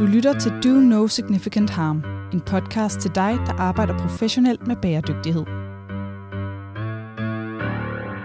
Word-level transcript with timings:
Du 0.00 0.06
lytter 0.06 0.38
til 0.38 0.52
Do 0.64 0.68
No 0.68 1.06
Significant 1.06 1.70
Harm, 1.70 2.02
en 2.32 2.40
podcast 2.40 3.00
til 3.00 3.10
dig, 3.14 3.38
der 3.46 3.52
arbejder 3.52 3.98
professionelt 3.98 4.66
med 4.66 4.76
bæredygtighed. 4.76 5.44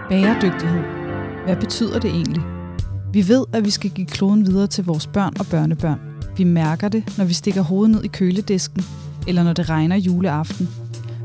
Bæredygtighed. 0.08 0.82
Hvad 1.44 1.56
betyder 1.56 2.00
det 2.00 2.10
egentlig? 2.10 2.42
Vi 3.12 3.28
ved, 3.28 3.44
at 3.52 3.64
vi 3.64 3.70
skal 3.70 3.90
give 3.90 4.06
kloden 4.06 4.46
videre 4.46 4.66
til 4.66 4.84
vores 4.84 5.06
børn 5.06 5.32
og 5.38 5.46
børnebørn. 5.50 6.00
Vi 6.36 6.44
mærker 6.44 6.88
det, 6.88 7.14
når 7.18 7.24
vi 7.24 7.32
stikker 7.32 7.62
hovedet 7.62 7.90
ned 7.90 8.04
i 8.04 8.08
køledisken, 8.08 8.82
eller 9.28 9.42
når 9.42 9.52
det 9.52 9.70
regner 9.70 9.96
juleaften. 9.96 10.68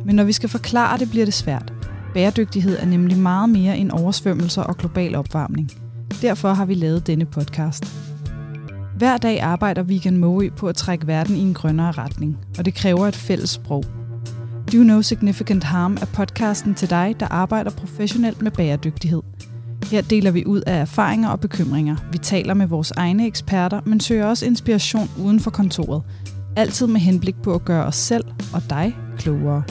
Men 0.06 0.16
når 0.16 0.24
vi 0.24 0.32
skal 0.32 0.50
forklare 0.50 0.98
det, 0.98 1.10
bliver 1.10 1.26
det 1.26 1.34
svært. 1.34 1.74
Bæredygtighed 2.14 2.78
er 2.80 2.86
nemlig 2.86 3.18
meget 3.18 3.50
mere 3.50 3.78
end 3.78 3.92
oversvømmelser 3.92 4.62
og 4.62 4.78
global 4.78 5.16
opvarmning. 5.16 5.72
Derfor 6.22 6.54
har 6.54 6.66
vi 6.66 6.74
lavet 6.74 7.08
denne 7.08 7.26
podcast. 7.26 8.11
Hver 9.02 9.18
dag 9.18 9.42
arbejder 9.42 9.84
Vegan 9.84 10.18
Moe 10.18 10.50
på 10.50 10.68
at 10.68 10.76
trække 10.76 11.08
verden 11.08 11.36
i 11.36 11.40
en 11.40 11.54
grønnere 11.54 11.92
retning, 11.92 12.38
og 12.58 12.66
det 12.66 12.74
kræver 12.74 13.08
et 13.08 13.16
fælles 13.16 13.50
sprog. 13.50 13.84
Do 14.74 14.78
No 14.78 15.02
Significant 15.02 15.64
Harm 15.64 15.98
er 16.02 16.06
podcasten 16.06 16.76
til 16.76 16.90
dig, 16.90 17.16
der 17.20 17.28
arbejder 17.28 17.72
professionelt 17.72 18.42
med 18.42 18.52
bæredygtighed. 18.52 19.22
Her 19.92 20.02
deler 20.02 20.32
vi 20.32 20.46
ud 20.46 20.62
af 20.68 20.82
erfaringer 20.82 21.30
og 21.30 21.40
bekymringer. 21.40 21.96
Vi 22.12 22.18
taler 22.18 22.54
med 22.54 22.68
vores 22.68 22.92
egne 22.92 23.28
eksperter, 23.28 23.82
men 23.86 24.00
søger 24.00 24.26
også 24.26 24.46
inspiration 24.46 25.10
uden 25.20 25.40
for 25.40 25.52
kontoret. 25.52 26.04
Altid 26.56 26.88
med 26.88 27.00
henblik 27.00 27.36
på 27.44 27.54
at 27.54 27.66
gøre 27.66 27.86
os 27.86 27.96
selv 27.96 28.26
og 28.54 28.62
dig 28.70 28.98
klogere. 29.18 29.64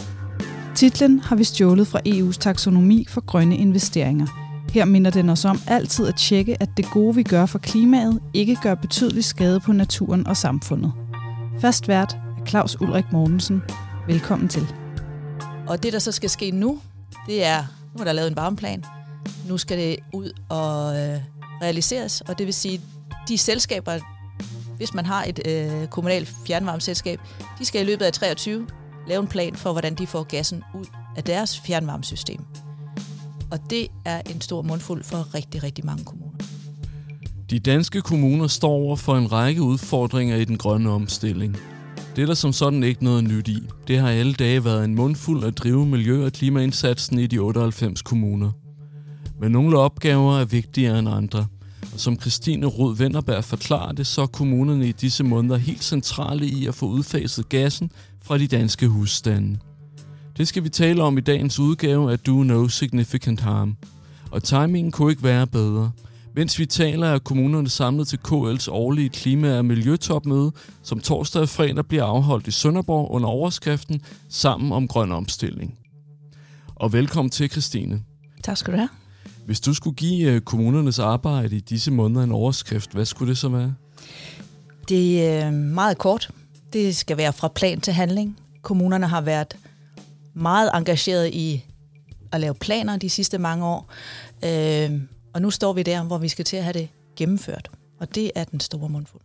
Titlen 0.74 1.20
har 1.20 1.36
vi 1.36 1.44
stjålet 1.44 1.86
fra 1.86 2.00
EU's 2.08 2.38
taksonomi 2.38 3.06
for 3.08 3.20
grønne 3.20 3.56
investeringer– 3.56 4.26
her 4.70 4.84
minder 4.84 5.10
den 5.10 5.28
os 5.28 5.44
om 5.44 5.60
altid 5.66 6.06
at 6.06 6.16
tjekke, 6.16 6.62
at 6.62 6.68
det 6.76 6.86
gode, 6.92 7.14
vi 7.14 7.22
gør 7.22 7.46
for 7.46 7.58
klimaet, 7.58 8.20
ikke 8.34 8.56
gør 8.62 8.74
betydelig 8.74 9.24
skade 9.24 9.60
på 9.60 9.72
naturen 9.72 10.26
og 10.26 10.36
samfundet. 10.36 10.92
Fast 11.60 11.88
vært 11.88 12.12
er 12.12 12.46
Claus 12.46 12.80
Ulrik 12.80 13.12
Mortensen. 13.12 13.62
Velkommen 14.06 14.48
til. 14.48 14.66
Og 15.68 15.82
det, 15.82 15.92
der 15.92 15.98
så 15.98 16.12
skal 16.12 16.30
ske 16.30 16.50
nu, 16.50 16.80
det 17.26 17.44
er, 17.44 17.64
nu 17.94 18.00
er 18.00 18.04
der 18.04 18.12
lavet 18.12 18.28
en 18.28 18.36
varmeplan. 18.36 18.84
Nu 19.48 19.58
skal 19.58 19.78
det 19.78 19.96
ud 20.12 20.32
og 20.48 20.98
øh, 21.00 21.20
realiseres, 21.62 22.20
og 22.20 22.38
det 22.38 22.46
vil 22.46 22.54
sige, 22.54 22.80
de 23.28 23.38
selskaber, 23.38 23.98
hvis 24.76 24.94
man 24.94 25.06
har 25.06 25.24
et 25.24 25.40
øh, 25.46 25.86
kommunalt 25.86 26.32
fjernvarmeselskab, 26.46 27.20
de 27.58 27.64
skal 27.64 27.82
i 27.82 27.84
løbet 27.84 28.04
af 28.04 28.12
23 28.12 28.66
lave 29.08 29.20
en 29.20 29.28
plan 29.28 29.54
for, 29.54 29.72
hvordan 29.72 29.94
de 29.94 30.06
får 30.06 30.22
gassen 30.22 30.62
ud 30.74 30.86
af 31.16 31.24
deres 31.24 31.60
fjernvarmesystem. 31.60 32.40
Og 33.50 33.58
det 33.70 33.86
er 34.04 34.20
en 34.34 34.40
stor 34.40 34.62
mundfuld 34.62 35.04
for 35.04 35.34
rigtig, 35.34 35.62
rigtig 35.62 35.86
mange 35.86 36.04
kommuner. 36.04 36.38
De 37.50 37.58
danske 37.58 38.00
kommuner 38.00 38.46
står 38.46 38.68
over 38.68 38.96
for 38.96 39.16
en 39.16 39.32
række 39.32 39.62
udfordringer 39.62 40.36
i 40.36 40.44
den 40.44 40.58
grønne 40.58 40.90
omstilling. 40.90 41.56
Det 42.16 42.22
er 42.22 42.26
der 42.26 42.34
som 42.34 42.52
sådan 42.52 42.82
ikke 42.82 43.04
noget 43.04 43.24
nyt 43.24 43.48
i. 43.48 43.62
Det 43.88 43.98
har 43.98 44.08
alle 44.08 44.32
dage 44.32 44.64
været 44.64 44.84
en 44.84 44.94
mundfuld 44.94 45.44
at 45.44 45.58
drive 45.58 45.86
miljø- 45.86 46.24
og 46.24 46.32
klimaindsatsen 46.32 47.18
i 47.18 47.26
de 47.26 47.38
98 47.38 48.02
kommuner. 48.02 48.50
Men 49.40 49.52
nogle 49.52 49.78
opgaver 49.78 50.38
er 50.38 50.44
vigtigere 50.44 50.98
end 50.98 51.08
andre. 51.08 51.46
Og 51.94 52.00
som 52.00 52.20
Christine 52.20 52.66
Rud 52.66 52.96
Vennerberg 52.96 53.44
forklarer 53.44 53.92
det, 53.92 54.06
så 54.06 54.22
er 54.22 54.26
kommunerne 54.26 54.88
i 54.88 54.92
disse 54.92 55.24
måneder 55.24 55.56
helt 55.56 55.84
centrale 55.84 56.46
i 56.46 56.66
at 56.66 56.74
få 56.74 56.86
udfaset 56.86 57.48
gassen 57.48 57.90
fra 58.22 58.38
de 58.38 58.46
danske 58.46 58.88
husstande. 58.88 59.58
Det 60.40 60.48
skal 60.48 60.64
vi 60.64 60.68
tale 60.68 61.02
om 61.02 61.18
i 61.18 61.20
dagens 61.20 61.58
udgave 61.58 62.12
af 62.12 62.18
Do 62.18 62.42
No 62.42 62.68
Significant 62.68 63.40
Harm. 63.40 63.76
Og 64.30 64.42
timingen 64.42 64.92
kunne 64.92 65.12
ikke 65.12 65.22
være 65.22 65.46
bedre. 65.46 65.92
Mens 66.34 66.58
vi 66.58 66.66
taler 66.66 67.06
er 67.06 67.18
kommunerne 67.18 67.68
samlet 67.68 68.08
til 68.08 68.18
KL's 68.28 68.70
årlige 68.70 69.08
klima- 69.08 69.58
og 69.58 69.64
miljøtopmøde, 69.64 70.52
som 70.82 71.00
torsdag 71.00 71.42
og 71.42 71.48
fredag 71.48 71.86
bliver 71.86 72.04
afholdt 72.04 72.46
i 72.46 72.50
Sønderborg 72.50 73.10
under 73.10 73.28
overskriften 73.28 74.02
Sammen 74.28 74.72
om 74.72 74.88
grøn 74.88 75.12
omstilling. 75.12 75.78
Og 76.74 76.92
velkommen 76.92 77.30
til, 77.30 77.50
Christine. 77.50 78.02
Tak 78.44 78.56
skal 78.56 78.72
du 78.72 78.78
have. 78.78 78.88
Hvis 79.46 79.60
du 79.60 79.74
skulle 79.74 79.96
give 79.96 80.32
øh, 80.32 80.40
kommunernes 80.40 80.98
arbejde 80.98 81.56
i 81.56 81.60
disse 81.60 81.90
måneder 81.90 82.24
en 82.24 82.32
overskrift, 82.32 82.92
hvad 82.92 83.04
skulle 83.04 83.28
det 83.28 83.38
så 83.38 83.48
være? 83.48 83.74
Det 84.88 85.28
er 85.28 85.50
meget 85.50 85.98
kort. 85.98 86.30
Det 86.72 86.96
skal 86.96 87.16
være 87.16 87.32
fra 87.32 87.48
plan 87.48 87.80
til 87.80 87.92
handling. 87.92 88.36
Kommunerne 88.62 89.06
har 89.06 89.20
været 89.20 89.56
meget 90.34 90.70
engageret 90.74 91.34
i 91.34 91.64
at 92.32 92.40
lave 92.40 92.54
planer 92.54 92.96
de 92.96 93.10
sidste 93.10 93.38
mange 93.38 93.66
år. 93.66 93.92
Øh, 94.44 95.00
og 95.34 95.42
nu 95.42 95.50
står 95.50 95.72
vi 95.72 95.82
der, 95.82 96.02
hvor 96.04 96.18
vi 96.18 96.28
skal 96.28 96.44
til 96.44 96.56
at 96.56 96.64
have 96.64 96.72
det 96.72 96.88
gennemført. 97.16 97.70
Og 98.00 98.14
det 98.14 98.30
er 98.34 98.44
den 98.44 98.60
store 98.60 98.88
mundfuld. 98.88 99.22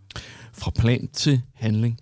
Fra 0.54 0.72
plan 0.72 1.08
til 1.08 1.42
handling. 1.54 2.00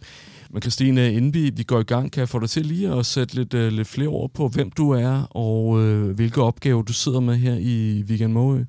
Men 0.49 0.61
Christine, 0.61 1.13
inden 1.13 1.33
vi, 1.33 1.49
vi 1.49 1.63
går 1.63 1.79
i 1.79 1.83
gang, 1.83 2.11
kan 2.11 2.19
jeg 2.19 2.29
få 2.29 2.39
dig 2.39 2.49
til 2.49 2.65
lige 2.65 2.91
at 2.91 3.05
sætte 3.05 3.35
lidt, 3.35 3.53
uh, 3.53 3.67
lidt 3.67 3.87
flere 3.87 4.07
ord 4.07 4.31
på, 4.33 4.47
hvem 4.47 4.71
du 4.71 4.91
er, 4.91 5.27
og 5.29 5.65
uh, 5.65 6.09
hvilke 6.09 6.41
opgaver 6.41 6.81
du 6.81 6.93
sidder 6.93 7.19
med 7.19 7.35
her 7.35 7.57
i 7.59 8.03
Vegan 8.07 8.33
Måø? 8.33 8.63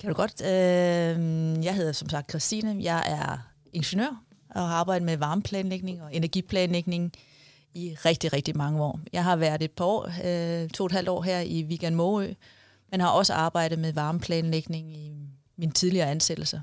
Kan 0.00 0.08
du 0.08 0.14
godt. 0.14 0.42
Øh, 0.42 1.64
jeg 1.64 1.74
hedder 1.74 1.92
som 1.92 2.08
sagt 2.08 2.30
Christine. 2.30 2.76
Jeg 2.80 3.04
er 3.06 3.38
ingeniør 3.72 4.22
og 4.50 4.68
har 4.68 4.76
arbejdet 4.76 5.06
med 5.06 5.16
varmeplanlægning 5.16 6.02
og 6.02 6.14
energiplanlægning 6.14 7.12
i 7.76 7.94
rigtig, 8.04 8.32
rigtig 8.32 8.56
mange 8.56 8.82
år. 8.82 9.00
Jeg 9.12 9.24
har 9.24 9.36
været 9.36 9.62
et 9.62 9.70
par 9.70 9.84
år, 9.84 10.06
øh, 10.24 10.68
to 10.68 10.84
og 10.84 10.86
et 10.86 10.92
halvt 10.92 11.08
år 11.08 11.22
her 11.22 11.40
i 11.40 11.62
Vigan 11.62 11.94
Måø, 11.94 12.34
men 12.90 13.00
har 13.00 13.08
også 13.08 13.32
arbejdet 13.34 13.78
med 13.78 13.92
varmeplanlægning 13.92 14.96
i 14.96 15.12
mine 15.56 15.72
tidligere 15.72 16.10
ansættelser. 16.10 16.60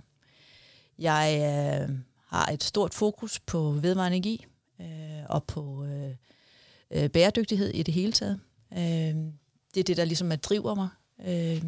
Jeg 1.00 1.35
øh, 1.40 1.97
har 2.28 2.46
et 2.52 2.63
stort 2.63 2.94
fokus 2.94 3.40
på 3.40 3.72
vedvarende 3.72 4.18
energi 4.18 4.46
øh, 4.81 5.23
og 5.29 5.44
på 5.44 5.85
øh, 5.85 6.16
øh, 6.91 7.09
bæredygtighed 7.09 7.69
i 7.69 7.84
det 7.84 7.94
hele 7.94 8.12
taget. 8.12 8.40
Øh, 8.73 9.16
det 9.73 9.79
er 9.79 9.84
det, 9.84 9.97
der 9.97 10.06
ligesom 10.06 10.31
er 10.31 10.35
driver 10.35 10.75
mig. 10.75 10.90
Øh, 11.25 11.63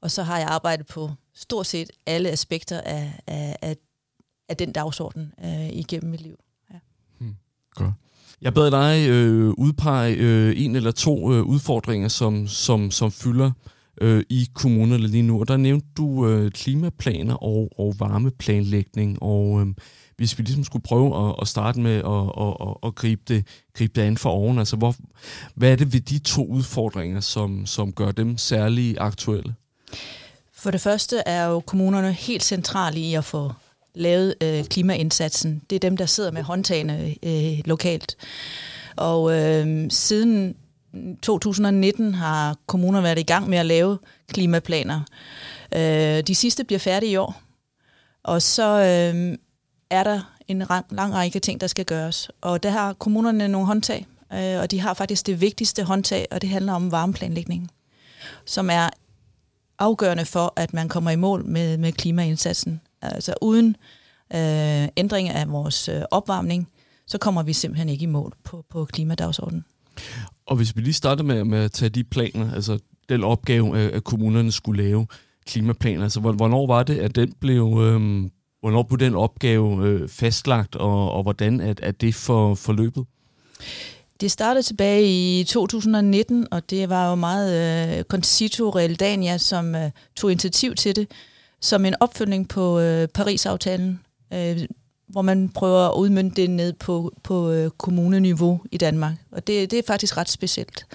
og 0.00 0.10
så 0.10 0.22
har 0.22 0.38
jeg 0.38 0.48
arbejdet 0.48 0.86
på 0.86 1.10
stort 1.34 1.66
set 1.66 1.90
alle 2.06 2.30
aspekter 2.30 2.80
af, 2.80 3.20
af, 3.26 3.56
af, 3.62 3.76
af 4.48 4.56
den 4.56 4.72
dagsorden 4.72 5.34
øh, 5.44 5.68
igennem 5.68 6.10
mit 6.10 6.20
liv. 6.20 6.38
Jeg 8.42 8.54
bad 8.54 8.70
dig 8.70 9.08
øh, 9.08 9.48
udpege 9.48 10.16
øh, 10.16 10.64
en 10.64 10.76
eller 10.76 10.90
to 10.90 11.32
øh, 11.32 11.42
udfordringer, 11.42 12.08
som, 12.08 12.48
som, 12.48 12.90
som 12.90 13.12
fylder 13.12 13.50
øh, 14.00 14.22
i 14.28 14.48
kommunerne 14.54 15.06
lige 15.06 15.22
nu. 15.22 15.40
Og 15.40 15.48
der 15.48 15.56
nævnte 15.56 15.86
du 15.96 16.28
øh, 16.28 16.50
klimaplaner 16.50 17.34
og, 17.34 17.70
og 17.78 17.94
varmeplanlægning. 17.98 19.22
Og 19.22 19.60
øh, 19.60 19.66
hvis 20.16 20.38
vi 20.38 20.42
ligesom 20.42 20.64
skulle 20.64 20.82
prøve 20.82 21.28
at, 21.28 21.34
at 21.40 21.48
starte 21.48 21.80
med 21.80 21.96
at, 21.96 22.42
at, 22.46 22.68
at, 22.68 22.88
at 22.88 22.94
gribe, 22.94 23.22
det, 23.28 23.46
gribe 23.74 24.00
det 24.00 24.06
an 24.06 24.16
for 24.16 24.30
oven, 24.30 24.58
altså 24.58 24.76
hvor, 24.76 24.94
hvad 25.54 25.72
er 25.72 25.76
det 25.76 25.92
ved 25.92 26.00
de 26.00 26.18
to 26.18 26.46
udfordringer, 26.46 27.20
som, 27.20 27.66
som 27.66 27.92
gør 27.92 28.12
dem 28.12 28.38
særlig 28.38 28.96
aktuelle? 29.00 29.54
For 30.54 30.70
det 30.70 30.80
første 30.80 31.18
er 31.26 31.46
jo 31.46 31.60
kommunerne 31.60 32.12
helt 32.12 32.42
centrale 32.42 33.00
i 33.00 33.14
at 33.14 33.24
få 33.24 33.52
lavet 33.96 34.34
øh, 34.40 34.64
klimaindsatsen. 34.64 35.62
Det 35.70 35.76
er 35.76 35.80
dem, 35.80 35.96
der 35.96 36.06
sidder 36.06 36.30
med 36.30 36.42
håndtagene 36.42 37.14
øh, 37.22 37.58
lokalt. 37.64 38.16
Og 38.96 39.32
øh, 39.32 39.90
siden 39.90 40.56
2019 41.22 42.14
har 42.14 42.56
kommuner 42.66 43.00
været 43.00 43.18
i 43.18 43.22
gang 43.22 43.48
med 43.48 43.58
at 43.58 43.66
lave 43.66 43.98
klimaplaner. 44.32 45.00
Øh, 45.74 46.20
de 46.26 46.34
sidste 46.34 46.64
bliver 46.64 46.78
færdige 46.78 47.12
i 47.12 47.16
år. 47.16 47.42
Og 48.24 48.42
så 48.42 48.78
øh, 48.78 49.38
er 49.90 50.04
der 50.04 50.36
en 50.48 50.58
lang, 50.58 50.86
lang 50.90 51.14
række 51.14 51.40
ting, 51.40 51.60
der 51.60 51.66
skal 51.66 51.84
gøres. 51.84 52.30
Og 52.40 52.62
der 52.62 52.70
har 52.70 52.92
kommunerne 52.92 53.48
nogle 53.48 53.66
håndtag, 53.66 54.06
øh, 54.32 54.60
og 54.60 54.70
de 54.70 54.80
har 54.80 54.94
faktisk 54.94 55.26
det 55.26 55.40
vigtigste 55.40 55.84
håndtag, 55.84 56.26
og 56.30 56.42
det 56.42 56.50
handler 56.50 56.72
om 56.72 56.92
varmeplanlægning, 56.92 57.70
som 58.44 58.70
er 58.70 58.88
afgørende 59.78 60.24
for, 60.24 60.52
at 60.56 60.74
man 60.74 60.88
kommer 60.88 61.10
i 61.10 61.16
mål 61.16 61.44
med, 61.44 61.78
med 61.78 61.92
klimaindsatsen. 61.92 62.80
Altså 63.02 63.34
uden 63.42 63.76
øh, 64.34 64.88
ændring 64.96 65.28
af 65.28 65.50
vores 65.50 65.88
øh, 65.88 66.02
opvarmning, 66.10 66.68
så 67.06 67.18
kommer 67.18 67.42
vi 67.42 67.52
simpelthen 67.52 67.88
ikke 67.88 68.02
i 68.02 68.06
mål 68.06 68.32
på, 68.44 68.64
på 68.70 68.84
klimadagsordenen. 68.84 69.64
Og 70.46 70.56
hvis 70.56 70.76
vi 70.76 70.80
lige 70.80 70.94
starter 70.94 71.22
med, 71.24 71.44
med 71.44 71.58
at 71.58 71.72
tage 71.72 71.88
de 71.88 72.04
planer, 72.04 72.54
altså 72.54 72.78
den 73.08 73.24
opgave, 73.24 73.78
at 73.78 74.04
kommunerne 74.04 74.52
skulle 74.52 74.82
lave 74.82 75.06
klimaplaner, 75.46 76.02
altså 76.02 76.20
hvornår 76.20 76.66
var 76.66 76.82
det, 76.82 76.98
at 76.98 77.16
den 77.16 77.32
blev, 77.40 77.62
øh, 77.62 78.30
hvornår 78.60 78.82
blev 78.82 78.98
den 78.98 79.14
opgave 79.14 79.86
øh, 79.86 80.08
fastlagt, 80.08 80.76
og, 80.76 81.12
og 81.12 81.22
hvordan 81.22 81.60
er, 81.60 81.74
er 81.82 81.92
det 81.92 82.14
for 82.14 82.54
forløbet? 82.54 83.04
Det 84.20 84.30
startede 84.30 84.62
tilbage 84.62 85.40
i 85.40 85.44
2019, 85.44 86.46
og 86.50 86.70
det 86.70 86.88
var 86.88 87.08
jo 87.08 87.14
meget 87.14 87.98
øh, 87.98 88.04
Concito 88.04 88.70
Realdania, 88.70 89.38
som 89.38 89.74
øh, 89.74 89.90
tog 90.16 90.30
initiativ 90.30 90.74
til 90.74 90.96
det, 90.96 91.10
som 91.60 91.84
en 91.84 91.94
opfølgning 92.00 92.48
på 92.48 92.80
øh, 92.80 93.08
Paris-aftalen, 93.08 94.00
øh, 94.32 94.58
hvor 95.08 95.22
man 95.22 95.48
prøver 95.48 95.88
at 95.88 95.96
udmynde 95.96 96.30
det 96.30 96.50
ned 96.50 96.72
på, 96.72 97.12
på 97.22 97.50
øh, 97.50 97.70
kommuneniveau 97.70 98.60
i 98.72 98.76
Danmark. 98.76 99.14
Og 99.30 99.46
det, 99.46 99.70
det 99.70 99.78
er 99.78 99.82
faktisk 99.86 100.16
ret 100.16 100.28
specielt. 100.28 100.86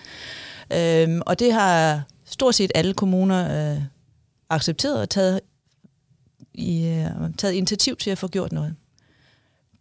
Øh, 0.73 1.21
og 1.25 1.39
det 1.39 1.53
har 1.53 2.03
stort 2.25 2.55
set 2.55 2.71
alle 2.75 2.93
kommuner 2.93 3.71
øh, 3.73 3.81
accepteret 4.49 5.01
og 5.01 5.09
taget, 5.09 5.41
i, 6.53 6.87
øh, 6.87 7.33
taget 7.37 7.53
initiativ 7.53 7.95
til 7.95 8.09
at 8.09 8.17
få 8.17 8.27
gjort 8.27 8.51
noget. 8.51 8.75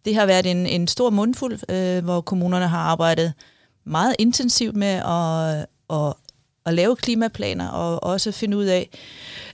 det 0.05 0.15
har 0.15 0.25
været 0.25 0.45
en, 0.45 0.67
en 0.67 0.87
stor 0.87 1.09
mundfuld, 1.09 1.59
øh, 1.69 2.03
hvor 2.03 2.21
kommunerne 2.21 2.67
har 2.67 2.79
arbejdet 2.79 3.33
meget 3.83 4.15
intensivt 4.19 4.75
med 4.75 4.87
at, 4.87 5.57
øh, 5.57 6.07
at, 6.07 6.13
at 6.65 6.73
lave 6.73 6.95
klimaplaner 6.95 7.67
og 7.67 8.03
også 8.03 8.31
finde 8.31 8.57
ud 8.57 8.65
af, 8.65 8.89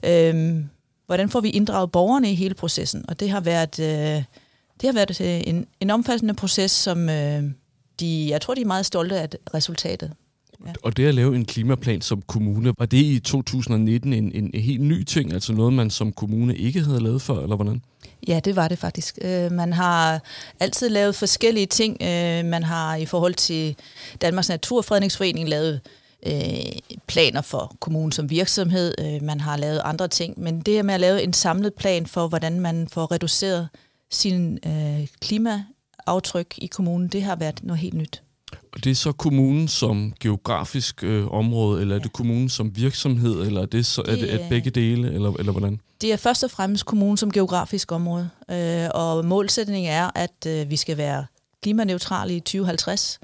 øh, 0.03 0.63
hvordan 1.07 1.29
får 1.29 1.41
vi 1.41 1.49
inddraget 1.49 1.91
borgerne 1.91 2.31
i 2.31 2.35
hele 2.35 2.53
processen. 2.53 3.05
Og 3.07 3.19
det 3.19 3.29
har 3.29 3.39
været, 3.39 3.79
øh, 3.79 4.23
det 4.81 4.83
har 4.83 4.93
været 4.93 5.21
øh, 5.21 5.41
en, 5.45 5.67
en 5.79 5.89
omfattende 5.89 6.33
proces, 6.33 6.71
som 6.71 7.09
øh, 7.09 7.43
de, 7.99 8.27
jeg 8.29 8.41
tror, 8.41 8.53
de 8.53 8.61
er 8.61 8.65
meget 8.65 8.85
stolte 8.85 9.19
af 9.19 9.29
resultatet. 9.53 10.13
Ja. 10.65 10.73
Og 10.83 10.97
det 10.97 11.07
at 11.07 11.15
lave 11.15 11.35
en 11.35 11.45
klimaplan 11.45 12.01
som 12.01 12.21
kommune, 12.21 12.73
var 12.79 12.85
det 12.85 12.97
i 12.97 13.19
2019 13.19 14.13
en, 14.13 14.31
en, 14.31 14.51
en 14.53 14.61
helt 14.61 14.81
ny 14.81 15.03
ting, 15.03 15.33
altså 15.33 15.53
noget, 15.53 15.73
man 15.73 15.89
som 15.89 16.11
kommune 16.11 16.55
ikke 16.55 16.81
havde 16.81 16.99
lavet 16.99 17.21
før, 17.21 17.43
eller 17.43 17.55
hvordan? 17.55 17.81
Ja, 18.27 18.39
det 18.45 18.55
var 18.55 18.67
det 18.67 18.79
faktisk. 18.79 19.17
Øh, 19.21 19.51
man 19.51 19.73
har 19.73 20.21
altid 20.59 20.89
lavet 20.89 21.15
forskellige 21.15 21.65
ting. 21.65 21.97
Øh, 22.01 22.45
man 22.45 22.63
har 22.63 22.95
i 22.95 23.05
forhold 23.05 23.33
til 23.33 23.75
Danmarks 24.21 24.49
Naturfredningsforening 24.49 25.49
lavet 25.49 25.73
øh, 25.73 25.79
planer 27.07 27.41
for 27.41 27.75
kommunen 27.79 28.11
som 28.11 28.29
virksomhed. 28.29 28.93
Øh, 28.99 29.23
man 29.23 29.39
har 29.39 29.57
lavet 29.57 29.81
andre 29.83 30.07
ting. 30.07 30.39
Men 30.39 30.61
det 30.61 30.73
her 30.73 30.83
med 30.83 30.93
at 30.93 30.99
lave 30.99 31.21
en 31.21 31.33
samlet 31.33 31.73
plan 31.73 32.05
for, 32.05 32.27
hvordan 32.27 32.59
man 32.59 32.87
får 32.87 33.11
reduceret 33.11 33.69
sin 34.11 34.59
øh, 34.65 35.07
klimaaftryk 35.21 36.53
i 36.57 36.67
kommunen, 36.67 37.07
det 37.07 37.23
har 37.23 37.35
været 37.35 37.63
noget 37.63 37.79
helt 37.79 37.93
nyt. 37.93 38.21
Og 38.73 38.83
det 38.83 38.91
er 38.91 38.95
så 38.95 39.11
kommunen 39.11 39.67
som 39.67 40.13
geografisk 40.19 41.03
øh, 41.03 41.27
område, 41.27 41.81
eller 41.81 41.95
er 41.95 41.99
det 41.99 42.13
kommunen 42.13 42.49
som 42.49 42.75
virksomhed, 42.75 43.41
eller 43.41 43.61
er 43.61 43.65
det, 43.65 43.85
så, 43.85 44.01
det, 44.01 44.13
er 44.13 44.15
det 44.15 44.33
er 44.33 44.49
begge 44.49 44.69
dele, 44.69 45.13
eller, 45.13 45.33
eller 45.33 45.51
hvordan? 45.51 45.81
Det 46.01 46.13
er 46.13 46.17
først 46.17 46.43
og 46.43 46.51
fremmest 46.51 46.85
kommunen 46.85 47.17
som 47.17 47.31
geografisk 47.31 47.91
område, 47.91 48.29
øh, 48.51 48.89
og 48.93 49.25
målsætningen 49.25 49.91
er, 49.91 50.11
at 50.15 50.45
øh, 50.47 50.69
vi 50.69 50.75
skal 50.75 50.97
være 50.97 51.25
klimaneutrale 51.63 52.35
i 52.35 52.39
2050, 52.39 53.19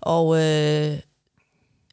og 0.00 0.36
øh, 0.36 0.98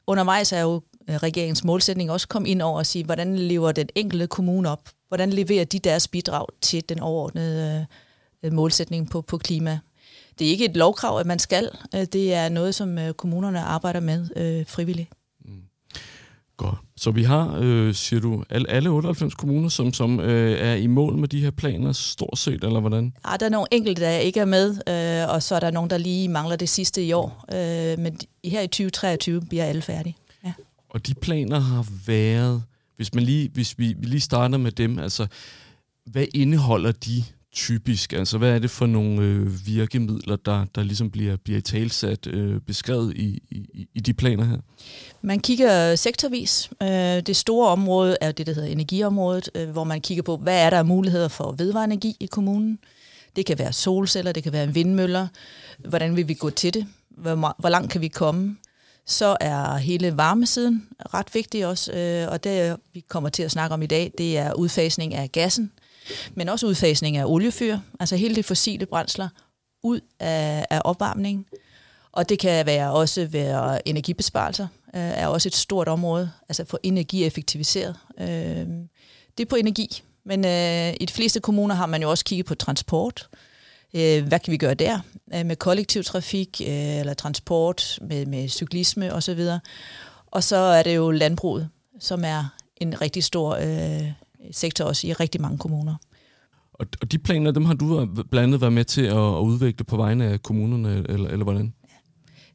undervejs 0.10 0.52
er 0.52 0.62
jo 0.62 0.82
øh, 1.10 1.16
regeringens 1.16 1.64
målsætning 1.64 2.12
også 2.12 2.28
kom 2.28 2.46
ind 2.46 2.62
over 2.62 2.80
at 2.80 2.88
sige, 2.88 3.06
hvordan 3.06 3.36
lever 3.36 3.72
den 3.72 3.90
enkelte 3.96 4.28
kommune 4.28 4.70
op? 4.70 4.90
Hvordan 5.08 5.30
leverer 5.30 5.66
de 5.66 5.80
deres 5.80 6.08
bidrag 6.08 6.46
til 6.62 6.90
den 6.90 7.00
overordnede 7.00 7.88
øh, 8.44 8.48
øh 8.50 8.54
målsætning 8.54 9.10
på, 9.10 9.22
på 9.22 9.38
klima? 9.38 9.80
det 10.40 10.48
er 10.48 10.52
ikke 10.52 10.66
et 10.66 10.78
lovkrav, 10.78 11.20
at 11.20 11.26
man 11.26 11.40
skal. 11.40 11.70
Øh, 11.96 12.06
det 12.14 12.34
er 12.34 12.50
noget, 12.50 12.76
som 12.76 12.98
kommunerne 13.18 13.60
arbejder 13.60 14.00
med 14.00 14.28
øh, 14.36 14.66
frivilligt. 14.68 15.10
Godt. 16.60 16.76
Så 16.98 17.12
vi 17.12 17.24
har, 17.24 17.58
øh, 17.62 17.94
siger 17.94 18.20
du, 18.20 18.44
alle 18.50 18.90
98 18.90 19.36
kommuner, 19.36 19.70
som, 19.70 19.94
som 19.94 20.20
øh, 20.20 20.60
er 20.60 20.74
i 20.74 20.88
mål 20.88 21.18
med 21.18 21.28
de 21.28 21.42
her 21.42 21.52
planer, 21.52 21.92
stort 21.92 22.38
set, 22.38 22.64
eller 22.64 22.80
hvordan? 22.80 23.14
Ja, 23.28 23.38
der 23.40 23.46
er 23.46 23.50
nogle 23.50 23.68
enkelte, 23.72 24.02
der 24.02 24.10
ikke 24.12 24.40
er 24.40 24.46
med, 24.46 24.70
øh, 24.70 25.34
og 25.34 25.44
så 25.44 25.56
er 25.56 25.60
der 25.60 25.72
nogle, 25.72 25.90
der 25.90 25.98
lige 25.98 26.30
mangler 26.30 26.56
det 26.56 26.70
sidste 26.70 27.04
i 27.04 27.14
år. 27.14 27.46
Øh, 27.54 28.00
men 28.00 28.18
her 28.46 28.62
i 28.62 28.68
2023 28.68 29.42
bliver 29.42 29.66
alle 29.66 29.82
færdige. 29.82 30.16
Ja. 30.46 30.54
Og 30.90 31.08
de 31.08 31.14
planer 31.14 31.60
har 31.60 31.86
været, 32.06 32.64
hvis, 32.96 33.14
man 33.14 33.24
lige, 33.24 33.50
hvis 33.54 33.80
vi, 33.80 33.96
vi 33.98 34.06
lige 34.06 34.22
starter 34.22 34.58
med 34.58 34.72
dem, 34.72 35.00
altså, 35.00 35.28
hvad 36.06 36.26
indeholder 36.34 36.92
de 36.92 37.24
typisk? 37.54 38.14
Altså, 38.14 38.38
hvad 38.38 38.52
er 38.52 38.60
det 38.60 38.70
for 38.70 38.86
nogle 38.86 39.22
øh, 39.22 39.68
virkemidler, 39.68 40.36
der, 40.36 40.66
der 40.76 40.84
ligesom 40.84 41.12
bliver, 41.12 41.36
bliver 41.36 41.62
talsat, 41.62 42.28
øh, 42.28 42.62
beskrevet 42.62 43.18
i, 43.18 43.44
i, 43.52 43.88
i 43.96 44.00
de 44.00 44.14
planer 44.14 44.46
her? 44.46 44.58
Man 45.22 45.40
kigger 45.40 45.96
sektorvis. 45.96 46.70
Øh, 46.84 46.88
det 47.28 47.36
store 47.36 47.70
område 47.70 48.18
er 48.22 48.32
det, 48.32 48.48
der 48.48 48.54
hedder 48.54 48.70
energiområdet, 48.70 49.50
øh, 49.56 49.70
hvor 49.70 49.84
man 49.84 50.02
kigger 50.02 50.24
på, 50.24 50.38
hvad 50.38 50.66
er 50.66 50.70
der 50.70 50.78
af 50.78 50.86
muligheder 50.86 51.28
for 51.28 51.52
vedvarende 51.52 51.94
energi 51.94 52.16
i 52.20 52.26
kommunen. 52.26 52.80
Det 53.36 53.46
kan 53.46 53.60
være 53.60 53.74
solceller, 53.74 54.32
det 54.32 54.44
kan 54.44 54.54
være 54.54 54.74
vindmøller. 54.74 55.28
Hvordan 55.90 56.16
vil 56.16 56.28
vi 56.28 56.34
gå 56.34 56.50
til 56.50 56.74
det? 56.74 56.86
Hvor, 57.10 57.56
hvor 57.60 57.70
langt 57.70 57.92
kan 57.92 58.02
vi 58.02 58.08
komme? 58.08 58.58
Så 59.06 59.38
er 59.42 59.78
hele 59.78 60.18
varmesiden 60.18 60.88
ret 61.14 61.28
vigtig 61.34 61.68
også, 61.68 61.92
øh, 61.94 62.32
og 62.32 62.44
det 62.44 62.76
vi 62.94 63.04
kommer 63.08 63.30
til 63.30 63.44
at 63.44 63.52
snakke 63.52 63.74
om 63.74 63.82
i 63.82 63.86
dag, 63.86 64.12
det 64.18 64.38
er 64.38 64.54
udfasning 64.54 65.14
af 65.14 65.32
gassen 65.32 65.72
men 66.36 66.50
også 66.50 66.68
udfasning 66.68 67.18
af 67.18 67.26
oliefyr, 67.26 67.78
altså 68.00 68.16
hele 68.16 68.36
de 68.36 68.44
fossile 68.44 68.86
brændsler, 68.86 69.30
ud 69.84 70.00
af, 70.20 70.66
af 70.70 70.82
opvarmningen. 70.86 71.46
Og 72.12 72.30
det 72.30 72.40
kan 72.40 72.66
være 72.66 72.92
også 72.92 73.26
være 73.26 73.88
energibesparelser, 73.88 74.68
øh, 74.96 75.02
er 75.02 75.28
også 75.28 75.50
et 75.50 75.56
stort 75.56 75.88
område, 75.88 76.32
altså 76.50 76.66
få 76.66 76.78
energieffektiviseret. 76.84 77.96
Øh, 78.20 78.28
det 79.38 79.46
er 79.46 79.50
på 79.50 79.56
energi, 79.56 80.04
men 80.26 80.46
øh, 80.46 80.94
i 81.02 81.06
de 81.06 81.14
fleste 81.14 81.40
kommuner 81.40 81.76
har 81.76 81.86
man 81.86 82.02
jo 82.02 82.10
også 82.10 82.26
kigget 82.26 82.46
på 82.46 82.56
transport. 82.56 83.30
Øh, 83.94 84.28
hvad 84.28 84.40
kan 84.40 84.52
vi 84.52 84.58
gøre 84.58 84.74
der 84.74 85.00
øh, 85.34 85.46
med 85.46 85.56
kollektiv 85.56 86.04
trafik 86.04 86.62
øh, 86.62 87.00
eller 87.00 87.14
transport 87.14 88.00
med, 88.02 88.26
med 88.26 88.50
cyklisme 88.50 89.14
osv. 89.14 89.48
Og 90.28 90.44
så 90.44 90.56
er 90.56 90.84
det 90.84 90.96
jo 90.96 91.12
landbruget, 91.12 91.70
som 92.00 92.24
er 92.26 92.56
en 92.78 93.02
rigtig 93.02 93.24
stor 93.24 93.56
øh, 93.56 94.12
sektor 94.52 94.86
også 94.86 95.08
i 95.08 95.14
rigtig 95.14 95.42
mange 95.42 95.58
kommuner. 95.58 95.96
Og, 96.74 97.12
de 97.12 97.18
planer, 97.18 97.52
dem 97.52 97.66
har 97.66 97.74
du 97.74 98.06
blandt 98.06 98.48
andet 98.48 98.62
været 98.62 98.74
med 98.74 98.86
til 98.86 99.02
at, 99.02 99.16
udvikle 99.18 99.86
på 99.86 99.98
vegne 99.98 100.26
af 100.26 100.44
kommunerne, 100.44 101.06
eller, 101.10 101.30
eller 101.30 101.44
hvordan? 101.44 101.74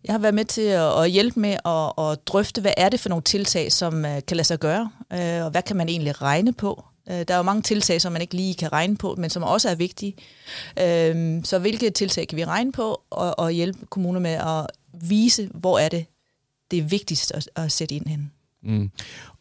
Jeg 0.05 0.15
har 0.15 0.19
været 0.19 0.35
med 0.35 0.45
til 0.45 0.63
at, 0.63 1.11
hjælpe 1.11 1.41
med 1.41 1.57
at, 1.65 2.11
at 2.11 2.29
drøfte, 2.29 2.61
hvad 2.61 2.73
er 2.77 2.89
det 2.89 3.01
for 3.01 3.09
nogle 3.09 3.23
tiltag, 3.23 3.73
som 3.73 3.95
uh, 3.95 4.19
kan 4.27 4.37
lade 4.37 4.45
sig 4.45 4.59
gøre, 4.59 4.91
uh, 5.15 5.45
og 5.45 5.51
hvad 5.51 5.63
kan 5.63 5.77
man 5.77 5.89
egentlig 5.89 6.23
regne 6.23 6.53
på? 6.53 6.85
Uh, 7.07 7.15
der 7.15 7.35
er 7.35 7.37
jo 7.37 7.43
mange 7.43 7.63
tiltag, 7.63 8.01
som 8.01 8.13
man 8.13 8.23
ikke 8.23 8.35
lige 8.35 8.55
kan 8.55 8.73
regne 8.73 8.97
på, 8.97 9.15
men 9.19 9.31
som 9.31 9.43
også 9.43 9.69
er 9.69 9.75
vigtige. 9.75 10.15
Så 11.45 11.59
hvilke 11.61 11.91
tiltag 11.91 12.29
kan 12.29 12.37
vi 12.37 12.45
regne 12.45 12.73
på, 12.73 13.03
og, 13.11 13.39
og 13.39 13.51
hjælpe 13.51 13.87
kommuner 13.87 14.21
med 14.21 14.31
at 14.31 14.67
vise, 15.09 15.51
hvor 15.55 15.79
er 15.79 15.89
det, 15.89 16.07
det 16.71 16.79
er 16.79 16.83
vigtigst 16.83 17.33
at, 17.33 17.49
at 17.57 17.73
sætte 17.73 17.95
ind 17.95 18.07
hen? 18.07 18.31
Mm. 18.65 18.91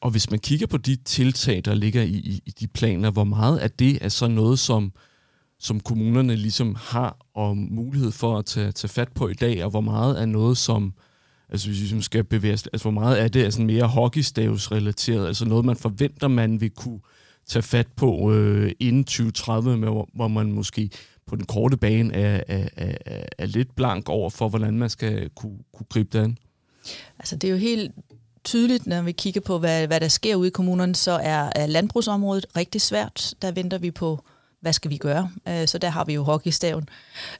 Og 0.01 0.11
hvis 0.11 0.29
man 0.29 0.39
kigger 0.39 0.67
på 0.67 0.77
de 0.77 0.95
tiltag, 0.95 1.61
der 1.65 1.73
ligger 1.73 2.01
i, 2.01 2.15
i, 2.15 2.41
i 2.45 2.51
de 2.59 2.67
planer, 2.67 3.11
hvor 3.11 3.23
meget 3.23 3.57
af 3.57 3.71
det 3.71 3.97
er 4.01 4.09
så 4.09 4.27
noget, 4.27 4.59
som, 4.59 4.91
som 5.59 5.79
kommunerne 5.79 6.35
ligesom 6.35 6.75
har 6.79 7.17
og 7.33 7.57
mulighed 7.57 8.11
for 8.11 8.37
at 8.37 8.45
tage, 8.45 8.71
tage 8.71 8.89
fat 8.89 9.11
på 9.15 9.27
i 9.27 9.33
dag, 9.33 9.63
og 9.63 9.69
hvor 9.69 9.81
meget 9.81 10.21
er 10.21 10.25
noget, 10.25 10.57
som 10.57 10.93
altså 11.49 11.67
hvis 11.67 11.77
vi 11.77 11.81
ligesom 11.81 12.01
skal 12.01 12.23
bevæge 12.23 12.51
altså 12.51 12.81
hvor 12.81 12.91
meget 12.91 13.21
er 13.21 13.27
det 13.27 13.43
altså 13.43 13.61
mere 13.61 13.87
hockeystavsrelateret, 13.87 15.27
altså 15.27 15.45
noget, 15.45 15.65
man 15.65 15.75
forventer, 15.75 16.27
man 16.27 16.61
vil 16.61 16.69
kunne 16.69 16.99
tage 17.47 17.63
fat 17.63 17.87
på 17.95 18.33
øh, 18.33 18.71
inden 18.79 19.03
2030, 19.03 19.77
med, 19.77 19.89
hvor, 19.89 20.09
hvor 20.13 20.27
man 20.27 20.51
måske 20.51 20.89
på 21.25 21.35
den 21.35 21.45
korte 21.45 21.77
bane 21.77 22.13
er, 22.13 22.43
er, 22.47 22.67
er, 22.75 23.23
er 23.37 23.45
lidt 23.45 23.75
blank 23.75 24.09
over 24.09 24.29
for, 24.29 24.49
hvordan 24.49 24.77
man 24.77 24.89
skal 24.89 25.29
kunne, 25.29 25.57
kunne 25.73 25.85
gribe 25.89 26.17
det 26.17 26.23
an? 26.23 26.37
Altså 27.19 27.35
det 27.35 27.47
er 27.47 27.51
jo 27.51 27.57
helt 27.57 27.91
tydeligt, 28.43 28.87
når 28.87 29.01
vi 29.01 29.11
kigger 29.11 29.41
på, 29.41 29.59
hvad, 29.59 29.87
hvad 29.87 29.99
der 29.99 30.07
sker 30.07 30.35
ude 30.35 30.47
i 30.47 30.51
kommunerne, 30.51 30.95
så 30.95 31.11
er, 31.11 31.49
er 31.55 31.67
landbrugsområdet 31.67 32.45
rigtig 32.57 32.81
svært. 32.81 33.33
Der 33.41 33.51
venter 33.51 33.77
vi 33.77 33.91
på, 33.91 34.23
hvad 34.61 34.73
skal 34.73 34.91
vi 34.91 34.97
gøre? 34.97 35.31
Øh, 35.47 35.67
så 35.67 35.77
der 35.77 35.89
har 35.89 36.05
vi 36.05 36.13
jo 36.13 36.23
hockeystaven. 36.23 36.89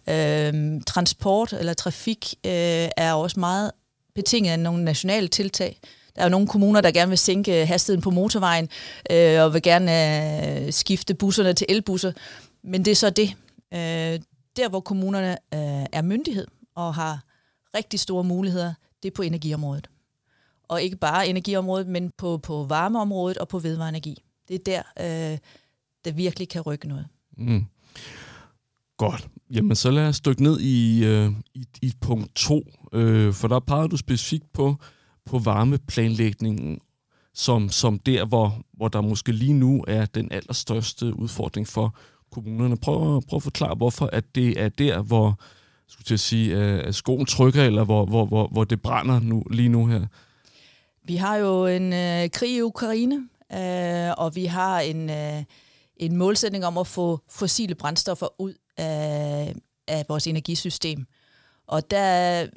Øh, 0.09 0.81
transport 0.87 1.53
eller 1.53 1.73
trafik 1.73 2.35
øh, 2.45 2.89
er 2.97 3.13
også 3.13 3.39
meget 3.39 3.71
betinget 4.15 4.51
af 4.51 4.59
nogle 4.59 4.83
nationale 4.83 5.27
tiltag. 5.27 5.79
Der 6.15 6.21
er 6.21 6.25
jo 6.25 6.29
nogle 6.29 6.47
kommuner, 6.47 6.81
der 6.81 6.91
gerne 6.91 7.09
vil 7.09 7.17
sænke 7.17 7.65
hastigheden 7.65 8.01
på 8.01 8.11
motorvejen, 8.11 8.69
øh, 9.11 9.41
og 9.41 9.53
vil 9.53 9.61
gerne 9.61 10.65
øh, 10.65 10.73
skifte 10.73 11.13
busserne 11.13 11.53
til 11.53 11.67
elbusser. 11.69 12.11
Men 12.63 12.85
det 12.85 12.91
er 12.91 12.95
så 12.95 13.09
det. 13.09 13.35
Øh, 13.73 14.19
der, 14.57 14.69
hvor 14.69 14.79
kommunerne 14.79 15.31
øh, 15.31 15.85
er 15.91 16.01
myndighed 16.01 16.47
og 16.75 16.95
har 16.95 17.19
rigtig 17.75 17.99
store 17.99 18.23
muligheder, 18.23 18.73
det 19.03 19.11
er 19.11 19.15
på 19.15 19.21
energiområdet 19.21 19.87
og 20.73 20.81
ikke 20.81 20.97
bare 20.97 21.27
energiområdet, 21.27 21.87
men 21.87 22.11
på, 22.17 22.37
på 22.37 22.63
varmeområdet 22.63 23.37
og 23.37 23.47
på 23.47 23.59
vedvarende 23.59 23.97
energi. 23.97 24.23
Det 24.47 24.55
er 24.55 24.59
der, 24.65 24.81
øh, 25.31 25.37
der 26.05 26.11
virkelig 26.11 26.49
kan 26.49 26.61
rykke 26.61 26.87
noget. 26.87 27.07
Mm. 27.37 27.65
Godt. 28.97 29.27
Jamen, 29.49 29.75
så 29.75 29.91
lad 29.91 30.07
os 30.07 30.21
dykke 30.21 30.43
ned 30.43 30.59
i, 30.59 31.05
øh, 31.05 31.31
i, 31.53 31.65
i 31.81 31.93
punkt 32.01 32.35
2, 32.35 32.63
øh, 32.93 33.33
for 33.33 33.47
der 33.47 33.59
peger 33.59 33.87
du 33.87 33.97
specifikt 33.97 34.53
på, 34.53 34.75
på 35.25 35.39
varmeplanlægningen 35.39 36.79
som, 37.33 37.69
som 37.69 37.99
der, 37.99 38.25
hvor, 38.25 38.61
hvor 38.73 38.87
der 38.87 39.01
måske 39.01 39.31
lige 39.31 39.53
nu 39.53 39.83
er 39.87 40.05
den 40.05 40.31
allerstørste 40.31 41.19
udfordring 41.19 41.67
for 41.67 41.95
kommunerne. 42.31 42.77
Prøv, 42.77 43.21
prøv 43.29 43.37
at 43.37 43.43
forklare, 43.43 43.75
hvorfor 43.75 44.09
at 44.13 44.35
det 44.35 44.61
er 44.61 44.69
der, 44.69 45.01
hvor 45.01 45.39
skulle 45.87 46.11
jeg 46.11 46.19
sige, 46.19 46.57
øh, 46.57 46.87
at 46.87 46.95
skoen 46.95 47.25
trykker, 47.25 47.63
eller 47.63 47.83
hvor, 47.83 48.05
hvor, 48.05 48.25
hvor, 48.25 48.47
hvor 48.47 48.63
det 48.63 48.81
brænder 48.81 49.19
nu, 49.19 49.43
lige 49.51 49.69
nu 49.69 49.85
her. 49.85 50.05
Vi 51.05 51.15
har 51.15 51.35
jo 51.35 51.65
en 51.65 51.93
øh, 51.93 52.29
krig 52.29 52.55
i 52.55 52.61
Ukraine, 52.61 53.15
øh, 53.53 54.13
og 54.17 54.35
vi 54.35 54.45
har 54.45 54.79
en, 54.79 55.09
øh, 55.09 55.43
en 55.97 56.17
målsætning 56.17 56.65
om 56.65 56.77
at 56.77 56.87
få 56.87 57.19
fossile 57.29 57.75
brændstoffer 57.75 58.41
ud 58.41 58.53
af, 58.77 59.55
af 59.87 60.05
vores 60.09 60.27
energisystem. 60.27 61.05
Og 61.67 61.91
der 61.91 62.47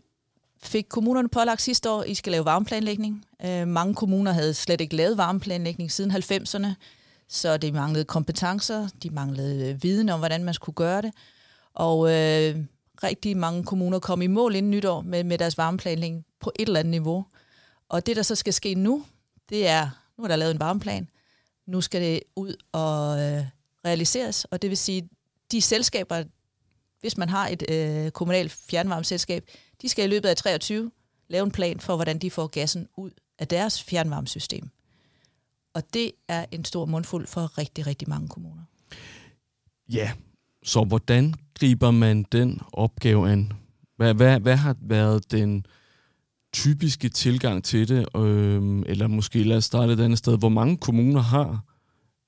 fik 0.63 0.87
kommunerne 0.89 1.29
pålagt 1.29 1.63
sidste 1.63 1.91
år, 1.91 2.01
at 2.01 2.09
I 2.09 2.15
skal 2.15 2.31
lave 2.33 2.45
varmeplanlægning. 2.45 3.25
Øh, 3.45 3.69
mange 3.69 3.95
kommuner 3.95 4.33
havde 4.33 4.55
slet 4.55 4.81
ikke 4.81 4.97
lavet 4.97 5.17
varmeplanlægning 5.17 5.93
siden 5.93 6.11
90'erne, 6.11 6.69
så 7.29 7.57
det 7.57 7.75
manglede 7.75 8.05
kompetencer, 8.05 8.89
de 9.03 9.11
manglede 9.11 9.71
øh, 9.71 9.83
viden 9.83 10.09
om, 10.09 10.19
hvordan 10.19 10.45
man 10.45 10.55
skulle 10.55 10.77
gøre 10.77 11.03
det. 11.03 11.13
Og 11.75 12.09
øh, 12.09 12.57
rigtig 13.03 13.37
mange 13.37 13.65
kommuner 13.65 13.99
kom 13.99 14.23
i 14.23 14.27
mål 14.27 14.55
inden 14.55 14.71
nytår 14.71 15.01
med, 15.01 15.25
med 15.25 15.39
deres 15.39 15.59
varmeplanlægning 15.59 16.25
på 16.41 16.53
et 16.59 16.67
eller 16.67 16.81
andet 16.81 16.91
niveau. 16.91 17.25
Og 17.89 18.07
det, 18.07 18.17
der 18.17 18.23
så 18.23 18.35
skal 18.35 18.53
ske 18.53 18.75
nu, 18.75 19.05
det 19.49 19.67
er, 19.67 19.91
nu 20.19 20.25
er 20.25 20.29
der 20.29 20.37
lavet 20.37 20.55
en 20.55 20.61
varmeplan, 20.61 21.09
nu 21.67 21.81
skal 21.81 22.03
det 22.03 22.21
ud 22.37 22.57
og 22.73 23.21
øh, 23.21 23.45
realiseres, 23.85 24.45
og 24.45 24.63
det 24.63 24.71
vil 24.71 24.77
sige, 24.77 25.09
de 25.53 25.61
selskaber, 25.61 26.25
hvis 27.01 27.17
man 27.17 27.29
har 27.29 27.49
et 27.49 27.71
øh, 27.71 28.11
kommunalt 28.11 28.53
fjernvarmeselskab, 28.53 29.51
de 29.83 29.89
skal 29.89 30.05
i 30.05 30.09
løbet 30.09 30.29
af 30.29 30.37
23 30.37 30.91
lave 31.29 31.45
en 31.45 31.51
plan 31.51 31.81
for, 31.81 31.95
hvordan 31.95 32.19
de 32.19 32.31
får 32.31 32.47
gassen 32.47 32.89
ud 32.97 33.11
af 33.39 33.49
deres 33.49 33.83
fjernvarmesystem. 33.83 34.69
Og 35.75 35.83
det 35.95 36.13
er 36.29 36.47
en 36.51 36.65
stor 36.65 36.85
mundfuld 36.87 37.27
for 37.27 37.59
rigtig, 37.59 37.87
rigtig 37.87 38.09
mange 38.09 38.29
kommuner. 38.29 38.63
Ja, 39.89 40.13
så 40.63 40.85
hvordan 40.85 41.35
griber 41.55 41.91
man 41.91 42.23
den 42.23 42.61
opgave 42.73 43.31
an? 43.31 43.53
Hvad, 43.97 44.15
hvad, 44.15 44.41
hvad 44.41 44.57
har 44.57 44.77
været 44.81 45.31
den 45.31 45.67
typiske 46.53 47.09
tilgang 47.09 47.65
til 47.65 47.89
det? 47.89 48.07
Øh, 48.17 48.83
eller 48.87 49.07
måske 49.07 49.43
lad 49.43 49.57
os 49.57 49.65
starte 49.65 49.93
et 49.93 50.01
andet 50.01 50.19
sted. 50.19 50.39
Hvor 50.39 50.49
mange 50.49 50.77
kommuner 50.77 51.21
har 51.21 51.65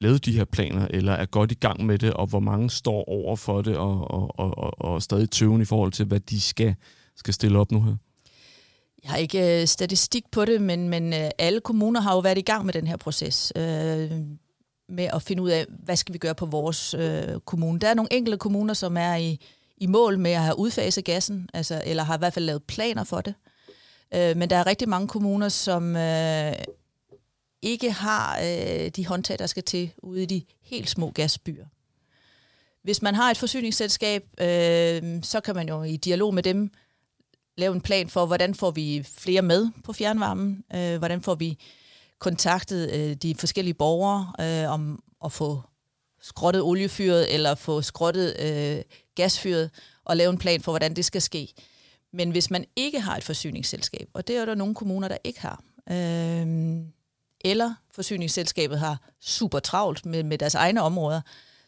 lavet 0.01 0.25
de 0.25 0.33
her 0.33 0.45
planer, 0.45 0.87
eller 0.91 1.13
er 1.13 1.27
godt 1.27 1.53
i 1.53 1.55
gang 1.55 1.87
med 1.87 1.99
det, 1.99 2.13
og 2.13 2.27
hvor 2.27 2.41
mange 2.41 2.71
står 2.71 3.09
over 3.09 3.37
for 3.37 3.63
det, 3.63 3.77
og, 3.77 4.11
og, 4.11 4.39
og, 4.39 4.59
og, 4.59 4.81
og 4.81 5.03
stadig 5.03 5.31
tøven 5.31 5.63
i 5.63 5.65
forhold 5.65 5.93
til, 5.93 6.07
hvad 6.07 6.21
de 6.21 6.41
skal, 6.41 6.75
skal 7.17 7.35
stille 7.35 7.59
op 7.59 7.73
nu 7.73 7.83
her? 7.83 7.97
Jeg 9.03 9.11
har 9.11 9.19
ikke 9.19 9.61
øh, 9.61 9.67
statistik 9.67 10.25
på 10.33 10.45
det, 10.45 10.63
men, 10.63 10.89
men 10.89 11.13
øh, 11.13 11.31
alle 11.39 11.61
kommuner 11.61 12.01
har 12.01 12.15
jo 12.15 12.19
været 12.19 12.39
i 12.39 12.43
gang 12.43 12.65
med 12.65 12.73
den 12.73 12.87
her 12.87 12.97
proces. 12.97 13.53
Øh, 13.57 14.11
med 14.89 15.05
at 15.05 15.23
finde 15.23 15.43
ud 15.43 15.51
af, 15.51 15.67
hvad 15.85 15.97
skal 15.97 16.13
vi 16.13 16.19
gøre 16.19 16.35
på 16.35 16.47
vores 16.47 16.95
øh, 16.95 17.41
kommune. 17.45 17.79
Der 17.79 17.89
er 17.89 17.95
nogle 17.95 18.13
enkelte 18.13 18.39
kommuner, 18.39 18.75
som 18.75 18.97
er 18.97 19.15
i, 19.15 19.41
i 19.77 19.87
mål 19.87 20.19
med 20.19 20.31
at 20.31 20.43
have 20.43 20.59
udfaset 20.59 21.05
gassen, 21.05 21.49
altså, 21.55 21.83
eller 21.87 22.03
har 22.03 22.15
i 22.15 22.19
hvert 22.19 22.33
fald 22.33 22.45
lavet 22.45 22.63
planer 22.63 23.05
for 23.05 23.21
det. 23.21 23.35
Øh, 23.39 23.58
Øh, 24.15 24.37
men 24.37 24.51
der 24.51 24.57
er 24.57 24.67
rigtig 24.67 24.89
mange 24.89 25.09
kommuner, 25.09 25.49
som 25.49 25.97
øh, 25.97 26.53
ikke 27.63 27.91
har 27.91 28.39
øh, 28.39 28.89
de 28.89 29.07
håndtag, 29.07 29.39
der 29.39 29.47
skal 29.47 29.63
til 29.63 29.91
ude 30.03 30.23
i 30.23 30.27
de 30.27 30.43
helt 30.63 30.91
små 30.91 31.11
gasbyer. 31.11 31.67
Hvis 32.83 33.03
man 33.03 33.15
har 33.15 33.31
et 33.31 33.37
forsyningsselskab, 33.37 34.23
øh, 34.41 35.23
så 35.23 35.41
kan 35.45 35.55
man 35.55 35.69
jo 35.69 35.83
i 35.83 35.97
dialog 35.97 36.35
med 36.35 36.43
dem 36.43 36.71
lave 37.57 37.75
en 37.75 37.81
plan 37.81 38.09
for, 38.09 38.27
hvordan 38.27 38.55
får 38.55 38.71
vi 38.71 39.07
flere 39.17 39.43
med 39.43 39.69
på 39.85 39.93
fjernvarmen, 39.93 40.65
øh, 40.75 40.99
hvordan 40.99 41.23
får 41.23 41.35
vi 41.35 41.59
kontaktet 42.19 42.91
øh, 42.95 43.15
de 43.15 43.35
forskellige 43.35 43.75
borgere 43.75 44.33
øh, 44.41 44.73
om 44.73 45.03
at 45.25 45.33
få 45.33 45.63
skrottet 46.21 46.63
oliefyret 46.63 47.35
eller 47.35 47.55
få 47.55 47.83
skrottet 47.83 48.37
øh, 48.41 48.83
gasfyret 49.15 49.71
og 50.05 50.17
lave 50.17 50.31
en 50.31 50.39
plan 50.39 50.61
for, 50.61 50.73
hvordan 50.73 50.97
det 50.97 51.05
skal 51.05 51.23
ske. 51.23 51.55
Men 52.13 52.31
hvis 52.31 52.51
man 52.51 52.65
ikke 52.77 53.01
har 53.01 53.17
et 53.17 53.25
forsyningsselskab, 53.25 54.09
og 54.15 54.29
det 54.29 54.37
er 54.37 54.45
der 54.45 54.55
nogle 54.55 54.75
kommuner, 54.75 55.09
der 55.09 55.17
ikke 55.25 55.41
har, 55.41 55.63
øh, 55.91 56.77
eller 57.41 57.75
forsyningsselskabet 57.95 58.79
har 58.79 59.11
super 59.21 59.59
travlt 59.59 60.07
med, 60.07 60.23
med 60.23 60.39
deres 60.39 60.55
egne 60.55 60.83
områder, 60.83 61.21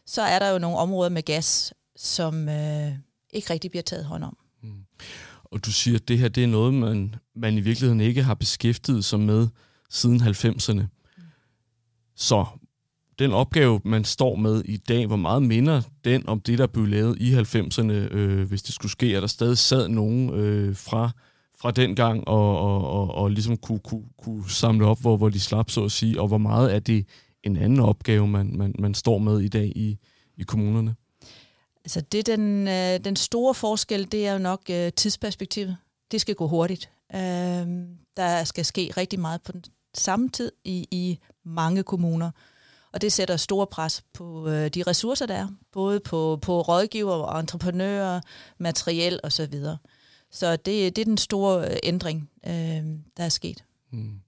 så 0.05 0.21
er 0.21 0.39
der 0.39 0.49
jo 0.49 0.57
nogle 0.57 0.77
områder 0.77 1.09
med 1.09 1.23
gas, 1.23 1.73
som 1.95 2.49
øh, 2.49 2.91
ikke 3.29 3.53
rigtig 3.53 3.71
bliver 3.71 3.83
taget 3.83 4.05
hånd 4.05 4.23
om. 4.23 4.37
Mm. 4.63 4.85
Og 5.43 5.65
du 5.65 5.71
siger, 5.71 5.97
at 5.97 6.07
det 6.07 6.17
her 6.17 6.27
det 6.27 6.43
er 6.43 6.47
noget, 6.47 6.73
man, 6.73 7.15
man 7.35 7.57
i 7.57 7.61
virkeligheden 7.61 8.01
ikke 8.01 8.23
har 8.23 8.33
beskæftiget 8.33 9.05
sig 9.05 9.19
med 9.19 9.47
siden 9.89 10.21
90'erne. 10.21 10.83
Så 12.15 12.45
den 13.21 13.33
opgave, 13.33 13.81
man 13.83 14.03
står 14.03 14.35
med 14.35 14.63
i 14.65 14.77
dag, 14.77 15.07
hvor 15.07 15.15
meget 15.15 15.43
minder 15.43 15.81
den 16.05 16.29
om 16.29 16.39
det, 16.39 16.57
der 16.57 16.67
blev 16.67 16.85
lavet 16.85 17.17
i 17.19 17.35
90'erne, 17.35 17.91
øh, 17.91 18.47
hvis 18.47 18.63
det 18.63 18.75
skulle 18.75 18.91
ske, 18.91 19.05
at 19.05 19.21
der 19.21 19.27
stadig 19.27 19.57
sad 19.57 19.87
nogen 19.87 20.29
øh, 20.29 20.75
fra, 20.75 21.09
fra 21.61 21.71
den 21.71 21.95
gang 21.95 22.27
og, 22.27 22.59
og, 22.59 22.87
og, 22.87 23.15
og 23.15 23.31
ligesom 23.31 23.57
kunne, 23.57 23.79
kunne, 23.79 24.03
kunne 24.23 24.49
samle 24.49 24.85
op, 24.85 25.01
hvor, 25.01 25.17
hvor 25.17 25.29
de 25.29 25.39
slap, 25.39 25.69
så 25.69 25.83
at 25.83 25.91
sige, 25.91 26.21
og 26.21 26.27
hvor 26.27 26.37
meget 26.37 26.75
er 26.75 26.79
det 26.79 27.05
en 27.43 27.57
anden 27.57 27.79
opgave, 27.79 28.27
man, 28.27 28.57
man, 28.57 28.75
man 28.79 28.93
står 28.93 29.17
med 29.17 29.39
i 29.39 29.47
dag 29.47 29.71
i, 29.75 29.97
i 30.37 30.43
kommunerne? 30.43 30.95
Altså 31.85 32.01
det 32.01 32.27
den, 32.27 32.67
øh, 32.67 32.99
den 33.03 33.15
store 33.15 33.53
forskel, 33.53 34.11
det 34.11 34.27
er 34.27 34.33
jo 34.33 34.39
nok 34.39 34.61
øh, 34.71 34.91
tidsperspektivet. 34.91 35.77
Det 36.11 36.21
skal 36.21 36.35
gå 36.35 36.47
hurtigt. 36.47 36.89
Øh, 37.15 37.19
der 38.17 38.43
skal 38.43 38.65
ske 38.65 38.93
rigtig 38.97 39.19
meget 39.19 39.41
på 39.41 39.51
den 39.51 39.63
samme 39.93 40.29
tid 40.29 40.51
i, 40.63 40.87
i 40.91 41.19
mange 41.45 41.83
kommuner. 41.83 42.31
Og 42.93 43.01
det 43.01 43.13
sætter 43.13 43.37
store 43.37 43.67
pres 43.67 44.03
på 44.13 44.47
øh, 44.47 44.67
de 44.67 44.83
ressourcer, 44.83 45.25
der 45.25 45.35
er, 45.35 45.47
både 45.71 45.99
på, 45.99 46.39
på 46.41 46.61
rådgiver 46.61 47.13
og 47.13 47.39
entreprenører, 47.39 48.21
materiel 48.57 49.19
osv. 49.23 49.31
Så, 49.31 49.47
videre. 49.51 49.77
så 50.31 50.51
det, 50.51 50.95
det 50.95 50.97
er 50.97 51.05
den 51.05 51.17
store 51.17 51.71
øh, 51.71 51.77
ændring, 51.83 52.29
øh, 52.47 52.53
der 53.17 53.23
er 53.23 53.29
sket. 53.29 53.63
Hmm. 53.91 54.19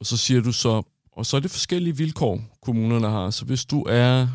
Og 0.00 0.06
så 0.06 0.16
siger 0.16 0.40
du 0.40 0.52
så, 0.52 0.82
og 1.12 1.26
så 1.26 1.36
er 1.36 1.40
det 1.40 1.50
forskellige 1.50 1.96
vilkår, 1.96 2.40
kommunerne 2.62 3.08
har. 3.08 3.30
Så 3.30 3.44
hvis 3.44 3.64
du 3.64 3.82
er, 3.82 4.28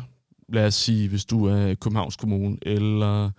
lad 0.48 0.66
os 0.66 0.74
sige, 0.74 1.08
hvis 1.08 1.24
du 1.24 1.44
er 1.44 1.74
Københavns 1.74 2.16
Kommune, 2.16 2.58
eller 2.62 3.30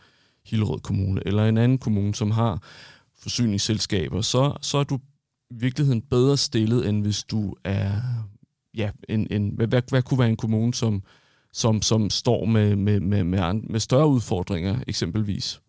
Hillerød 0.45 0.79
Kommune, 0.79 1.21
eller 1.25 1.45
en 1.45 1.57
anden 1.57 1.77
kommune, 1.77 2.15
som 2.15 2.31
har 2.31 2.63
forsyningsselskaber, 3.19 4.21
så, 4.21 4.57
så 4.61 4.77
er 4.77 4.83
du 4.83 4.99
virkeligheden 5.51 6.01
bedre 6.01 6.37
stillet, 6.37 6.89
end 6.89 7.01
hvis 7.01 7.23
du 7.23 7.55
er 7.63 7.91
ja, 8.77 8.89
en, 9.09 9.27
en, 9.31 9.49
hvad, 9.49 9.67
hvad, 9.67 9.81
hvad 9.89 10.01
kunne 10.01 10.19
være 10.19 10.29
en 10.29 10.37
kommune, 10.37 10.73
som, 10.73 11.03
som, 11.53 11.81
som 11.81 12.09
står 12.09 12.45
med, 12.45 12.75
med, 12.75 12.99
med, 12.99 13.23
med, 13.23 13.53
med 13.53 13.79
større 13.79 14.07
udfordringer 14.07 14.79
eksempelvis? 14.87 15.61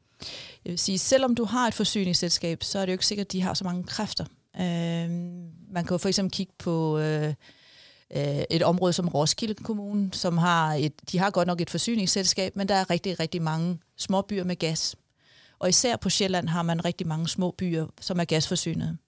Jeg 0.65 0.71
vil 0.71 0.79
sige, 0.79 0.99
selvom 0.99 1.35
du 1.35 1.45
har 1.45 1.69
et 1.69 1.75
forsyningsselskab, 1.75 2.63
så 2.63 2.79
er 2.79 2.83
det 2.83 2.93
jo 2.93 2.95
ikke 2.95 3.07
sikkert, 3.07 3.27
at 3.27 3.33
de 3.33 3.43
har 3.43 3.55
så 3.55 3.65
mange 3.65 3.85
kræfter. 3.85 4.25
Øh, 4.57 5.11
man 5.71 5.85
kan 5.85 5.91
jo 5.91 5.99
for 5.99 6.09
eksempel 6.09 6.33
kigge 6.33 6.53
på 6.59 6.99
øh, 6.99 7.35
øh, 8.17 8.43
et 8.51 8.63
område 8.63 8.93
som 8.93 9.09
Roskilde 9.09 9.55
Kommune, 9.55 10.11
som 10.13 10.39
har 10.39 10.75
et, 10.75 10.93
de 11.13 11.19
har 11.19 11.31
godt 11.31 11.47
nok 11.47 11.61
et 11.61 11.71
forsyningsselskab, 11.71 12.57
men 12.57 12.69
der 12.69 12.75
er 12.75 12.91
rigtig, 12.91 13.21
rigtig 13.21 13.43
mange 13.43 13.79
småbyer 13.97 14.45
med 14.45 14.57
gas. 14.57 14.97
Og 15.59 15.69
især 15.69 15.97
på 15.97 16.11
Sjælland 16.11 16.49
har 16.49 16.63
man 16.63 16.85
rigtig 16.85 17.07
mange 17.07 17.29
små 17.29 17.55
byer, 17.59 17.87
som 18.01 18.21
er 18.21 18.25
gasforsynet. 18.25 18.99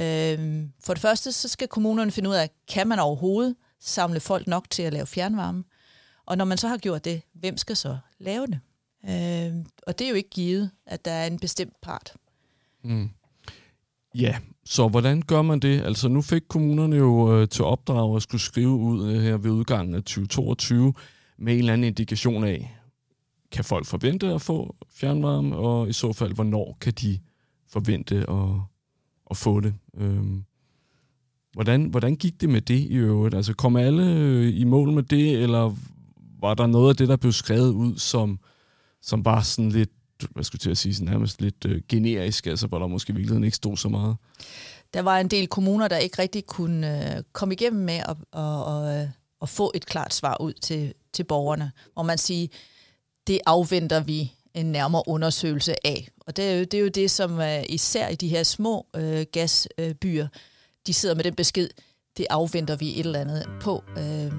Øhm, 0.00 0.72
for 0.84 0.94
det 0.94 1.00
første, 1.00 1.32
så 1.32 1.48
skal 1.48 1.68
kommunerne 1.68 2.10
finde 2.10 2.30
ud 2.30 2.34
af, 2.34 2.50
kan 2.68 2.88
man 2.88 2.98
overhovedet 2.98 3.56
samle 3.80 4.20
folk 4.20 4.46
nok 4.46 4.70
til 4.70 4.82
at 4.82 4.92
lave 4.92 5.06
fjernvarme? 5.06 5.64
Og 6.26 6.38
når 6.38 6.44
man 6.44 6.58
så 6.58 6.68
har 6.68 6.76
gjort 6.76 7.04
det, 7.04 7.22
hvem 7.32 7.56
skal 7.56 7.76
så 7.76 7.98
lave 8.18 8.46
det? 8.46 8.60
Øhm, 9.08 9.66
og 9.86 9.98
det 9.98 10.04
er 10.04 10.08
jo 10.08 10.14
ikke 10.14 10.30
givet, 10.30 10.70
at 10.86 11.04
der 11.04 11.10
er 11.10 11.26
en 11.26 11.38
bestemt 11.38 11.80
part. 11.82 12.12
Mm. 12.82 13.10
Ja, 14.14 14.36
så 14.64 14.88
hvordan 14.88 15.22
gør 15.22 15.42
man 15.42 15.60
det? 15.60 15.82
Altså 15.82 16.08
nu 16.08 16.22
fik 16.22 16.42
kommunerne 16.48 16.96
jo 16.96 17.40
øh, 17.40 17.48
til 17.48 17.64
opdrag 17.64 18.16
at 18.16 18.22
skulle 18.22 18.40
skrive 18.40 18.68
ud 18.68 19.08
øh, 19.08 19.22
her 19.22 19.36
ved 19.36 19.50
udgangen 19.50 19.94
af 19.94 20.02
2022 20.02 20.94
med 21.38 21.52
en 21.52 21.58
eller 21.58 21.72
anden 21.72 21.84
indikation 21.84 22.44
af, 22.44 22.76
kan 23.52 23.64
folk 23.64 23.86
forvente 23.86 24.28
at 24.28 24.42
få 24.42 24.76
fjernvarme, 24.94 25.56
og 25.56 25.88
i 25.88 25.92
så 25.92 26.12
fald, 26.12 26.34
hvornår 26.34 26.76
kan 26.80 26.92
de 26.92 27.18
forvente 27.68 28.16
at, 28.16 28.60
at 29.30 29.36
få 29.36 29.60
det. 29.60 29.74
Øhm, 29.96 30.44
hvordan, 31.52 31.84
hvordan 31.84 32.16
gik 32.16 32.40
det 32.40 32.48
med 32.48 32.60
det 32.60 32.78
i 32.78 32.94
øvrigt? 32.94 33.34
Altså 33.34 33.54
kom 33.54 33.76
alle 33.76 34.06
øh, 34.06 34.60
i 34.60 34.64
mål 34.64 34.92
med 34.92 35.02
det, 35.02 35.42
eller 35.42 35.76
var 36.40 36.54
der 36.54 36.66
noget 36.66 36.88
af 36.88 36.96
det, 36.96 37.08
der 37.08 37.16
blev 37.16 37.32
skrevet 37.32 37.70
ud, 37.70 37.96
som, 37.96 38.38
som 39.02 39.24
var 39.24 39.40
sådan 39.40 39.70
lidt, 39.70 39.90
hvad 40.30 40.44
skulle 40.44 40.68
jeg 40.68 40.76
sige, 40.76 41.04
nærmest 41.04 41.40
lidt 41.40 41.64
øh, 41.66 41.82
generisk, 41.88 42.46
altså 42.46 42.66
hvor 42.66 42.78
der 42.78 42.86
måske 42.86 43.10
i 43.10 43.14
virkeligheden 43.14 43.44
ikke 43.44 43.56
stod 43.56 43.76
så 43.76 43.88
meget? 43.88 44.16
Der 44.94 45.02
var 45.02 45.18
en 45.18 45.28
del 45.28 45.46
kommuner, 45.46 45.88
der 45.88 45.96
ikke 45.96 46.22
rigtig 46.22 46.46
kunne 46.46 47.16
øh, 47.16 47.22
komme 47.32 47.54
igennem 47.54 47.84
med 47.84 48.00
at, 48.08 48.16
at, 48.32 48.74
at, 48.74 49.02
øh, 49.02 49.08
at 49.42 49.48
få 49.48 49.72
et 49.74 49.86
klart 49.86 50.14
svar 50.14 50.40
ud 50.40 50.52
til, 50.52 50.94
til 51.12 51.24
borgerne, 51.24 51.72
hvor 51.92 52.02
man 52.02 52.18
siger, 52.18 52.48
det 53.26 53.40
afventer 53.46 54.02
vi 54.02 54.32
en 54.54 54.66
nærmere 54.66 55.02
undersøgelse 55.06 55.86
af. 55.86 56.08
Og 56.26 56.36
det 56.36 56.44
er 56.44 56.54
jo 56.54 56.64
det, 56.64 56.74
er 56.74 56.82
jo 56.82 56.88
det 56.88 57.10
som 57.10 57.38
uh, 57.38 57.62
især 57.68 58.08
i 58.08 58.14
de 58.14 58.28
her 58.28 58.42
små 58.42 58.86
uh, 58.98 59.22
gasbyer, 59.32 60.22
uh, 60.22 60.28
de 60.86 60.94
sidder 60.94 61.14
med 61.14 61.24
den 61.24 61.34
besked, 61.34 61.68
det 62.16 62.26
afventer 62.30 62.76
vi 62.76 63.00
et 63.00 63.06
eller 63.06 63.20
andet 63.20 63.48
på. 63.60 63.84
Uh, 63.96 64.32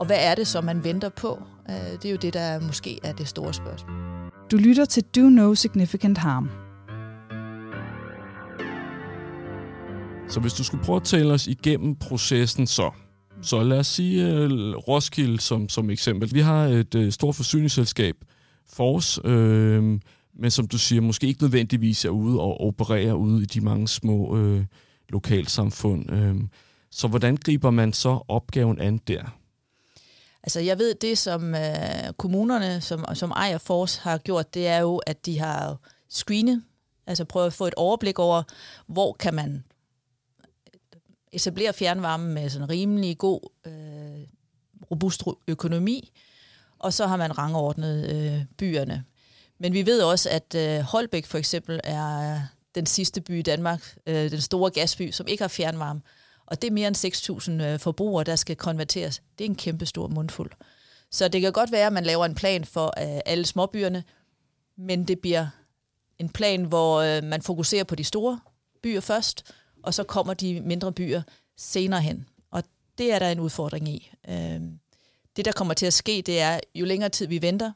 og 0.00 0.06
hvad 0.06 0.18
er 0.18 0.34
det 0.34 0.46
så, 0.46 0.60
man 0.60 0.84
venter 0.84 1.08
på? 1.08 1.42
Uh, 1.68 1.74
det 1.74 2.04
er 2.04 2.10
jo 2.10 2.16
det, 2.16 2.34
der 2.34 2.60
måske 2.60 3.00
er 3.02 3.12
det 3.12 3.28
store 3.28 3.54
spørgsmål. 3.54 3.96
Du 4.50 4.56
lytter 4.56 4.84
til 4.84 5.02
Do 5.02 5.20
No 5.20 5.54
Significant 5.54 6.18
Harm. 6.18 6.50
Så 10.28 10.40
hvis 10.40 10.52
du 10.52 10.64
skulle 10.64 10.84
prøve 10.84 10.96
at 10.96 11.04
tale 11.04 11.32
os 11.32 11.46
igennem 11.46 11.96
processen 11.96 12.66
så, 12.66 12.90
så 13.42 13.62
lad 13.62 13.78
os 13.78 13.86
sige 13.86 14.44
uh, 14.44 14.50
Roskilde 14.88 15.40
som, 15.40 15.68
som 15.68 15.90
eksempel. 15.90 16.34
Vi 16.34 16.40
har 16.40 16.64
et 16.64 16.94
uh, 16.94 17.08
stort 17.10 17.34
forsyningsselskab, 17.34 18.14
Force, 18.72 19.20
øh, 19.24 20.00
men 20.34 20.50
som 20.50 20.68
du 20.68 20.78
siger, 20.78 21.02
måske 21.02 21.26
ikke 21.26 21.42
nødvendigvis 21.42 22.04
er 22.04 22.10
ude 22.10 22.40
og 22.40 22.60
operere 22.60 23.16
ude 23.16 23.42
i 23.42 23.46
de 23.46 23.60
mange 23.60 23.88
små 23.88 24.36
øh, 24.38 24.64
lokalsamfund. 25.08 26.12
Øh. 26.12 26.36
Så 26.90 27.08
hvordan 27.08 27.36
griber 27.36 27.70
man 27.70 27.92
så 27.92 28.20
opgaven 28.28 28.80
an 28.80 28.98
der? 28.98 29.36
Altså 30.42 30.60
jeg 30.60 30.78
ved, 30.78 30.94
det 30.94 31.18
som 31.18 31.54
øh, 31.54 32.12
kommunerne, 32.16 32.80
som, 32.80 33.04
som 33.14 33.30
ejer 33.30 33.58
Force, 33.58 34.00
har 34.00 34.18
gjort, 34.18 34.54
det 34.54 34.66
er 34.66 34.78
jo, 34.78 34.96
at 34.96 35.26
de 35.26 35.38
har 35.38 35.76
screenet, 36.08 36.62
altså 37.06 37.24
prøvet 37.24 37.46
at 37.46 37.52
få 37.52 37.66
et 37.66 37.74
overblik 37.74 38.18
over, 38.18 38.42
hvor 38.86 39.12
kan 39.12 39.34
man 39.34 39.64
etablere 41.32 41.72
fjernvarme 41.72 42.34
med 42.34 42.48
sådan 42.48 42.70
rimelig 42.70 43.18
god, 43.18 43.40
øh, 43.66 44.26
robust 44.90 45.22
økonomi, 45.48 46.10
og 46.80 46.92
så 46.92 47.06
har 47.06 47.16
man 47.16 47.38
rangordnet 47.38 48.10
øh, 48.10 48.44
byerne. 48.58 49.04
Men 49.58 49.72
vi 49.72 49.86
ved 49.86 50.02
også, 50.02 50.30
at 50.30 50.54
øh, 50.54 50.80
Holbæk 50.80 51.26
for 51.26 51.38
eksempel 51.38 51.80
er 51.84 52.40
den 52.74 52.86
sidste 52.86 53.20
by 53.20 53.38
i 53.38 53.42
Danmark, 53.42 53.96
øh, 54.06 54.30
den 54.30 54.40
store 54.40 54.70
gasby, 54.70 55.10
som 55.10 55.26
ikke 55.28 55.42
har 55.42 55.48
fjernvarme. 55.48 56.00
Og 56.46 56.62
det 56.62 56.68
er 56.68 56.72
mere 56.72 56.88
end 56.88 57.60
6.000 57.60 57.62
øh, 57.62 57.78
forbrugere, 57.78 58.24
der 58.24 58.36
skal 58.36 58.56
konverteres. 58.56 59.22
Det 59.38 59.44
er 59.44 59.48
en 59.48 59.54
kæmpe 59.54 59.86
stor 59.86 60.08
mundfuld. 60.08 60.50
Så 61.10 61.28
det 61.28 61.40
kan 61.40 61.52
godt 61.52 61.72
være, 61.72 61.86
at 61.86 61.92
man 61.92 62.04
laver 62.04 62.24
en 62.24 62.34
plan 62.34 62.64
for 62.64 62.86
øh, 62.86 63.20
alle 63.26 63.46
småbyerne, 63.46 64.04
men 64.76 65.08
det 65.08 65.18
bliver 65.20 65.46
en 66.18 66.28
plan, 66.28 66.64
hvor 66.64 67.00
øh, 67.00 67.24
man 67.24 67.42
fokuserer 67.42 67.84
på 67.84 67.94
de 67.94 68.04
store 68.04 68.40
byer 68.82 69.00
først, 69.00 69.52
og 69.82 69.94
så 69.94 70.04
kommer 70.04 70.34
de 70.34 70.60
mindre 70.60 70.92
byer 70.92 71.22
senere 71.56 72.00
hen. 72.00 72.28
Og 72.50 72.62
det 72.98 73.12
er 73.12 73.18
der 73.18 73.30
en 73.30 73.40
udfordring 73.40 73.88
i. 73.88 74.12
Øh, 74.28 74.60
det, 75.36 75.44
der 75.44 75.52
kommer 75.52 75.74
til 75.74 75.86
at 75.86 75.92
ske, 75.92 76.22
det 76.26 76.40
er, 76.40 76.60
jo 76.74 76.84
længere 76.84 77.10
tid 77.10 77.26
vi 77.26 77.42
venter, 77.42 77.72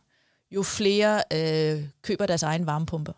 jo 0.50 0.62
flere 0.62 1.22
øh, 1.32 1.84
køber 2.02 2.26
deres 2.26 2.42
egen 2.42 2.66
varmepumper. 2.66 3.12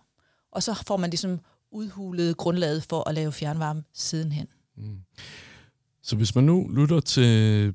Og 0.53 0.63
så 0.63 0.83
får 0.87 0.97
man 0.97 1.11
ligesom 1.11 1.41
udhulet 1.71 2.37
grundlaget 2.37 2.83
for 2.83 3.09
at 3.09 3.15
lave 3.15 3.33
fjernvarme 3.33 3.83
sidenhen. 3.95 4.47
Mm. 4.77 4.99
Så 6.03 6.17
hvis 6.17 6.35
man 6.35 6.45
nu 6.45 6.69
lytter 6.69 7.01
til, 7.01 7.75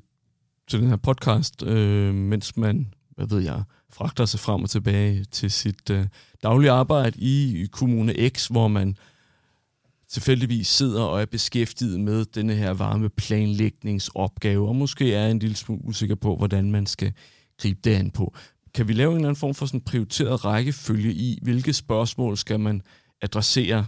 til 0.68 0.80
den 0.80 0.88
her 0.88 0.96
podcast, 0.96 1.62
øh, 1.62 2.14
mens 2.14 2.56
man, 2.56 2.94
hvad 3.10 3.26
ved 3.26 3.40
jeg, 3.40 3.62
fragter 3.90 4.24
sig 4.24 4.40
frem 4.40 4.62
og 4.62 4.70
tilbage 4.70 5.24
til 5.24 5.50
sit 5.50 5.90
øh, 5.90 6.06
daglige 6.42 6.70
arbejde 6.70 7.18
i 7.18 7.66
Kommune 7.72 8.28
X, 8.28 8.46
hvor 8.46 8.68
man 8.68 8.96
tilfældigvis 10.12 10.68
sidder 10.68 11.02
og 11.02 11.20
er 11.20 11.26
beskæftiget 11.26 12.00
med 12.00 12.24
denne 12.24 12.54
her 12.54 12.70
varmeplanlægningsopgave, 12.70 14.68
og 14.68 14.76
måske 14.76 15.14
er 15.14 15.28
en 15.28 15.38
lille 15.38 15.56
smule 15.56 15.84
usikker 15.84 16.14
på, 16.14 16.36
hvordan 16.36 16.70
man 16.70 16.86
skal 16.86 17.12
gribe 17.58 17.80
det 17.84 17.94
an 17.94 18.10
på. 18.10 18.34
Kan 18.74 18.88
vi 18.88 18.92
lave 18.92 19.10
en 19.10 19.16
eller 19.16 19.28
anden 19.28 19.40
form 19.40 19.54
for 19.54 19.66
sådan 19.66 19.80
prioriteret 19.80 20.44
rækkefølge 20.44 21.12
i, 21.12 21.38
hvilke 21.42 21.72
spørgsmål 21.72 22.36
skal 22.36 22.60
man 22.60 22.82
adressere 23.22 23.86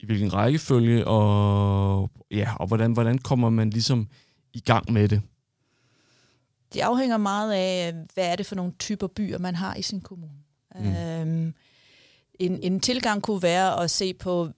i 0.00 0.06
hvilken 0.06 0.32
rækkefølge, 0.32 1.06
og, 1.06 2.10
ja, 2.30 2.50
og 2.56 2.66
hvordan, 2.66 2.92
hvordan 2.92 3.18
kommer 3.18 3.50
man 3.50 3.70
ligesom 3.70 4.08
i 4.52 4.60
gang 4.60 4.92
med 4.92 5.08
det? 5.08 5.22
Det 6.72 6.80
afhænger 6.80 7.16
meget 7.16 7.52
af, 7.52 7.94
hvad 8.14 8.32
er 8.32 8.36
det 8.36 8.46
for 8.46 8.54
nogle 8.54 8.72
typer 8.78 9.06
byer, 9.06 9.38
man 9.38 9.54
har 9.54 9.74
i 9.74 9.82
sin 9.82 10.00
kommune. 10.00 10.32
Mm. 10.74 10.96
Øhm, 10.96 11.54
en, 12.38 12.62
en 12.62 12.80
tilgang 12.80 13.22
kunne 13.22 13.42
være 13.42 13.82
at 13.82 13.90
se 13.90 14.14
på, 14.14 14.48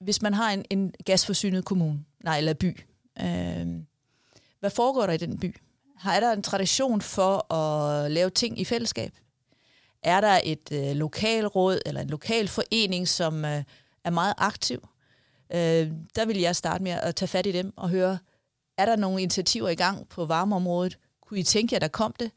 hvis 0.00 0.22
man 0.22 0.34
har 0.34 0.50
en, 0.50 0.64
en 0.70 0.94
gasforsynet 1.04 1.64
kommune, 1.64 2.04
nej, 2.24 2.38
eller 2.38 2.54
by, 2.54 2.80
øh, 3.20 3.66
hvad 4.60 4.70
foregår 4.70 5.06
der 5.06 5.12
i 5.12 5.16
den 5.16 5.38
by? 5.38 5.56
Har 5.96 6.20
der 6.20 6.32
en 6.32 6.42
tradition 6.42 7.00
for 7.00 7.52
at 7.52 8.10
lave 8.10 8.30
ting 8.30 8.60
i 8.60 8.64
fællesskab? 8.64 9.12
Er 10.02 10.20
der 10.20 10.40
et 10.44 10.72
øh, 10.72 10.96
lokalråd 10.96 11.80
eller 11.86 12.00
en 12.00 12.10
lokal 12.10 12.48
forening, 12.48 13.08
som 13.08 13.44
øh, 13.44 13.62
er 14.04 14.10
meget 14.10 14.34
aktiv? 14.38 14.88
Øh, 15.52 15.90
der 16.16 16.26
vil 16.26 16.38
jeg 16.38 16.56
starte 16.56 16.84
med 16.84 16.92
at 16.92 17.14
tage 17.14 17.28
fat 17.28 17.46
i 17.46 17.52
dem 17.52 17.72
og 17.76 17.88
høre, 17.90 18.18
er 18.78 18.86
der 18.86 18.96
nogle 18.96 19.22
initiativer 19.22 19.68
i 19.68 19.74
gang 19.74 20.08
på 20.08 20.26
varmeområdet? 20.26 20.98
Kunne 21.26 21.40
I 21.40 21.42
tænke 21.42 21.74
jer, 21.74 21.80
der 21.80 21.88
kom 21.88 22.14
det? 22.18 22.30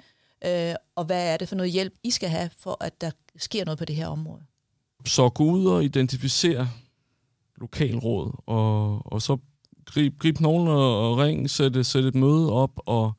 Øh, 0.45 0.75
og 0.95 1.05
hvad 1.05 1.33
er 1.33 1.37
det 1.37 1.49
for 1.49 1.55
noget 1.55 1.71
hjælp, 1.71 1.93
I 2.03 2.11
skal 2.11 2.29
have, 2.29 2.49
for 2.59 2.77
at 2.83 3.01
der 3.01 3.11
sker 3.37 3.65
noget 3.65 3.77
på 3.77 3.85
det 3.85 3.95
her 3.95 4.07
område? 4.07 4.43
Så 5.05 5.29
gå 5.29 5.43
ud 5.43 5.65
og 5.65 5.83
identificere 5.83 6.69
lokalråd, 7.61 8.41
og, 8.45 9.01
og 9.13 9.21
så 9.21 9.37
grib, 9.85 10.19
grib 10.19 10.39
nogen 10.39 10.67
og, 10.67 11.11
og 11.11 11.17
ring, 11.17 11.49
sætte, 11.49 11.83
sætte 11.83 12.07
et 12.07 12.15
møde 12.15 12.51
op, 12.51 12.71
og, 12.75 13.13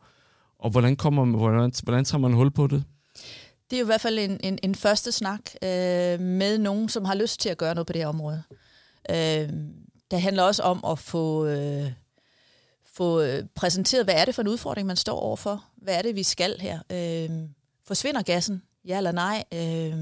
og 0.58 0.70
hvordan, 0.70 0.96
kommer, 0.96 1.24
hvordan, 1.24 1.72
hvordan 1.82 2.04
tager 2.04 2.20
man 2.20 2.32
hul 2.32 2.50
på 2.50 2.66
det? 2.66 2.84
Det 3.70 3.76
er 3.76 3.80
jo 3.80 3.84
i 3.84 3.92
hvert 3.92 4.00
fald 4.00 4.18
en, 4.18 4.40
en, 4.42 4.58
en 4.62 4.74
første 4.74 5.12
snak 5.12 5.40
øh, 5.62 6.20
med 6.20 6.58
nogen, 6.58 6.88
som 6.88 7.04
har 7.04 7.14
lyst 7.14 7.40
til 7.40 7.48
at 7.48 7.58
gøre 7.58 7.74
noget 7.74 7.86
på 7.86 7.92
det 7.92 8.00
her 8.00 8.08
område. 8.08 8.42
Øh, 9.10 9.48
det 10.10 10.20
handler 10.20 10.42
også 10.42 10.62
om 10.62 10.84
at 10.88 10.98
få, 10.98 11.46
øh, 11.46 11.92
få 12.94 13.20
øh, 13.20 13.44
præsenteret, 13.54 14.06
hvad 14.06 14.14
er 14.14 14.24
det 14.24 14.34
for 14.34 14.42
en 14.42 14.48
udfordring, 14.48 14.86
man 14.86 14.96
står 14.96 15.20
overfor? 15.20 15.64
Hvad 15.76 15.94
er 15.94 16.02
det, 16.02 16.16
vi 16.16 16.22
skal 16.22 16.56
her? 16.60 16.78
Øh, 16.92 17.30
forsvinder 17.84 18.22
gassen? 18.22 18.62
Ja 18.84 18.96
eller 18.96 19.12
nej? 19.12 19.44
Øh, 19.54 19.94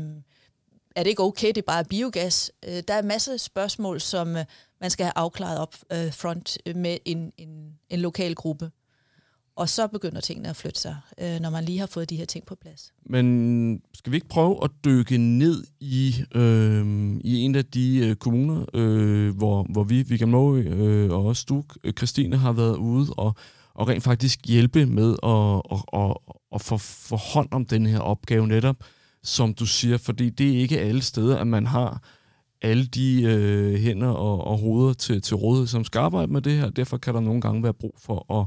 er 0.97 1.03
det 1.03 1.11
ikke 1.11 1.23
okay, 1.23 1.49
det 1.49 1.59
er 1.59 1.63
bare 1.67 1.85
biogas? 1.85 2.53
Øh, 2.69 2.83
der 2.89 2.95
er 2.95 3.03
masser 3.03 3.33
af 3.33 3.41
spørgsmål, 3.41 4.01
som 4.01 4.37
øh, 4.37 4.45
man 4.81 4.91
skal 4.91 5.05
have 5.05 5.13
afklaret 5.17 5.59
op 5.59 5.75
øh, 5.93 6.13
front 6.13 6.59
øh, 6.67 6.77
med 6.77 6.99
en, 7.05 7.33
en, 7.39 7.73
en 7.91 8.01
lokal 8.01 8.35
gruppe. 8.35 8.71
Og 9.57 9.69
så 9.69 9.87
begynder 9.87 10.21
tingene 10.21 10.49
at 10.49 10.57
flytte 10.57 10.81
sig, 10.81 10.97
øh, 11.21 11.41
når 11.41 11.51
man 11.51 11.65
lige 11.65 11.79
har 11.79 11.87
fået 11.87 12.11
de 12.11 12.17
her 12.17 12.25
ting 12.25 12.47
på 12.47 12.55
plads. 12.55 12.93
Men 13.07 13.83
skal 13.95 14.13
vi 14.13 14.17
ikke 14.17 14.29
prøve 14.29 14.65
at 14.65 14.71
dykke 14.85 15.19
ned 15.19 15.65
i, 15.81 16.15
øh, 16.35 17.17
i 17.21 17.39
en 17.39 17.55
af 17.55 17.65
de 17.65 18.07
øh, 18.07 18.17
kommuner, 18.17 18.65
øh, 18.75 19.37
hvor, 19.37 19.67
hvor 19.73 19.85
vi, 19.85 20.03
vi 20.03 20.25
Måø 20.25 20.61
øh, 20.61 21.11
og 21.11 21.27
også 21.27 21.45
du, 21.49 21.65
Christine, 21.99 22.37
har 22.37 22.53
været 22.53 22.77
ude 22.77 23.07
og, 23.17 23.35
og 23.75 23.89
rent 23.89 24.05
faktisk 24.05 24.41
hjælpe 24.47 24.87
med 24.87 25.17
at, 25.23 25.63
at, 25.73 26.01
at, 26.01 26.17
at 26.55 26.61
få, 26.61 26.77
få 26.77 27.17
hånd 27.17 27.49
om 27.53 27.67
den 27.67 27.87
her 27.87 27.99
opgave 27.99 28.47
netop, 28.47 28.77
som 29.23 29.55
du 29.55 29.67
siger, 29.67 29.97
fordi 29.97 30.31
det 30.31 30.51
er 30.51 30.59
ikke 30.59 30.81
alle 30.81 31.03
steder, 31.03 31.39
at 31.39 31.47
man 31.47 31.67
har 31.67 32.03
alle 32.63 32.87
de 32.87 33.23
øh, 33.23 33.75
hænder 33.75 34.09
og, 34.09 34.47
og 34.47 34.59
hoveder 34.59 34.93
til, 34.93 35.23
til 35.23 35.37
rådighed, 35.37 35.67
som 35.67 35.85
skal 35.85 35.99
arbejde 35.99 36.33
med 36.33 36.43
det 36.43 36.53
her. 36.53 36.71
Derfor 36.71 36.97
kan 36.97 37.15
der 37.15 37.21
nogle 37.21 37.41
gange 37.41 37.63
være 37.63 37.75
brug 37.75 37.95
for 37.99 38.41
at 38.41 38.47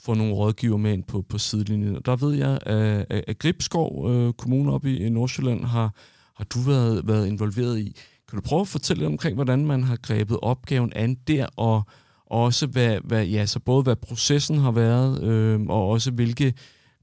få 0.00 0.14
nogle 0.14 0.34
rådgiver 0.34 0.76
med 0.76 0.92
ind 0.92 1.04
på, 1.04 1.22
på 1.22 1.38
sidelinjen. 1.38 1.96
Og 1.96 2.06
Der 2.06 2.16
ved 2.16 2.34
jeg, 2.34 2.58
at, 2.66 3.06
at 3.28 3.38
Gribskov 3.38 4.10
øh, 4.10 4.32
Kommune 4.32 4.72
oppe 4.72 4.92
i, 4.92 5.06
i 5.06 5.08
Nordsjælland 5.08 5.64
har, 5.64 5.94
har 6.34 6.44
du 6.44 6.58
været, 6.58 7.08
været 7.08 7.26
involveret 7.26 7.78
i. 7.78 7.96
Kan 8.28 8.36
du 8.36 8.42
prøve 8.42 8.60
at 8.60 8.68
fortælle 8.68 9.00
lidt 9.00 9.12
omkring, 9.12 9.34
hvordan 9.34 9.66
man 9.66 9.82
har 9.82 9.96
grebet 9.96 10.38
opgaven 10.42 10.92
an 10.96 11.14
der, 11.14 11.46
og 11.56 11.82
også 12.26 12.66
hvad, 12.66 12.98
hvad, 13.04 13.26
ja, 13.26 13.46
så 13.46 13.60
både 13.60 13.82
hvad 13.82 13.96
processen 13.96 14.58
har 14.58 14.70
været, 14.70 15.22
øh, 15.22 15.60
og 15.60 15.88
også 15.88 16.10
hvilke 16.10 16.54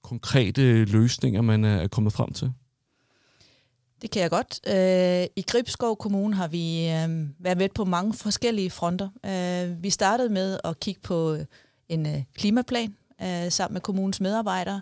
konkrete 0.03 0.85
løsninger 0.85 1.41
man 1.41 1.65
er 1.65 1.87
kommet 1.87 2.13
frem 2.13 2.33
til? 2.33 2.51
Det 4.01 4.11
kan 4.11 4.21
jeg 4.21 4.29
godt. 4.29 4.59
Øh, 4.67 5.27
I 5.35 5.41
Gribskov 5.47 5.97
Kommune 5.97 6.35
har 6.35 6.47
vi 6.47 6.89
øh, 6.89 7.27
været 7.39 7.57
med 7.57 7.69
på 7.75 7.85
mange 7.85 8.13
forskellige 8.13 8.69
fronter. 8.69 9.09
Øh, 9.25 9.83
vi 9.83 9.89
startede 9.89 10.29
med 10.29 10.59
at 10.63 10.79
kigge 10.79 11.01
på 11.01 11.33
øh, 11.33 11.45
en 11.89 12.05
øh, 12.05 12.23
klimaplan 12.35 12.95
øh, 13.21 13.51
sammen 13.51 13.73
med 13.73 13.81
kommunens 13.81 14.21
medarbejdere. 14.21 14.81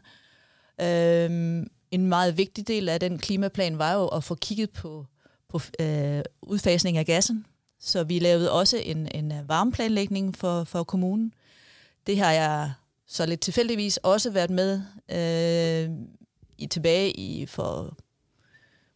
Øh, 0.82 1.66
en 1.92 2.06
meget 2.06 2.38
vigtig 2.38 2.68
del 2.68 2.90
af 2.90 3.00
den 3.00 3.18
klimaplan 3.18 3.78
var 3.78 3.94
jo 3.94 4.08
at 4.08 4.24
få 4.24 4.36
kigget 4.36 4.70
på, 4.70 5.06
på 5.50 5.60
øh, 5.80 6.22
udfasning 6.42 6.98
af 6.98 7.06
gassen. 7.06 7.46
Så 7.80 8.04
vi 8.04 8.20
lavede 8.20 8.52
også 8.52 8.78
en, 8.78 9.08
en 9.16 9.32
øh, 9.32 9.50
varmeplanlægning 9.50 10.38
for, 10.38 10.64
for 10.64 10.84
kommunen. 10.84 11.34
Det 12.08 12.20
har 12.20 12.32
jeg 12.32 12.72
så 13.08 13.26
lidt 13.26 13.40
tilfældigvis 13.40 13.98
også 13.98 14.30
været 14.30 14.50
med 14.50 14.82
øh, 15.12 15.90
i, 16.58 16.68
tilbage 16.68 17.12
i 17.12 17.46
for, 17.46 17.98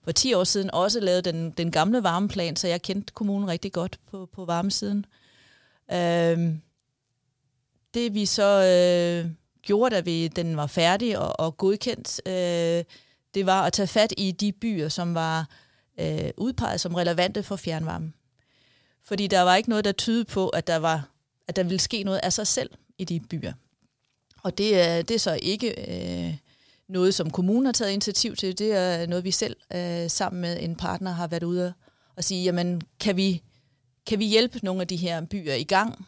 for 0.04 0.12
10 0.12 0.34
år 0.34 0.44
siden. 0.44 0.72
Også 0.72 1.00
lavet 1.00 1.26
den, 1.26 1.52
den 1.52 1.72
gamle 1.72 2.04
varmeplan, 2.04 2.56
så 2.56 2.68
jeg 2.68 2.82
kendte 2.82 3.14
kommunen 3.14 3.48
rigtig 3.48 3.72
godt 3.72 4.00
på, 4.12 4.30
på 4.34 4.46
varmesiden. 4.46 5.06
Øh, 5.92 6.56
det 7.94 8.14
vi 8.14 8.26
så 8.26 8.64
øh, 8.64 9.32
gjorde, 9.62 9.96
da 9.96 10.02
vi, 10.02 10.28
den 10.28 10.58
var 10.58 10.68
færdig 10.68 11.18
og, 11.18 11.40
og 11.40 11.58
godkendt, 11.58 12.22
øh, 12.26 12.84
det 13.34 13.46
var 13.46 13.64
at 13.64 13.74
tage 13.74 13.88
fat 13.88 14.14
i 14.18 14.32
de 14.32 14.52
byer, 14.52 14.90
som 14.90 15.16
var 15.16 15.48
øh, 16.00 16.30
udpeget 16.38 16.82
som 16.82 16.96
relevante 16.96 17.44
for 17.44 17.56
fjernvarme. 17.56 18.14
Fordi 19.04 19.28
der 19.28 19.42
var 19.42 19.56
ikke 19.56 19.70
noget, 19.70 19.86
der 19.86 19.92
tydede 19.92 20.26
på, 20.26 20.50
at 20.50 20.68
der, 20.68 20.76
var, 20.76 21.10
at 21.48 21.56
der 21.56 21.64
ville 21.64 21.80
ske 21.80 22.04
noget 22.04 22.20
af 22.24 22.34
sig 22.34 22.48
selv 22.48 22.70
i 22.98 23.04
de 23.04 23.20
byer. 23.20 23.54
Og 24.44 24.58
det 24.58 24.82
er, 24.82 25.02
det 25.02 25.16
er 25.16 25.20
så 25.20 25.40
ikke 25.42 25.70
øh, 25.70 26.38
noget, 26.92 27.16
som 27.16 27.30
kommunen 27.30 27.66
har 27.66 27.74
taget 27.74 27.92
initiativ 27.92 28.36
til. 28.36 28.58
Det 28.58 28.72
er 28.72 29.08
noget, 29.08 29.24
vi 29.24 29.32
selv 29.32 29.56
øh, 29.76 30.10
sammen 30.10 30.42
med 30.42 30.58
en 30.60 30.76
partner 30.76 31.12
har 31.12 31.28
været 31.28 31.44
ude 31.44 31.74
og 32.18 32.24
sige, 32.24 32.44
jamen 32.44 32.82
kan 33.00 33.18
vi, 33.18 33.44
kan 34.08 34.20
vi 34.20 34.26
hjælpe 34.26 34.60
nogle 34.64 34.82
af 34.82 34.88
de 34.88 34.96
her 34.96 35.26
byer 35.26 35.54
i 35.54 35.64
gang 35.64 36.06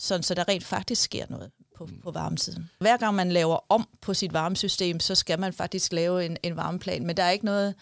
sådan, 0.00 0.22
så 0.22 0.34
der 0.34 0.48
rent 0.48 0.64
faktisk 0.64 1.02
sker 1.02 1.26
noget 1.28 1.50
på, 1.76 1.86
mm. 1.86 2.00
på 2.02 2.10
varmesiden. 2.10 2.70
Hver 2.78 2.96
gang 2.96 3.14
man 3.14 3.32
laver 3.32 3.58
om 3.72 3.88
på 4.00 4.14
sit 4.14 4.32
varmesystem, 4.32 5.00
så 5.00 5.14
skal 5.14 5.40
man 5.40 5.52
faktisk 5.52 5.92
lave 5.92 6.26
en, 6.26 6.36
en 6.42 6.56
varmeplan, 6.56 7.06
men 7.06 7.16
der 7.16 7.22
er 7.22 7.30
ikke 7.30 7.44
noget, 7.44 7.74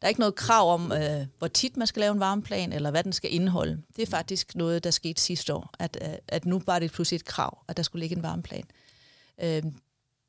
der 0.00 0.06
er 0.06 0.08
ikke 0.08 0.20
noget 0.20 0.34
krav 0.34 0.74
om, 0.74 0.92
øh, 0.92 1.26
hvor 1.38 1.48
tit 1.48 1.76
man 1.76 1.86
skal 1.86 2.00
lave 2.00 2.12
en 2.12 2.20
varmeplan, 2.20 2.72
eller 2.72 2.90
hvad 2.90 3.04
den 3.04 3.12
skal 3.12 3.34
indeholde. 3.34 3.82
Det 3.96 4.02
er 4.02 4.06
faktisk 4.06 4.54
noget, 4.54 4.84
der 4.84 4.90
skete 4.90 5.22
sidste 5.22 5.54
år, 5.54 5.70
at, 5.78 5.98
øh, 6.02 6.14
at 6.28 6.46
nu 6.46 6.62
var 6.66 6.78
det 6.78 6.92
pludselig 6.92 7.16
et 7.16 7.24
krav, 7.24 7.58
at 7.68 7.76
der 7.76 7.82
skulle 7.82 8.00
ligge 8.00 8.16
en 8.16 8.22
varmeplan. 8.22 8.64
Øh, 9.42 9.62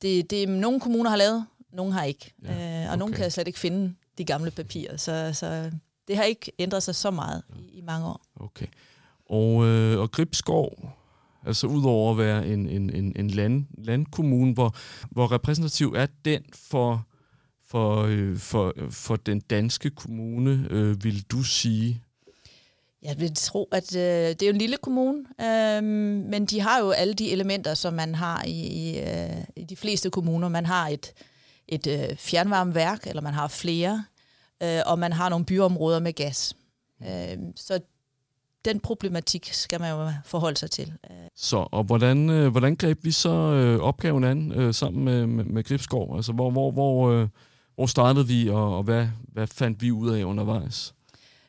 det, 0.02 0.30
det 0.30 0.50
nogle 0.50 0.80
kommuner 0.80 1.10
har 1.10 1.18
lavet, 1.18 1.46
nogle 1.74 1.94
har 1.94 2.04
ikke. 2.04 2.34
Ja, 2.44 2.54
Ja, 2.54 2.86
øh, 2.86 2.92
og 2.92 2.98
nogle 2.98 3.14
kan 3.14 3.32
slet 3.32 3.48
ikke 3.48 3.60
finde 3.60 3.94
de 4.18 4.26
gamle 4.26 4.52
papirer. 4.52 4.98
Så, 4.98 5.30
så 5.34 5.72
det 6.08 6.18
har 6.18 6.24
ikke 6.24 6.52
ændret 6.60 6.84
sig 6.84 6.96
så 6.96 7.12
meget 7.12 7.44
i, 7.60 7.78
i 7.78 7.82
mange 7.82 8.08
år. 8.08 8.22
Okay. 8.36 8.68
Og, 9.30 9.66
øh, 9.66 10.00
og 10.00 10.12
Gribskov, 10.12 10.90
altså 11.46 11.68
udover 11.68 12.12
at 12.12 12.18
være 12.18 12.48
en, 12.48 12.70
en, 12.70 12.90
en, 12.90 13.14
en 13.16 13.30
land, 13.30 13.66
landkommune, 13.78 14.54
hvor, 14.54 14.76
hvor 15.12 15.32
repræsentativ 15.32 15.94
er 15.98 16.08
den 16.26 16.44
for, 16.54 17.08
for, 17.68 18.02
øh, 18.02 18.38
for, 18.38 18.74
for 18.90 19.16
den 19.16 19.40
danske 19.40 19.90
kommune, 19.90 20.68
øh, 20.70 21.04
vil 21.04 21.26
du 21.32 21.44
sige? 21.44 22.02
Jeg 23.02 23.20
vil 23.20 23.36
tro, 23.36 23.68
at 23.72 23.96
øh, 23.96 24.02
det 24.02 24.42
er 24.42 24.48
jo 24.48 24.54
en 24.54 24.58
lille 24.58 24.78
kommune, 24.78 25.20
øh, 25.42 25.84
men 26.30 26.46
de 26.46 26.62
har 26.62 26.80
jo 26.80 26.92
alle 26.92 27.14
de 27.14 27.32
elementer, 27.32 27.74
som 27.74 27.94
man 27.94 28.16
har 28.16 28.44
i, 28.44 28.68
i, 28.68 29.00
øh, 29.00 29.44
i 29.56 29.64
de 29.64 29.76
fleste 29.76 30.10
kommuner. 30.10 30.50
Man 30.50 30.66
har 30.66 30.88
et, 30.88 31.14
et 31.68 31.88
øh, 31.88 32.18
fjernvarmeværk, 32.18 33.08
eller 33.08 33.22
man 33.22 33.34
har 33.34 33.48
flere, 33.48 34.06
øh, 34.64 34.80
og 34.86 35.00
man 35.00 35.14
har 35.14 35.30
nogle 35.30 35.46
byområder 35.46 36.00
med 36.00 36.14
gas. 36.14 36.56
Øh, 37.04 37.38
så 37.56 37.80
den 38.66 38.80
problematik 38.80 39.50
skal 39.54 39.80
man 39.80 39.92
jo 39.92 40.12
forholde 40.26 40.58
sig 40.58 40.72
til. 40.72 40.94
Så, 41.36 41.68
og 41.72 41.84
hvordan, 41.84 42.30
øh, 42.30 42.52
hvordan 42.52 42.76
greb 42.76 42.98
vi 43.04 43.12
så 43.12 43.30
øh, 43.30 43.80
opgaven 43.80 44.24
an 44.24 44.52
øh, 44.52 44.74
sammen 44.74 45.06
med, 45.06 45.28
med, 45.28 45.44
med 45.44 45.64
Gribskov? 45.64 46.16
Altså, 46.16 46.32
hvor, 46.32 46.52
hvor, 46.52 46.72
hvor, 46.72 47.10
øh, 47.10 47.28
hvor 47.76 47.86
startede 47.86 48.28
vi, 48.28 48.50
og, 48.50 48.78
og 48.78 48.84
hvad, 48.84 49.08
hvad 49.34 49.48
fandt 49.48 49.82
vi 49.82 49.92
ud 49.92 50.10
af 50.10 50.24
undervejs? 50.24 50.94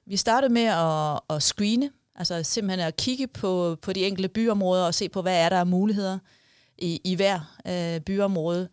Vi 0.08 0.16
startede 0.16 0.52
med 0.52 0.62
at, 0.62 1.20
at 1.36 1.42
screene, 1.42 1.90
altså 2.14 2.42
simpelthen 2.42 2.86
at 2.86 2.96
kigge 2.96 3.26
på, 3.26 3.76
på 3.82 3.92
de 3.92 4.06
enkelte 4.06 4.28
byområder 4.28 4.86
og 4.86 4.94
se 4.94 5.08
på, 5.08 5.22
hvad 5.22 5.44
er 5.44 5.48
der 5.48 5.60
af 5.60 5.66
muligheder 5.66 6.18
i, 6.78 7.00
i 7.04 7.14
hver 7.14 7.40
øh, 7.66 8.00
byområde. 8.00 8.68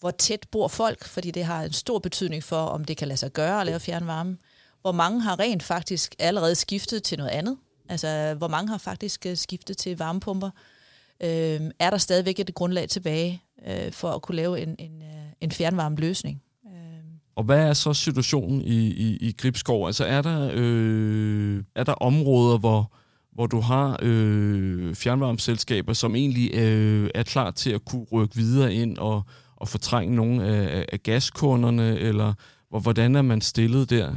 Hvor 0.00 0.10
tæt 0.10 0.46
bor 0.50 0.68
folk, 0.68 1.04
fordi 1.04 1.30
det 1.30 1.44
har 1.44 1.62
en 1.62 1.72
stor 1.72 1.98
betydning 1.98 2.42
for, 2.42 2.56
om 2.56 2.84
det 2.84 2.96
kan 2.96 3.08
lade 3.08 3.18
sig 3.18 3.32
gøre 3.32 3.60
at 3.60 3.66
lave 3.66 3.80
fjernvarme. 3.80 4.36
Hvor 4.80 4.92
mange 4.92 5.20
har 5.20 5.38
rent 5.38 5.62
faktisk 5.62 6.14
allerede 6.18 6.54
skiftet 6.54 7.02
til 7.02 7.18
noget 7.18 7.30
andet. 7.30 7.56
Altså, 7.88 8.34
hvor 8.38 8.48
mange 8.48 8.70
har 8.70 8.78
faktisk 8.78 9.26
øh, 9.26 9.36
skiftet 9.36 9.78
til 9.78 9.98
varmepumper. 9.98 10.50
Øh, 11.20 11.60
er 11.78 11.90
der 11.90 11.98
stadigvæk 11.98 12.40
et 12.40 12.54
grundlag 12.54 12.88
tilbage 12.88 13.42
øh, 13.66 13.92
for 13.92 14.10
at 14.10 14.22
kunne 14.22 14.36
lave 14.36 14.60
en, 14.60 14.76
en, 14.78 15.02
øh, 15.02 15.32
en 15.40 15.50
fjernvarmeløsning? 15.50 16.42
Og 17.36 17.44
hvad 17.44 17.68
er 17.68 17.72
så 17.72 17.94
situationen 17.94 18.62
i, 18.62 18.86
i, 18.86 19.16
i 19.20 19.34
Gribskov? 19.38 19.86
Altså 19.86 20.04
er 20.04 20.22
der, 20.22 20.50
øh, 20.54 21.62
er 21.74 21.84
der 21.84 21.92
områder, 21.92 22.58
hvor, 22.58 22.92
hvor 23.32 23.46
du 23.46 23.60
har 23.60 23.98
øh, 24.02 24.94
fjernvarmeselskaber, 24.94 25.92
som 25.92 26.14
egentlig 26.14 26.54
øh, 26.54 27.10
er 27.14 27.22
klar 27.22 27.50
til 27.50 27.70
at 27.70 27.84
kunne 27.84 28.06
rykke 28.12 28.36
videre 28.36 28.74
ind 28.74 28.98
og, 28.98 29.22
og 29.56 29.68
fortrænge 29.68 30.16
nogle 30.16 30.44
af, 30.44 30.86
af 30.92 31.02
gaskunderne, 31.02 31.98
eller 31.98 32.32
hvor, 32.68 32.80
hvordan 32.80 33.16
er 33.16 33.22
man 33.22 33.40
stillet 33.40 33.90
der? 33.90 34.14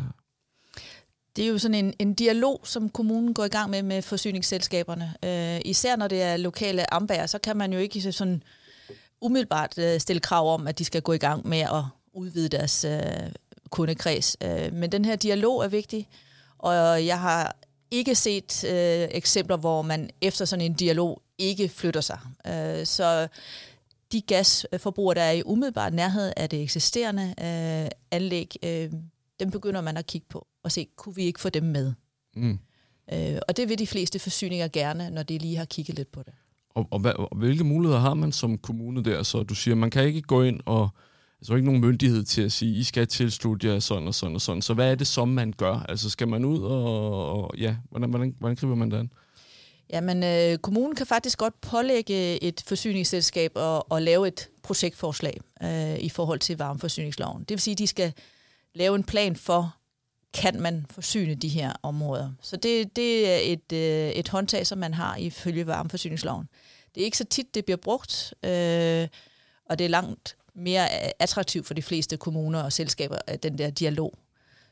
Det 1.36 1.44
er 1.44 1.50
jo 1.50 1.58
sådan 1.58 1.86
en, 1.86 1.94
en 2.00 2.14
dialog, 2.14 2.62
som 2.64 2.90
kommunen 2.90 3.34
går 3.34 3.46
i 3.46 3.50
gang 3.50 3.70
med 3.70 3.84
med 3.84 4.02
forsyningsselskaberne. 4.02 5.14
Øh, 5.26 5.62
især 5.66 5.96
når 5.96 6.08
det 6.08 6.22
er 6.22 6.38
lokale 6.38 6.94
ambager, 6.94 7.26
så 7.26 7.38
kan 7.40 7.58
man 7.58 7.74
jo 7.74 7.80
ikke 7.80 8.12
sådan 8.12 8.44
umiddelbart 9.22 9.78
øh, 9.78 10.00
stille 10.00 10.20
krav 10.20 10.54
om, 10.54 10.68
at 10.68 10.80
de 10.80 10.86
skal 10.86 11.02
gå 11.02 11.14
i 11.14 11.18
gang 11.18 11.48
med 11.48 11.60
at 11.60 11.99
udvide 12.14 12.50
deres 12.50 12.86
øh, 12.86 13.32
kundekreds. 13.70 14.38
Øh, 14.44 14.74
men 14.74 14.92
den 14.92 15.06
her 15.06 15.16
dialog 15.16 15.64
er 15.64 15.68
vigtig, 15.68 16.08
og 16.58 17.06
jeg 17.06 17.20
har 17.20 17.56
ikke 17.92 18.16
set 18.16 18.64
øh, 18.64 19.08
eksempler, 19.12 19.58
hvor 19.58 19.82
man 19.82 20.10
efter 20.22 20.46
sådan 20.46 20.66
en 20.66 20.74
dialog 20.74 21.22
ikke 21.38 21.70
flytter 21.70 22.02
sig. 22.02 22.20
Øh, 22.48 22.86
så 22.86 23.28
de 24.12 24.22
gasforbrugere, 24.22 25.16
der 25.16 25.22
er 25.22 25.32
i 25.32 25.44
umiddelbart 25.46 25.94
nærhed 25.94 26.34
af 26.38 26.50
det 26.50 26.62
eksisterende 26.62 27.24
øh, 27.24 27.90
anlæg, 28.12 28.56
øh, 28.64 28.92
dem 29.40 29.52
begynder 29.52 29.82
man 29.82 29.98
at 29.98 30.08
kigge 30.08 30.28
på 30.30 30.48
og 30.64 30.72
se, 30.72 30.88
kunne 30.96 31.16
vi 31.16 31.24
ikke 31.24 31.40
få 31.40 31.50
dem 31.50 31.64
med? 31.64 31.94
Mm. 32.36 32.60
Øh, 33.14 33.38
og 33.48 33.58
det 33.58 33.70
vil 33.70 33.80
de 33.80 33.88
fleste 33.88 34.20
forsyninger 34.20 34.68
gerne, 34.68 35.10
når 35.10 35.24
de 35.24 35.38
lige 35.38 35.58
har 35.58 35.66
kigget 35.66 35.96
lidt 35.96 36.12
på 36.12 36.24
det. 36.24 36.34
Og, 36.70 36.88
og, 36.92 37.00
hvad, 37.00 37.12
og 37.12 37.38
hvilke 37.38 37.64
muligheder 37.64 38.00
har 38.00 38.14
man 38.14 38.32
som 38.32 38.58
kommune 38.58 39.04
der? 39.04 39.24
Så 39.24 39.44
du 39.44 39.56
siger, 39.56 39.76
man 39.76 39.90
kan 39.90 40.04
ikke 40.04 40.22
gå 40.22 40.44
ind 40.44 40.60
og 40.66 40.90
Altså, 41.40 41.56
ikke 41.56 41.66
nogen 41.66 41.82
myndighed 41.82 42.24
til 42.24 42.42
at 42.42 42.52
sige, 42.52 42.80
I 42.80 42.84
skal 42.84 43.08
tilslutte 43.08 43.68
jer 43.68 43.80
sådan 43.80 44.08
og 44.08 44.16
sådan 44.16 44.36
og 44.36 44.42
sådan. 44.42 44.62
Så 44.62 44.74
hvad 44.74 44.92
er 44.92 44.96
det, 44.96 45.08
som 45.08 45.28
man 45.28 45.54
gør? 45.58 45.86
Altså, 45.90 46.10
skal 46.10 46.28
man 46.28 46.46
ud 46.46 46.62
og... 46.62 47.44
og 47.44 47.58
ja, 47.58 47.76
hvordan, 47.90 48.10
hvordan, 48.10 48.36
hvordan 48.40 48.56
griber 48.56 48.76
man 48.76 48.92
det 48.92 48.98
an? 48.98 49.12
Jamen, 49.90 50.24
øh, 50.24 50.58
kommunen 50.58 50.96
kan 50.96 51.06
faktisk 51.06 51.38
godt 51.38 51.62
pålægge 51.62 52.44
et 52.44 52.64
forsyningsselskab 52.68 53.58
at, 53.58 53.84
at 53.92 54.02
lave 54.02 54.28
et 54.28 54.50
projektforslag 54.64 55.42
øh, 55.64 56.00
i 56.00 56.10
forhold 56.10 56.40
til 56.40 56.58
varmeforsyningsloven. 56.58 57.40
Det 57.40 57.50
vil 57.50 57.60
sige, 57.60 57.72
at 57.72 57.78
de 57.78 57.88
skal 57.88 58.14
lave 58.76 58.96
en 58.96 59.04
plan 59.04 59.36
for, 59.36 59.76
kan 60.34 60.62
man 60.62 60.86
forsyne 60.90 61.36
de 61.36 61.48
her 61.48 61.74
områder. 61.84 62.32
Så 62.42 62.56
det, 62.56 62.96
det 62.96 63.30
er 63.30 63.38
et, 63.44 63.72
øh, 63.74 64.10
et 64.10 64.30
håndtag, 64.30 64.68
som 64.68 64.78
man 64.78 64.94
har 64.94 65.16
ifølge 65.16 65.68
varmeforsyningsloven. 65.68 66.48
Det 66.96 67.02
er 67.02 67.06
ikke 67.06 67.18
så 67.18 67.26
tit, 67.26 67.56
det 67.56 67.66
bliver 67.66 67.78
brugt, 67.78 68.34
øh, 68.44 69.08
og 69.70 69.80
det 69.80 69.86
er 69.86 69.90
langt 69.90 70.36
mere 70.54 70.90
attraktiv 71.22 71.64
for 71.64 71.74
de 71.74 71.82
fleste 71.82 72.18
kommuner 72.18 72.64
og 72.64 72.74
selskaber, 72.74 73.18
øh, 73.30 73.36
den 73.44 73.58
der 73.58 73.70
dialog. 73.70 74.14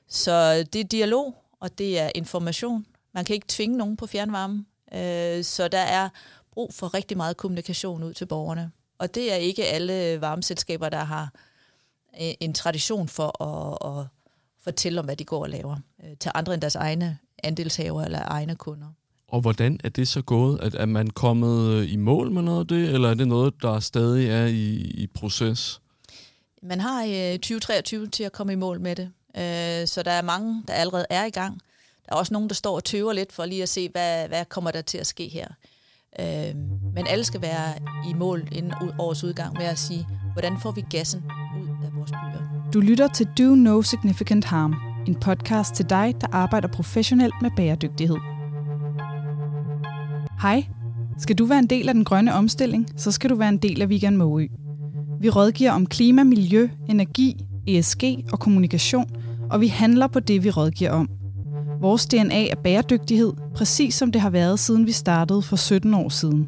Så 0.08 0.64
det 0.74 0.82
er 0.82 0.86
dialog, 0.86 1.36
og 1.60 1.78
det 1.78 2.00
er 2.00 2.12
information. 2.16 2.86
Man 3.14 3.26
kan 3.26 3.34
ikke 3.34 3.48
tvinge 3.50 3.78
nogen 3.78 3.98
på 3.98 4.08
fjernvarme, 4.08 4.66
øh, 4.94 5.44
så 5.44 5.68
der 5.68 5.80
er 5.80 6.10
brug 6.52 6.74
for 6.74 6.94
rigtig 6.94 7.18
meget 7.18 7.38
kommunikation 7.38 8.04
ud 8.04 8.14
til 8.14 8.26
borgerne. 8.26 8.72
Og 8.98 9.16
det 9.16 9.32
er 9.34 9.36
ikke 9.36 9.66
alle 9.66 10.22
varmeselskaber, 10.22 10.90
der 10.90 11.04
har 11.04 11.34
øh, 12.22 12.34
en 12.40 12.54
tradition 12.54 13.08
for 13.08 13.44
at, 13.44 14.00
at 14.00 14.08
fortælle 14.64 15.00
om, 15.00 15.06
hvad 15.06 15.16
de 15.16 15.26
går 15.26 15.42
og 15.42 15.50
laver 15.50 15.78
øh, 16.04 16.18
til 16.20 16.32
andre 16.36 16.54
end 16.54 16.62
deres 16.62 16.76
egne 16.76 17.18
andelshaver 17.44 18.04
eller 18.04 18.22
egne 18.26 18.56
kunder. 18.56 18.88
Og 19.28 19.42
hvordan 19.42 19.80
er 19.84 19.90
det 19.90 20.08
så 20.08 20.22
gået? 20.22 20.60
At, 20.62 20.76
er 20.76 20.86
man 20.86 21.10
kommet 21.10 21.72
øh, 21.72 21.94
i 21.94 21.96
mål 21.96 22.32
med 22.32 22.42
noget 22.42 22.60
af 22.60 22.68
det, 22.68 22.90
eller 22.94 23.10
er 23.10 23.14
det 23.14 23.28
noget, 23.28 23.54
der 23.62 23.80
stadig 23.80 24.30
er 24.30 24.46
i, 24.46 24.76
i 24.76 25.08
proces? 25.08 25.82
Man 26.64 26.80
har 26.80 27.04
i 27.04 27.38
2023 27.38 28.08
til 28.08 28.24
at 28.24 28.32
komme 28.32 28.54
i 28.54 28.56
mål 28.56 28.80
med 28.82 28.96
det, 28.96 29.12
øh, 29.38 29.88
så 29.88 30.02
der 30.06 30.12
er 30.12 30.22
mange, 30.22 30.64
der 30.68 30.74
allerede 30.74 31.06
er 31.10 31.26
i 31.26 31.30
gang. 31.30 31.62
Der 32.06 32.14
er 32.14 32.16
også 32.20 32.34
nogen, 32.34 32.50
der 32.50 32.56
står 32.56 32.76
og 32.76 32.84
tøver 32.84 33.14
lidt 33.14 33.32
for 33.32 33.46
lige 33.46 33.64
at 33.64 33.70
se, 33.70 33.90
hvad, 33.90 34.28
hvad 34.28 34.46
kommer 34.46 34.72
der 34.72 34.82
til 34.82 34.98
at 34.98 35.08
ske 35.08 35.28
her. 35.28 35.48
Øh, 36.20 36.56
men 36.94 37.08
alle 37.08 37.24
skal 37.24 37.42
være 37.42 37.74
i 38.10 38.14
mål 38.14 38.48
inden 38.52 38.74
årets 39.00 39.24
udgang 39.24 39.54
med 39.54 39.66
at 39.66 39.80
sige, 39.80 40.08
hvordan 40.34 40.60
får 40.62 40.72
vi 40.72 40.84
gassen 40.90 41.24
ud 41.62 41.86
af 41.86 41.96
vores 41.96 42.12
byer. 42.12 42.72
Du 42.74 42.80
lytter 42.80 43.08
til 43.08 43.28
Do 43.38 43.56
No 43.56 43.82
Significant 43.82 44.46
Harm, 44.46 44.76
en 45.08 45.20
podcast 45.20 45.76
til 45.76 45.90
dig, 45.90 46.16
der 46.22 46.28
arbejder 46.32 46.68
professionelt 46.68 47.34
med 47.42 47.50
bæredygtighed. 47.58 48.37
Hej. 50.42 50.66
Skal 51.18 51.36
du 51.36 51.46
være 51.46 51.60
en 51.60 51.68
del 51.68 51.88
af 51.88 51.94
den 51.94 52.04
grønne 52.04 52.34
omstilling, 52.34 52.88
så 52.96 53.12
skal 53.12 53.30
du 53.30 53.36
være 53.36 53.50
en 53.50 53.58
del 53.58 53.82
af 53.82 53.90
Vegan 53.90 54.18
Måø. 54.18 54.48
Vi 55.22 55.30
rådgiver 55.30 55.72
om 55.72 55.86
klima, 55.86 56.24
miljø, 56.24 56.70
energi, 56.90 57.46
ESG 57.68 58.04
og 58.32 58.40
kommunikation, 58.40 59.06
og 59.50 59.62
vi 59.62 59.68
handler 59.68 60.08
på 60.08 60.20
det, 60.20 60.44
vi 60.44 60.50
rådgiver 60.50 60.92
om. 60.92 61.10
Vores 61.82 62.06
DNA 62.06 62.48
er 62.48 62.56
bæredygtighed, 62.56 63.34
præcis 63.56 63.96
som 63.96 64.12
det 64.12 64.22
har 64.22 64.30
været, 64.30 64.60
siden 64.60 64.88
vi 64.88 64.92
startede 64.92 65.42
for 65.42 65.56
17 65.56 65.94
år 65.94 66.10
siden. 66.10 66.48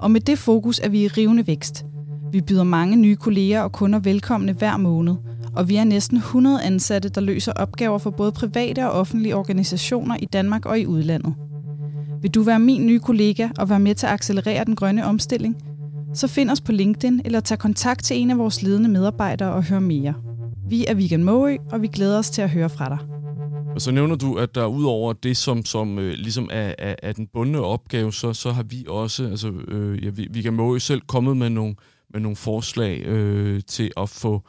Og 0.00 0.10
med 0.10 0.20
det 0.20 0.38
fokus 0.38 0.80
er 0.82 0.88
vi 0.88 1.04
i 1.04 1.08
rivende 1.08 1.46
vækst. 1.46 1.84
Vi 2.32 2.40
byder 2.40 2.64
mange 2.64 2.96
nye 2.96 3.16
kolleger 3.16 3.62
og 3.62 3.72
kunder 3.72 3.98
velkomne 3.98 4.52
hver 4.52 4.76
måned, 4.76 5.14
og 5.56 5.68
vi 5.68 5.76
er 5.76 5.84
næsten 5.84 6.16
100 6.16 6.62
ansatte, 6.62 7.08
der 7.08 7.20
løser 7.20 7.52
opgaver 7.52 7.98
for 7.98 8.10
både 8.10 8.32
private 8.32 8.90
og 8.90 8.92
offentlige 8.92 9.36
organisationer 9.36 10.16
i 10.16 10.24
Danmark 10.24 10.66
og 10.66 10.80
i 10.80 10.86
udlandet. 10.86 11.34
Vil 12.24 12.30
du 12.34 12.42
være 12.42 12.58
min 12.58 12.86
nye 12.86 12.98
kollega 12.98 13.48
og 13.58 13.68
være 13.68 13.80
med 13.80 13.94
til 13.94 14.06
at 14.06 14.12
accelerere 14.12 14.64
den 14.64 14.76
grønne 14.76 15.04
omstilling? 15.04 15.56
Så 16.14 16.28
find 16.28 16.50
os 16.50 16.60
på 16.60 16.72
LinkedIn 16.72 17.20
eller 17.24 17.40
tag 17.40 17.58
kontakt 17.58 18.04
til 18.04 18.16
en 18.16 18.30
af 18.30 18.38
vores 18.38 18.62
ledende 18.62 18.88
medarbejdere 18.88 19.52
og 19.52 19.64
hør 19.64 19.78
mere. 19.78 20.14
Vi 20.68 20.86
er 20.86 20.94
Vegan 20.94 21.24
Måø, 21.24 21.56
og 21.72 21.82
vi 21.82 21.86
glæder 21.86 22.18
os 22.18 22.30
til 22.30 22.42
at 22.42 22.50
høre 22.50 22.68
fra 22.68 22.88
dig. 22.88 22.98
Og 23.74 23.80
så 23.80 23.90
nævner 23.90 24.16
du, 24.16 24.34
at 24.34 24.54
der 24.54 24.66
udover 24.66 25.12
det, 25.12 25.36
som, 25.36 25.64
som 25.64 25.98
øh, 25.98 26.12
ligesom 26.12 26.48
er, 26.52 26.74
er, 26.78 26.94
er 27.02 27.12
den 27.12 27.26
bundne 27.26 27.60
opgave, 27.60 28.12
så, 28.12 28.32
så 28.32 28.50
har 28.50 28.62
vi 28.62 28.84
også, 28.88 29.24
altså 29.24 29.52
øh, 29.68 30.04
ja, 30.04 30.10
vi, 30.10 30.28
vi 30.30 30.42
kan 30.42 30.80
selv 30.80 31.00
kommet 31.00 31.36
med 31.36 31.50
nogle, 31.50 31.74
med 32.12 32.20
nogle 32.20 32.36
forslag 32.36 33.00
øh, 33.06 33.62
til 33.66 33.90
at 33.96 34.08
få 34.08 34.42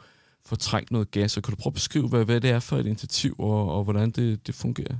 fortrængt 0.46 0.90
noget 0.90 1.10
gas. 1.10 1.36
Og 1.36 1.42
kan 1.42 1.54
du 1.54 1.56
prøve 1.62 1.70
at 1.70 1.74
beskrive, 1.74 2.08
hvad, 2.08 2.24
hvad 2.24 2.40
det 2.40 2.50
er 2.50 2.60
for 2.60 2.76
et 2.76 2.86
initiativ, 2.86 3.34
og, 3.38 3.72
og 3.72 3.84
hvordan 3.84 4.10
det, 4.10 4.46
det 4.46 4.54
fungerer? 4.54 4.96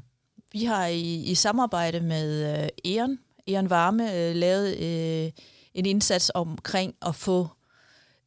Vi 0.56 0.64
har 0.64 0.86
i, 0.86 1.14
i 1.14 1.34
samarbejde 1.34 2.00
med 2.00 2.62
øh, 2.62 2.68
Eon, 2.84 3.18
Eon 3.48 3.70
Varme, 3.70 4.14
øh, 4.14 4.34
lavet 4.34 4.76
øh, 4.76 5.32
en 5.74 5.86
indsats 5.86 6.30
omkring 6.34 6.94
at 7.06 7.14
få 7.14 7.48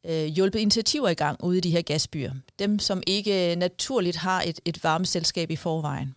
øh, 0.06 0.24
hjulpet 0.24 0.58
initiativer 0.58 1.08
i 1.08 1.14
gang 1.14 1.44
ude 1.44 1.58
i 1.58 1.60
de 1.60 1.70
her 1.70 1.82
gasbyer. 1.82 2.32
Dem, 2.58 2.78
som 2.78 3.02
ikke 3.06 3.56
naturligt 3.56 4.16
har 4.16 4.42
et, 4.42 4.60
et 4.64 4.84
varmeselskab 4.84 5.50
i 5.50 5.56
forvejen, 5.56 6.14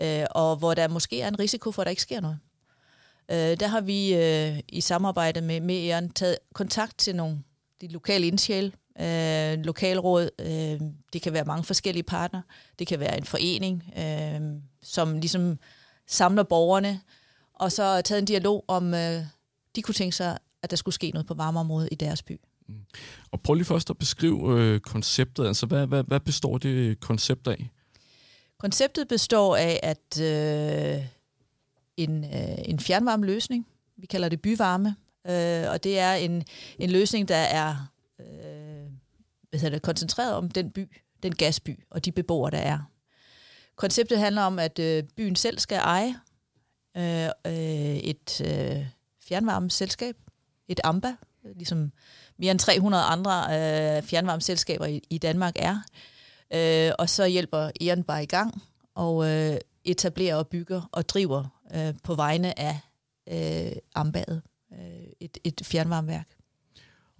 øh, 0.00 0.24
og 0.30 0.56
hvor 0.56 0.74
der 0.74 0.88
måske 0.88 1.20
er 1.20 1.28
en 1.28 1.38
risiko 1.38 1.72
for, 1.72 1.82
at 1.82 1.86
der 1.86 1.90
ikke 1.90 2.02
sker 2.02 2.20
noget. 2.20 2.38
Øh, 3.30 3.60
der 3.60 3.66
har 3.66 3.80
vi 3.80 4.14
øh, 4.14 4.60
i 4.68 4.80
samarbejde 4.80 5.40
med, 5.40 5.60
med 5.60 5.88
Eon 5.88 6.10
taget 6.10 6.38
kontakt 6.54 6.98
til 6.98 7.16
nogle 7.16 7.42
de 7.82 7.88
lokale 7.88 8.26
indsjæl, 8.26 8.74
øh, 9.00 9.64
lokalråd, 9.64 10.30
øh, 10.38 10.80
det 11.12 11.22
kan 11.22 11.32
være 11.32 11.44
mange 11.44 11.64
forskellige 11.64 12.02
partner, 12.02 12.42
det 12.78 12.86
kan 12.86 13.00
være 13.00 13.18
en 13.18 13.24
forening, 13.24 13.84
øh, 13.98 14.40
som 14.82 15.18
ligesom 15.18 15.58
samler 16.06 16.42
borgerne, 16.42 17.00
og 17.54 17.72
så 17.72 18.02
taget 18.04 18.18
en 18.18 18.24
dialog 18.24 18.64
om, 18.68 18.94
øh, 18.94 19.22
de 19.76 19.82
kunne 19.82 19.94
tænke 19.94 20.16
sig, 20.16 20.38
at 20.62 20.70
der 20.70 20.76
skulle 20.76 20.94
ske 20.94 21.10
noget 21.10 21.26
på 21.26 21.34
varmeområdet 21.34 21.88
i 21.92 21.94
deres 21.94 22.22
by. 22.22 22.40
Mm. 22.68 22.74
Og 23.30 23.40
prøv 23.40 23.54
lige 23.54 23.64
først 23.64 23.90
at 23.90 23.98
beskrive 23.98 24.60
øh, 24.60 24.80
konceptet. 24.80 25.46
Altså, 25.46 25.66
hvad, 25.66 25.86
hvad, 25.86 26.04
hvad 26.04 26.20
består 26.20 26.58
det 26.58 27.00
koncept 27.00 27.46
af? 27.48 27.70
Konceptet 28.58 29.08
består 29.08 29.56
af, 29.56 29.80
at 29.82 30.20
øh, 30.20 31.04
en, 31.96 32.24
øh, 32.24 32.58
en 32.64 32.80
fjernvarmeløsning, 32.80 33.66
vi 33.96 34.06
kalder 34.06 34.28
det 34.28 34.42
byvarme, 34.42 34.96
øh, 35.26 35.70
og 35.70 35.84
det 35.84 35.98
er 35.98 36.12
en, 36.14 36.44
en 36.78 36.90
løsning, 36.90 37.28
der 37.28 37.36
er 37.36 37.92
øh, 38.20 38.72
hvad 39.60 39.70
det, 39.70 39.82
koncentreret 39.82 40.34
om 40.34 40.50
den 40.50 40.70
by, 40.70 40.88
den 41.22 41.34
gasby 41.34 41.84
og 41.90 42.04
de 42.04 42.12
beboere, 42.12 42.50
der 42.50 42.58
er. 42.58 42.78
Konceptet 43.76 44.18
handler 44.18 44.42
om, 44.42 44.58
at 44.58 44.78
øh, 44.78 45.02
byen 45.16 45.36
selv 45.36 45.58
skal 45.58 45.78
eje 45.78 46.14
øh, 46.96 47.28
øh, 47.46 47.96
et 47.96 48.40
øh, 48.40 48.86
fjernvarmeselskab, 49.28 50.16
et 50.68 50.80
AMBA, 50.84 51.14
ligesom 51.54 51.92
mere 52.38 52.50
end 52.50 52.58
300 52.58 53.04
andre 53.04 53.42
øh, 53.42 54.02
fjernvarmeselskaber 54.02 54.86
i, 54.86 55.02
i 55.10 55.18
Danmark 55.18 55.54
er. 55.56 55.78
Øh, 56.54 56.92
og 56.98 57.08
så 57.08 57.26
hjælper 57.26 57.70
Eon 57.80 58.04
bare 58.04 58.22
i 58.22 58.26
gang 58.26 58.62
og 58.94 59.28
øh, 59.30 59.56
etablerer 59.84 60.36
og 60.36 60.48
bygger 60.48 60.88
og 60.92 61.08
driver 61.08 61.62
øh, 61.74 61.94
på 62.04 62.14
vegne 62.14 62.58
af 62.58 62.80
øh, 63.28 63.72
AMBA'et, 63.98 64.51
øh, 64.72 65.06
et, 65.20 65.38
et 65.44 65.60
fjernvarmeværk. 65.64 66.28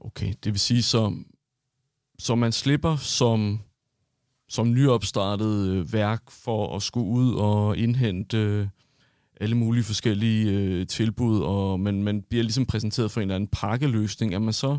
Okay, 0.00 0.34
det 0.44 0.52
vil 0.52 0.60
sige, 0.60 0.82
så, 0.82 1.24
så 2.18 2.34
man 2.34 2.52
slipper 2.52 2.96
som, 2.96 3.60
som 4.48 4.72
nyopstartet 4.72 5.68
øh, 5.68 5.92
værk 5.92 6.30
for 6.30 6.76
at 6.76 6.82
skulle 6.82 7.06
ud 7.06 7.34
og 7.34 7.76
indhente 7.76 8.36
øh, 8.36 8.68
alle 9.40 9.56
mulige 9.56 9.84
forskellige 9.84 10.52
øh, 10.52 10.86
tilbud, 10.86 11.40
og 11.40 11.80
man, 11.80 12.02
man 12.02 12.22
bliver 12.22 12.42
ligesom 12.42 12.66
præsenteret 12.66 13.10
for 13.10 13.20
en 13.20 13.22
eller 13.22 13.34
anden 13.34 13.48
pakkeløsning. 13.52 14.34
Er 14.34 14.38
man 14.38 14.52
så, 14.52 14.78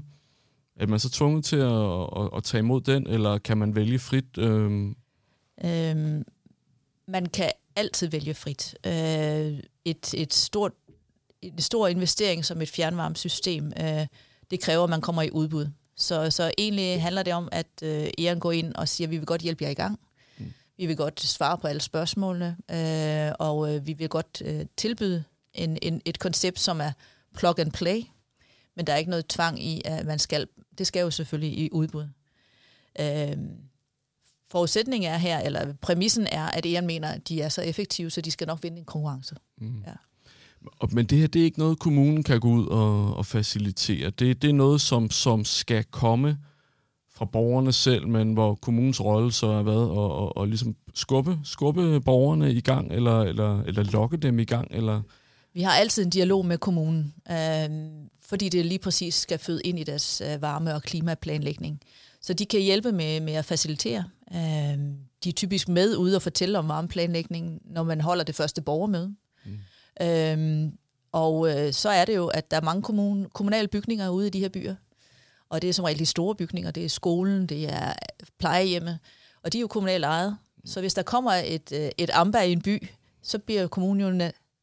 er 0.76 0.88
man 0.88 1.00
så 1.00 1.10
tvunget 1.10 1.46
til 1.46 1.56
at, 1.56 2.02
at, 2.18 2.30
at 2.38 2.44
tage 2.44 2.60
imod 2.60 2.82
den, 2.82 3.08
eller 3.08 3.38
kan 3.38 3.58
man 3.58 3.76
vælge 3.76 4.00
frit? 4.00 4.38
Øh? 4.38 4.96
Øhm, 5.66 6.24
man 7.08 7.26
kan 7.26 7.52
altid 7.76 8.08
vælge 8.08 8.34
frit. 8.34 8.76
Øh, 8.86 9.60
et, 9.86 10.14
et 10.14 10.34
stort, 10.34 10.72
en 11.44 11.62
stor 11.62 11.88
investering 11.88 12.46
som 12.46 12.62
et 12.62 12.70
fjernvarmesystem, 12.70 13.74
øh, 13.82 14.08
det 14.52 14.62
kræver, 14.62 14.84
at 14.84 14.90
man 14.90 15.02
kommer 15.02 15.22
i 15.22 15.32
udbud. 15.32 15.68
Så, 15.96 16.32
så 16.32 16.52
egentlig 16.58 17.02
handler 17.02 17.24
det 17.24 17.34
om, 17.34 17.50
at 17.52 17.68
øh, 17.84 18.08
Eon 18.18 18.40
går 18.40 18.52
ind 18.52 18.76
og 18.76 18.88
siger, 18.88 19.08
at 19.08 19.12
vi 19.12 19.18
vil 19.18 19.26
godt 19.26 19.42
hjælpe 19.42 19.64
jer 19.64 19.70
i 19.70 19.74
gang. 19.74 20.00
Vi 20.78 20.86
vil 20.86 20.98
godt 20.98 21.22
svare 21.22 21.58
på 21.58 21.68
alle 21.68 21.82
spørgsmålene, 21.82 22.58
øh, 22.72 23.32
og 23.40 23.76
øh, 23.76 23.88
vi 23.88 23.94
vil 23.94 24.10
godt 24.10 24.42
øh, 24.46 24.66
tilbyde 24.78 25.24
en, 25.54 25.78
en, 25.82 26.02
et 26.06 26.20
koncept, 26.20 26.60
som 26.60 26.82
er 26.82 26.92
plug 27.36 27.60
and 27.60 27.72
play, 27.72 28.02
men 28.76 28.88
der 28.88 28.94
er 28.94 28.98
ikke 28.98 29.10
noget 29.10 29.28
tvang 29.28 29.64
i, 29.64 29.82
at 29.86 30.06
man 30.06 30.20
skal, 30.20 30.48
det 30.78 30.88
skal 30.88 31.02
jo 31.02 31.12
selvfølgelig 31.12 31.58
i 31.58 31.70
udbud. 31.72 32.08
Øh, 33.00 33.38
forudsætningen 34.52 35.12
er 35.12 35.18
her, 35.18 35.40
eller 35.40 35.74
præmissen 35.82 36.28
er, 36.32 36.46
at 36.46 36.66
EN 36.66 36.86
mener, 36.86 37.08
at 37.08 37.28
de 37.28 37.42
er 37.42 37.50
så 37.50 37.62
effektive, 37.62 38.10
så 38.10 38.22
de 38.22 38.32
skal 38.32 38.48
nok 38.48 38.64
vinde 38.64 38.78
en 38.78 38.86
konkurrence. 38.86 39.36
Mm. 39.58 39.84
Ja. 39.88 39.94
Og, 40.80 40.90
Men 40.92 41.06
det 41.06 41.18
her, 41.18 41.28
det 41.28 41.40
er 41.40 41.46
ikke 41.46 41.60
noget, 41.60 41.80
kommunen 41.80 42.24
kan 42.24 42.40
gå 42.40 42.48
ud 42.48 42.68
og, 42.68 43.18
og 43.18 43.26
facilitere. 43.26 44.10
Det, 44.10 44.42
det 44.42 44.50
er 44.50 44.54
noget, 44.54 44.82
som, 44.82 45.10
som 45.10 45.46
skal 45.46 45.84
komme 45.84 46.38
fra 47.16 47.26
borgerne 47.26 47.74
selv, 47.74 48.08
men 48.08 48.34
hvor 48.34 48.56
kommunens 48.56 49.02
rolle 49.02 49.32
så 49.32 49.48
er 49.48 49.64
været 49.64 49.86
at, 49.86 49.98
og, 49.98 50.38
og 50.38 50.48
ligesom 50.48 50.76
skubbe, 50.94 51.40
skubbe 51.44 52.02
borgerne 52.02 52.54
i 52.54 52.62
gang, 52.62 52.92
eller, 52.92 53.22
eller, 53.22 53.62
eller 53.62 53.84
lokke 53.84 54.18
dem 54.18 54.40
i 54.40 54.44
gang, 54.46 54.68
eller... 54.72 55.02
Vi 55.54 55.62
har 55.62 55.72
altid 55.72 56.04
en 56.04 56.10
dialog 56.10 56.46
med 56.46 56.58
kommunen, 56.58 57.14
øh, 57.32 57.70
fordi 58.26 58.50
det 58.50 58.66
lige 58.66 58.80
præcis 58.80 59.16
skal 59.16 59.40
føde 59.40 59.62
ind 59.64 59.80
i 59.80 59.84
deres 59.84 60.22
øh, 60.22 60.42
varme- 60.42 60.74
og 60.74 60.84
klimaplanlægning. 60.84 61.80
Så 62.22 62.34
de 62.34 62.46
kan 62.46 62.62
hjælpe 62.62 62.92
med, 62.92 63.20
med 63.20 63.34
at 63.34 63.46
facilitere. 63.46 64.04
Øh, 64.34 64.78
de 65.24 65.30
er 65.30 65.34
typisk 65.34 65.70
med 65.70 65.98
ude 65.98 66.16
og 66.16 66.22
fortælle 66.22 66.60
om 66.60 66.68
varmeplanlægning, 66.68 67.62
når 67.66 67.84
man 67.84 68.02
holder 68.02 68.24
det 68.24 68.36
første 68.36 68.62
borgermøde. 68.62 69.16
Øhm, 70.02 70.78
og 71.12 71.50
øh, 71.50 71.74
så 71.74 71.90
er 71.90 72.06
det 72.06 72.16
jo, 72.16 72.28
at 72.28 72.52
der 72.52 72.58
er 72.58 72.62
mange 72.62 72.82
kommun, 72.82 73.28
kommunale 73.34 73.68
bygninger 73.68 74.10
ude 74.10 74.28
i 74.28 74.30
de 74.30 74.40
her 74.40 74.50
byer, 74.50 74.76
og 75.50 75.62
det 75.62 75.70
er 75.70 75.74
som 75.74 75.86
regel 75.86 76.00
de 76.00 76.06
store 76.06 76.36
bygninger. 76.36 76.72
Det 76.72 76.86
er 76.86 76.90
skolen, 76.90 77.48
det 77.48 77.74
er 77.74 77.94
plejehjemme, 78.40 79.00
og 79.44 79.54
de 79.54 79.58
er 79.58 79.62
jo 79.62 79.68
kommunalt 79.68 80.06
ejet. 80.06 80.38
Så 80.66 80.80
hvis 80.80 80.94
der 80.94 81.02
kommer 81.02 81.32
et, 81.32 81.72
øh, 81.72 81.90
et 81.98 82.10
AMBA 82.14 82.42
i 82.42 82.52
en 82.52 82.62
by, 82.62 82.88
så 83.22 83.40
bliver 83.40 83.68
kommunen 83.68 84.02
jo 84.02 84.10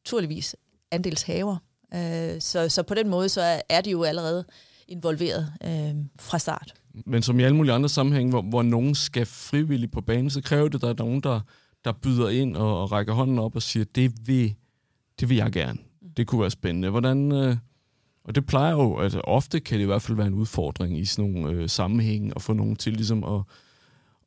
naturligvis 0.05 0.57
andelshaver. 0.91 1.57
Øh, 1.95 2.41
så, 2.41 2.69
så 2.69 2.83
på 2.83 2.95
den 2.95 3.09
måde 3.09 3.29
så 3.29 3.63
er 3.69 3.81
de 3.81 3.91
jo 3.91 4.03
allerede 4.03 4.45
involveret 4.89 5.53
øh, 5.65 6.05
fra 6.19 6.39
start. 6.39 6.75
Men 7.07 7.23
som 7.23 7.41
i 7.41 7.43
alle 7.43 7.57
mulige 7.57 7.73
andre 7.73 7.89
sammenhænge, 7.89 8.31
hvor, 8.31 8.43
hvor 8.43 8.63
nogen 8.63 8.95
skal 8.95 9.27
frivilligt 9.27 9.93
på 9.93 10.01
banen, 10.01 10.31
så 10.31 10.41
kræver 10.41 10.69
det, 10.69 10.75
at 10.75 10.81
der 10.81 10.89
er 10.89 10.95
nogen, 10.95 11.21
der, 11.21 11.41
der 11.85 11.93
byder 11.93 12.29
ind 12.29 12.57
og, 12.57 12.83
og 12.83 12.93
rækker 12.93 13.13
hånden 13.13 13.39
op 13.39 13.57
og 13.57 13.63
siger, 13.63 13.85
det 13.95 14.13
vil, 14.27 14.55
det 15.21 15.29
vil 15.29 15.37
jeg 15.37 15.53
gerne. 15.53 15.79
Det 16.17 16.27
kunne 16.27 16.41
være 16.41 16.51
spændende. 16.51 16.91
Hvordan, 16.91 17.33
øh, 17.33 17.57
og 18.25 18.35
det 18.35 18.47
plejer 18.47 18.73
jo, 18.73 18.99
altså 18.99 19.21
ofte 19.21 19.61
kan 19.61 19.79
det 19.79 19.83
i 19.83 19.87
hvert 19.87 20.03
fald 20.03 20.17
være 20.17 20.27
en 20.27 20.35
udfordring 20.35 20.99
i 20.99 21.05
sådan 21.05 21.31
nogle 21.31 21.51
øh, 21.51 21.69
sammenhænge, 21.69 22.33
at 22.37 22.43
få 22.43 22.53
nogen 22.53 22.77
til 22.77 22.93
ligesom 22.93 23.25
at, 23.25 23.43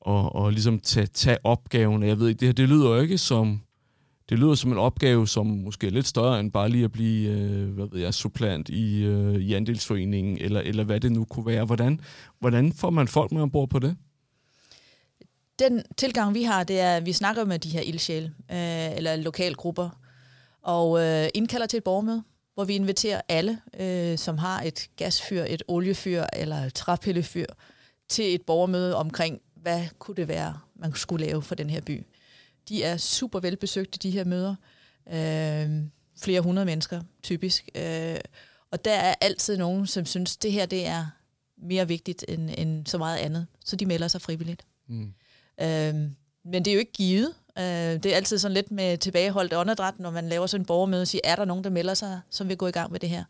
og, 0.01 0.35
og 0.35 0.51
ligesom 0.51 0.79
tage, 0.79 1.07
tage 1.07 1.37
opgaven. 1.43 2.03
Jeg 2.03 2.19
ved 2.19 2.27
ikke, 2.27 2.39
det 2.39 2.47
her 2.47 2.53
det 2.53 2.69
lyder 2.69 2.89
jo 2.89 3.01
ikke 3.01 3.17
som, 3.17 3.61
det 4.29 4.39
lyder 4.39 4.55
som 4.55 4.71
en 4.71 4.77
opgave, 4.77 5.27
som 5.27 5.47
måske 5.47 5.87
er 5.87 5.91
lidt 5.91 6.07
større 6.07 6.39
end 6.39 6.51
bare 6.51 6.69
lige 6.69 6.83
at 6.83 6.91
blive, 6.91 7.29
øh, 7.29 7.69
hvad 7.69 7.87
ved 7.91 7.99
jeg, 7.99 8.13
supplant 8.13 8.69
i, 8.69 9.03
øh, 9.03 9.35
i 9.35 9.53
andelsforeningen, 9.53 10.37
eller, 10.37 10.61
eller 10.61 10.83
hvad 10.83 10.99
det 10.99 11.11
nu 11.11 11.25
kunne 11.25 11.45
være. 11.45 11.65
Hvordan, 11.65 12.01
hvordan 12.39 12.73
får 12.73 12.89
man 12.89 13.07
folk 13.07 13.31
med 13.31 13.41
ombord 13.41 13.69
på 13.69 13.79
det? 13.79 13.95
Den 15.59 15.83
tilgang, 15.97 16.33
vi 16.33 16.43
har, 16.43 16.63
det 16.63 16.79
er, 16.79 16.95
at 16.95 17.05
vi 17.05 17.13
snakker 17.13 17.45
med 17.45 17.59
de 17.59 17.69
her 17.69 17.81
ildsjæl, 17.81 18.23
øh, 18.23 18.97
eller 18.97 19.15
lokalgrupper, 19.15 19.89
og 20.63 21.01
øh, 21.01 21.29
indkalder 21.33 21.67
til 21.67 21.77
et 21.77 21.83
borgermøde 21.83 22.23
hvor 22.53 22.63
vi 22.63 22.75
inviterer 22.75 23.21
alle, 23.29 23.61
øh, 23.79 24.17
som 24.17 24.37
har 24.37 24.61
et 24.61 24.89
gasfyr, 24.95 25.43
et 25.43 25.63
oliefyr 25.67 26.25
eller 26.33 26.57
et 26.57 26.73
træpillefyr, 26.73 27.45
til 28.09 28.35
et 28.35 28.41
borgermøde 28.41 28.95
omkring, 28.95 29.41
hvad 29.55 29.85
kunne 29.99 30.15
det 30.15 30.27
være, 30.27 30.59
man 30.75 30.95
skulle 30.95 31.25
lave 31.25 31.41
for 31.41 31.55
den 31.55 31.69
her 31.69 31.81
by. 31.81 32.05
De 32.69 32.83
er 32.83 32.97
super 32.97 33.39
velbesøgte, 33.39 33.99
de 33.99 34.09
her 34.09 34.23
møder. 34.23 34.55
Øh, 35.07 35.85
flere 36.21 36.41
hundrede 36.41 36.65
mennesker, 36.65 37.01
typisk. 37.23 37.69
Øh, 37.75 38.17
og 38.71 38.85
der 38.85 38.93
er 38.93 39.15
altid 39.21 39.57
nogen, 39.57 39.87
som 39.87 40.05
synes, 40.05 40.37
det 40.37 40.51
her 40.51 40.65
det 40.65 40.85
er 40.85 41.05
mere 41.57 41.87
vigtigt 41.87 42.25
end, 42.27 42.49
end 42.57 42.85
så 42.87 42.97
meget 42.97 43.17
andet. 43.17 43.47
Så 43.65 43.75
de 43.75 43.85
melder 43.85 44.07
sig 44.07 44.21
frivilligt. 44.21 44.65
Mm. 44.87 45.13
Øh, 45.61 45.93
men 46.45 46.65
det 46.65 46.67
er 46.67 46.73
jo 46.73 46.79
ikke 46.79 46.91
givet. 46.91 47.33
Øh, 47.57 47.63
det 48.03 48.05
er 48.05 48.15
altid 48.15 48.37
sådan 48.37 48.53
lidt 48.53 48.71
med 48.71 48.97
tilbageholdt 48.97 49.53
åndedræt, 49.53 49.99
når 49.99 50.11
man 50.11 50.29
laver 50.29 50.47
sådan 50.47 50.61
en 50.61 50.65
borgermøde 50.65 51.01
og 51.01 51.07
siger, 51.07 51.21
er 51.23 51.35
der 51.35 51.45
nogen, 51.45 51.63
der 51.63 51.69
melder 51.69 51.93
sig, 51.93 52.21
som 52.29 52.49
vil 52.49 52.57
gå 52.57 52.67
i 52.67 52.71
gang 52.71 52.91
med 52.91 52.99
det 52.99 53.09
her? 53.09 53.23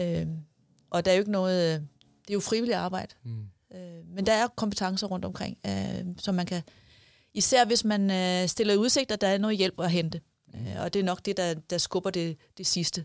Øh, 0.00 0.26
og 0.90 1.04
der 1.04 1.10
er 1.10 1.14
jo 1.14 1.20
ikke 1.20 1.30
noget... 1.30 1.88
Det 2.22 2.30
er 2.30 2.34
jo 2.34 2.40
frivilligt 2.40 2.76
arbejde. 2.76 3.14
Mm. 3.24 3.46
Øh, 3.74 4.14
men 4.14 4.26
der 4.26 4.32
er 4.32 4.46
kompetencer 4.56 5.06
rundt 5.06 5.24
omkring, 5.24 5.58
øh, 5.66 6.06
som 6.18 6.34
man 6.34 6.46
kan... 6.46 6.62
Især 7.34 7.64
hvis 7.64 7.84
man 7.84 8.10
øh, 8.10 8.48
stiller 8.48 8.74
i 8.74 8.76
udsigt, 8.76 9.12
at 9.12 9.20
der 9.20 9.26
er 9.26 9.38
noget 9.38 9.56
hjælp 9.56 9.80
at 9.80 9.90
hente. 9.90 10.20
Mm. 10.54 10.66
Øh, 10.66 10.82
og 10.82 10.94
det 10.94 11.00
er 11.00 11.04
nok 11.04 11.24
det, 11.24 11.36
der, 11.36 11.54
der 11.70 11.78
skubber 11.78 12.10
det, 12.10 12.36
det 12.58 12.66
sidste. 12.66 13.04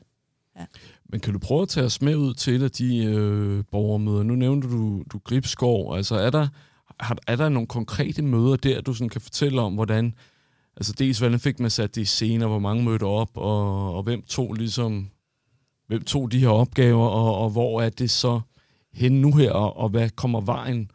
Ja. 0.59 0.65
Men 1.05 1.19
kan 1.19 1.33
du 1.33 1.39
prøve 1.39 1.61
at 1.61 1.69
tage 1.69 1.85
os 1.85 2.01
med 2.01 2.15
ud 2.15 2.33
til 2.33 2.55
et 2.55 2.63
af 2.63 2.71
de 2.71 3.03
øh, 3.03 3.63
borgermøder? 3.71 4.23
Nu 4.23 4.35
nævnte 4.35 4.67
du, 4.67 5.03
du 5.11 5.19
Gribskov. 5.23 5.95
Altså 5.95 6.15
er 6.15 6.29
der, 6.29 6.47
har, 6.99 7.17
er 7.27 7.35
der 7.35 7.49
nogle 7.49 7.67
konkrete 7.67 8.21
møder 8.21 8.55
der, 8.55 8.81
du 8.81 8.93
sådan 8.93 9.09
kan 9.09 9.21
fortælle 9.21 9.61
om, 9.61 9.73
hvordan 9.73 10.13
altså 10.81 10.93
dels 10.93 11.19
hvordan 11.19 11.39
fik 11.39 11.59
man 11.59 11.69
sat 11.69 11.95
det 11.95 12.01
i 12.01 12.05
scener, 12.05 12.47
hvor 12.47 12.59
mange 12.59 12.83
mødte 12.83 13.03
op, 13.03 13.37
og, 13.37 13.93
og 13.95 14.03
hvem 14.03 14.21
tog 14.21 14.53
ligesom, 14.53 15.09
hvem 15.87 16.03
tog 16.03 16.31
de 16.31 16.39
her 16.39 16.49
opgaver, 16.49 17.07
og, 17.07 17.37
og 17.37 17.49
hvor 17.49 17.81
er 17.81 17.89
det 17.89 18.11
så 18.11 18.41
hen 18.93 19.21
nu 19.21 19.31
her, 19.35 19.51
og, 19.51 19.77
og 19.77 19.89
hvad 19.89 20.09
kommer 20.09 20.41
vejen 20.41 20.91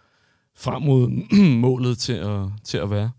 frem 0.57 0.83
mod 0.83 1.09
målet 1.67 1.99
til 1.99 2.13
at, 2.13 2.41
til 2.65 2.79
at 2.79 2.91
være? 2.91 3.11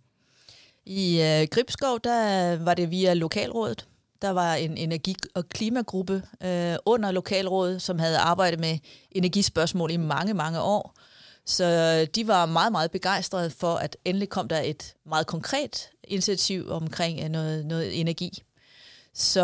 I 0.86 1.22
øh, 1.22 1.48
Gribskov, 1.52 2.00
der 2.04 2.64
var 2.64 2.74
det 2.74 2.92
via 2.92 3.14
lokalrådet. 3.14 3.88
Der 4.22 4.30
var 4.30 4.54
en 4.54 4.78
energi- 4.78 5.16
og 5.36 5.50
klimagruppe 5.50 6.24
øh, 6.44 6.76
under 6.86 7.12
lokalrådet, 7.12 7.82
som 7.82 8.00
havde 8.00 8.18
arbejdet 8.18 8.60
med 8.60 8.78
energispørgsmål 9.12 9.92
i 9.92 9.98
mange, 9.98 10.34
mange 10.34 10.62
år. 10.62 10.94
Så 11.48 12.06
de 12.16 12.28
var 12.28 12.46
meget, 12.46 12.72
meget 12.72 12.92
begejstrede 12.92 13.50
for, 13.50 13.76
at 13.76 13.98
endelig 14.06 14.30
kom 14.30 14.48
der 14.48 14.60
et 14.60 14.96
meget 15.06 15.28
konkret 15.28 15.90
initiativ 16.04 16.70
omkring 16.70 17.20
øh, 17.24 17.30
noget, 17.30 17.66
noget 17.66 18.00
energi. 18.00 18.44
Så 19.14 19.44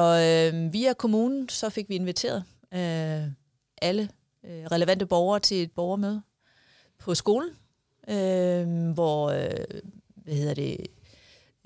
øh, 0.53 0.73
via 0.73 0.93
kommunen, 0.93 1.49
så 1.49 1.69
fik 1.69 1.89
vi 1.89 1.95
inviteret 1.95 2.43
øh, 2.73 3.23
alle 3.81 4.09
øh, 4.43 4.65
relevante 4.65 5.05
borgere 5.05 5.39
til 5.39 5.63
et 5.63 5.71
borgermøde 5.71 6.21
på 6.99 7.15
skolen, 7.15 7.49
øh, 8.07 8.89
hvor 8.89 9.29
øh, 9.29 9.81
hvad 10.15 10.35
hedder 10.35 10.53
det, 10.53 10.77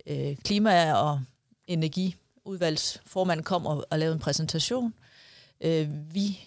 øh, 0.08 0.36
klima- 0.36 0.94
og 0.94 1.22
energiudvalgsformanden 1.68 3.44
kom 3.44 3.66
og, 3.66 3.86
og 3.90 4.00
lavede 4.00 4.14
en 4.14 4.20
præsentation. 4.20 4.94
Øh, 5.62 5.90
vi 6.14 6.40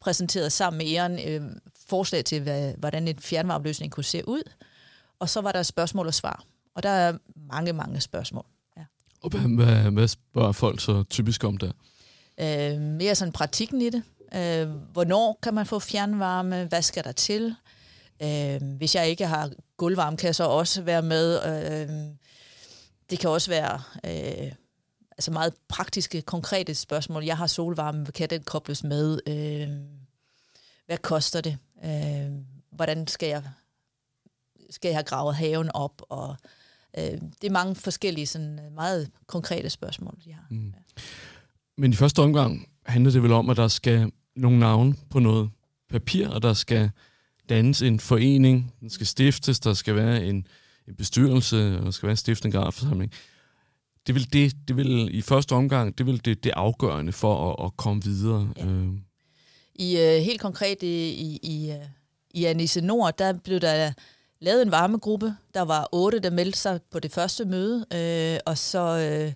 præsenterede 0.00 0.50
sammen 0.50 0.78
med 0.78 0.86
Eren 0.86 1.18
øh, 1.28 1.50
forslag 1.88 2.24
til, 2.24 2.42
hvad, 2.42 2.74
hvordan 2.78 3.08
en 3.08 3.18
fjernvarmeløsning 3.18 3.92
kunne 3.92 4.04
se 4.04 4.28
ud. 4.28 4.42
Og 5.18 5.28
så 5.28 5.40
var 5.40 5.52
der 5.52 5.62
spørgsmål 5.62 6.06
og 6.06 6.14
svar. 6.14 6.44
Og 6.74 6.82
der 6.82 6.88
er 6.88 7.18
mange, 7.36 7.72
mange 7.72 8.00
spørgsmål. 8.00 8.44
Ja. 8.76 8.82
Og 9.22 9.30
hvad, 9.30 9.64
hvad, 9.64 9.90
hvad 9.90 10.08
spørger 10.08 10.52
folk 10.52 10.80
så 10.80 11.02
typisk 11.02 11.44
om 11.44 11.56
der? 11.56 11.72
Øh, 12.40 12.80
mere 12.80 13.14
sådan 13.14 13.32
praktikken 13.32 13.82
i 13.82 13.90
det. 13.90 14.02
Øh, 14.34 14.68
hvornår 14.92 15.38
kan 15.42 15.54
man 15.54 15.66
få 15.66 15.78
fjernvarme? 15.78 16.64
Hvad 16.64 16.82
skal 16.82 17.04
der 17.04 17.12
til? 17.12 17.54
Øh, 18.22 18.62
hvis 18.76 18.94
jeg 18.94 19.08
ikke 19.08 19.26
har 19.26 19.50
gulvvarme, 19.76 20.16
kan 20.16 20.26
jeg 20.26 20.34
så 20.34 20.44
også 20.44 20.82
være 20.82 21.02
med. 21.02 21.42
Øh, 21.46 21.88
det 23.10 23.18
kan 23.18 23.30
også 23.30 23.50
være 23.50 23.80
øh, 24.04 24.52
altså 25.18 25.30
meget 25.30 25.54
praktiske, 25.68 26.22
konkrete 26.22 26.74
spørgsmål. 26.74 27.24
Jeg 27.24 27.36
har 27.36 27.46
solvarme, 27.46 28.06
kan 28.06 28.30
den 28.30 28.42
kobles 28.42 28.84
med? 28.84 29.20
Øh, 29.26 29.68
hvad 30.86 30.98
koster 30.98 31.40
det? 31.40 31.58
Øh, 31.84 32.32
hvordan 32.70 33.06
skal 33.06 33.28
jeg, 33.28 33.42
skal 34.70 34.88
jeg 34.88 34.96
have 34.96 35.04
gravet 35.04 35.34
haven 35.34 35.70
op? 35.74 36.02
Og, 36.08 36.36
øh, 36.98 37.04
det 37.04 37.44
er 37.44 37.50
mange 37.50 37.74
forskellige, 37.74 38.26
sådan 38.26 38.60
meget 38.74 39.10
konkrete 39.26 39.70
spørgsmål, 39.70 40.14
de 40.24 40.32
har. 40.32 40.46
Mm. 40.50 40.66
Ja. 40.66 41.02
Men 41.76 41.92
i 41.92 41.96
første 41.96 42.22
omgang 42.22 42.68
handler 42.86 43.10
det 43.10 43.22
vel 43.22 43.32
om, 43.32 43.50
at 43.50 43.56
der 43.56 43.68
skal 43.68 44.12
nogle 44.36 44.58
navne 44.58 44.94
på 45.10 45.18
noget 45.18 45.50
papir, 45.90 46.28
og 46.28 46.42
der 46.42 46.52
skal 46.52 46.90
dannes 47.48 47.82
en 47.82 48.00
forening, 48.00 48.74
den 48.80 48.90
skal 48.90 49.06
stiftes, 49.06 49.60
der 49.60 49.74
skal 49.74 49.94
være 49.94 50.24
en, 50.26 50.46
en 50.88 50.94
bestyrelse, 50.96 51.78
og 51.78 51.84
der 51.84 51.90
skal 51.90 52.06
være 52.06 52.12
en 52.12 52.16
stiftende 52.16 52.52
generalforsamling. 52.52 53.12
Det 54.06 54.14
vil, 54.14 54.32
det, 54.32 54.68
det 54.68 54.76
vil 54.76 55.14
i 55.14 55.22
første 55.22 55.52
omgang, 55.52 55.98
det 55.98 56.06
vil 56.06 56.24
det, 56.24 56.44
det 56.44 56.52
afgørende 56.56 57.12
for 57.12 57.50
at, 57.50 57.66
at 57.66 57.76
komme 57.76 58.02
videre. 58.02 58.52
Ja. 58.56 58.66
Øh. 58.66 58.88
I 59.78 59.94
uh, 59.96 60.24
helt 60.24 60.40
konkret 60.40 60.82
i, 60.82 61.08
i, 61.10 61.40
i, 61.42 61.70
uh, 61.70 61.84
i 62.30 62.44
Anisse 62.44 62.80
Nord, 62.80 63.18
der 63.18 63.32
blev 63.32 63.60
der 63.60 63.92
lavet 64.40 64.62
en 64.62 64.70
varmegruppe. 64.70 65.36
Der 65.54 65.62
var 65.62 65.88
otte, 65.92 66.18
der 66.18 66.30
meldte 66.30 66.58
sig 66.58 66.80
på 66.90 67.00
det 67.00 67.12
første 67.12 67.44
møde, 67.44 67.86
øh, 67.94 68.40
og 68.46 68.58
så 68.58 68.98
øh, 68.98 69.32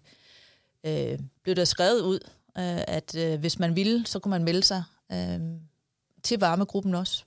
øh, 0.85 1.19
blev 1.43 1.57
der 1.57 1.65
skrevet 1.65 2.01
ud, 2.01 2.19
øh, 2.59 2.83
at 2.89 3.15
øh, 3.15 3.41
hvis 3.41 3.59
man 3.59 3.77
ville, 3.77 4.07
så 4.07 4.19
kunne 4.19 4.31
man 4.31 4.45
melde 4.45 4.63
sig 4.63 4.83
øh, 5.13 5.41
til 6.23 6.41
varmegruppen 6.41 6.95
også. 6.95 7.25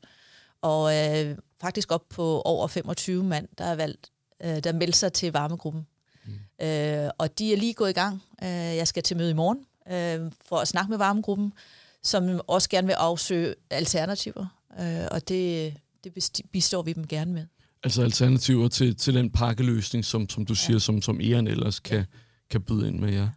Og 0.62 0.96
øh, 0.96 1.38
faktisk 1.62 1.92
op 1.92 2.10
på 2.10 2.42
over 2.46 2.68
25 2.68 3.24
mand, 3.24 3.48
der 3.58 3.66
er 3.66 3.76
valgt, 3.76 4.12
øh, 4.44 4.64
der 4.64 4.74
meldt 4.74 4.96
sig 4.96 5.14
til 5.14 5.32
varmegruppen. 5.32 5.88
Mm. 6.26 6.66
Øh, 6.66 7.10
og 7.18 7.40
de 7.40 7.54
er 7.54 7.58
lige 7.58 7.74
gået 7.74 7.90
i 7.90 7.94
gang. 7.94 8.24
Øh, 8.44 8.50
jeg 8.50 8.88
skal 8.88 9.04
til 9.04 9.18
møde 9.18 9.30
i 9.30 9.34
morgen 9.34 9.66
øh, 9.88 10.32
for 10.46 10.58
at 10.58 10.68
snakke 10.68 10.90
med 10.90 10.98
varmegruppen, 10.98 11.54
som 12.06 12.42
også 12.48 12.70
gerne 12.70 12.88
vil 12.88 12.94
afsøge 12.94 13.56
alternativer. 13.70 14.46
Øh, 14.80 15.08
og 15.12 15.28
det, 15.28 15.74
det 16.04 16.14
bistår 16.52 16.82
vi 16.82 16.94
dem 16.94 17.08
gerne 17.08 17.34
med. 17.34 17.46
Altså 17.84 18.02
alternativer 18.02 18.68
til, 18.68 18.96
til 18.96 19.14
den 19.14 19.30
pakkeløsning, 19.30 20.06
som, 20.06 20.30
som 20.30 20.46
du 20.46 20.54
ja. 20.54 20.58
siger, 20.58 20.80
som, 20.80 21.02
som 21.02 21.22
Eren 21.22 21.48
ellers 21.48 21.80
kan, 21.80 21.98
ja. 21.98 22.06
kan 22.50 22.62
byde 22.62 22.88
ind 22.88 23.00
med, 23.00 23.14
ja. 23.14 23.30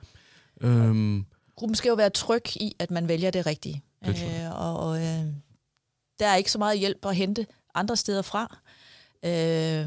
Øhm. 0.60 1.26
Gruppen 1.56 1.74
skal 1.74 1.88
jo 1.88 1.94
være 1.94 2.10
tryg 2.10 2.56
i, 2.56 2.76
at 2.78 2.90
man 2.90 3.08
vælger 3.08 3.30
det 3.30 3.46
rigtige. 3.46 3.82
Det 4.04 4.44
øh, 4.44 4.60
og 4.60 4.76
og 4.88 4.96
øh, 4.96 5.26
der 6.18 6.26
er 6.26 6.36
ikke 6.36 6.52
så 6.52 6.58
meget 6.58 6.78
hjælp 6.78 7.06
at 7.06 7.16
hente 7.16 7.46
andre 7.74 7.96
steder 7.96 8.22
fra. 8.22 8.58
Øh, 9.24 9.86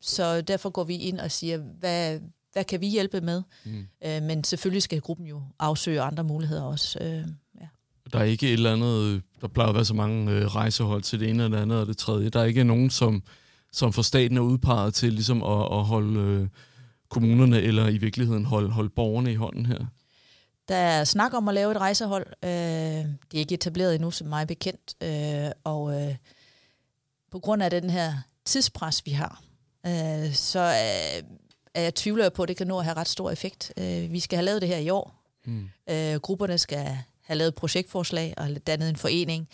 så 0.00 0.40
derfor 0.40 0.70
går 0.70 0.84
vi 0.84 0.96
ind 0.96 1.20
og 1.20 1.30
siger, 1.30 1.56
hvad, 1.56 2.20
hvad 2.52 2.64
kan 2.64 2.80
vi 2.80 2.86
hjælpe 2.86 3.20
med? 3.20 3.42
Mm. 3.64 3.86
Øh, 4.04 4.22
men 4.22 4.44
selvfølgelig 4.44 4.82
skal 4.82 5.00
gruppen 5.00 5.26
jo 5.26 5.42
afsøge 5.58 6.00
andre 6.00 6.24
muligheder 6.24 6.62
også. 6.62 6.98
Øh, 7.00 7.24
ja. 7.60 7.66
Der 8.12 8.18
er 8.18 8.24
ikke 8.24 8.46
et 8.46 8.52
eller 8.52 8.72
andet, 8.72 9.22
der 9.40 9.48
plejer 9.48 9.68
at 9.68 9.74
være 9.74 9.84
så 9.84 9.94
mange 9.94 10.32
øh, 10.32 10.46
rejsehold 10.46 11.02
til 11.02 11.20
det 11.20 11.30
ene 11.30 11.44
eller 11.44 11.56
det 11.56 11.62
andet 11.62 11.80
og 11.80 11.86
det 11.86 11.96
tredje. 11.96 12.28
Der 12.28 12.40
er 12.40 12.44
ikke 12.44 12.64
nogen, 12.64 12.90
som, 12.90 13.22
som 13.72 13.92
for 13.92 14.02
staten 14.02 14.36
er 14.36 14.40
udpeget 14.40 14.94
til 14.94 15.12
ligesom 15.12 15.42
at, 15.42 15.62
at 15.72 15.84
holde 15.84 16.20
øh, 16.20 16.48
kommunerne 17.08 17.60
eller 17.60 17.88
i 17.88 17.98
virkeligheden 17.98 18.44
holde, 18.44 18.70
holde 18.70 18.90
borgerne 18.90 19.32
i 19.32 19.34
hånden 19.34 19.66
her. 19.66 19.86
Der 20.68 20.74
er 20.74 21.04
snak 21.04 21.34
om 21.34 21.48
at 21.48 21.54
lave 21.54 21.70
et 21.70 21.76
rejsehold. 21.76 22.26
Øh, 22.44 22.50
det 22.50 23.34
er 23.34 23.38
ikke 23.38 23.54
etableret 23.54 23.94
endnu, 23.94 24.10
som 24.10 24.26
mig 24.26 24.46
bekendt. 24.46 24.94
Øh, 25.02 25.50
og 25.64 26.02
øh, 26.02 26.16
på 27.30 27.38
grund 27.38 27.62
af 27.62 27.70
den 27.70 27.90
her 27.90 28.12
tidspres, 28.44 29.06
vi 29.06 29.10
har, 29.10 29.42
øh, 29.86 30.34
så 30.34 30.60
øh, 30.60 31.22
er 31.78 31.82
jeg 31.82 31.94
tvivler 31.94 32.28
på, 32.28 32.42
at 32.42 32.48
det 32.48 32.56
kan 32.56 32.66
nå 32.66 32.78
at 32.78 32.84
have 32.84 32.96
ret 32.96 33.08
stor 33.08 33.30
effekt. 33.30 33.72
Øh, 33.76 34.12
vi 34.12 34.20
skal 34.20 34.36
have 34.36 34.44
lavet 34.44 34.62
det 34.62 34.68
her 34.68 34.78
i 34.78 34.90
år. 34.90 35.14
Mm. 35.44 35.68
Øh, 35.90 36.14
grupperne 36.14 36.58
skal 36.58 36.98
have 37.22 37.38
lavet 37.38 37.54
projektforslag 37.54 38.34
og 38.36 38.48
dannet 38.66 38.88
en 38.88 38.96
forening 38.96 39.48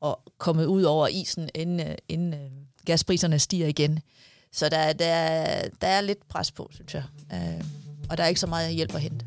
og 0.00 0.20
kommet 0.38 0.66
ud 0.66 0.82
over 0.82 1.08
isen, 1.08 1.48
inden, 1.54 1.88
øh, 1.88 1.94
inden 2.08 2.34
øh, 2.34 2.50
gaspriserne 2.84 3.38
stiger 3.38 3.66
igen. 3.66 4.00
Så 4.52 4.68
der, 4.68 4.92
der, 4.92 5.44
der 5.80 5.86
er 5.86 6.00
lidt 6.00 6.28
pres 6.28 6.50
på, 6.50 6.68
synes 6.72 6.94
jeg. 6.94 7.04
Øh, 7.32 7.64
og 8.10 8.16
der 8.16 8.24
er 8.24 8.28
ikke 8.28 8.40
så 8.40 8.46
meget 8.46 8.74
hjælp 8.74 8.94
at 8.94 9.00
hente. 9.00 9.26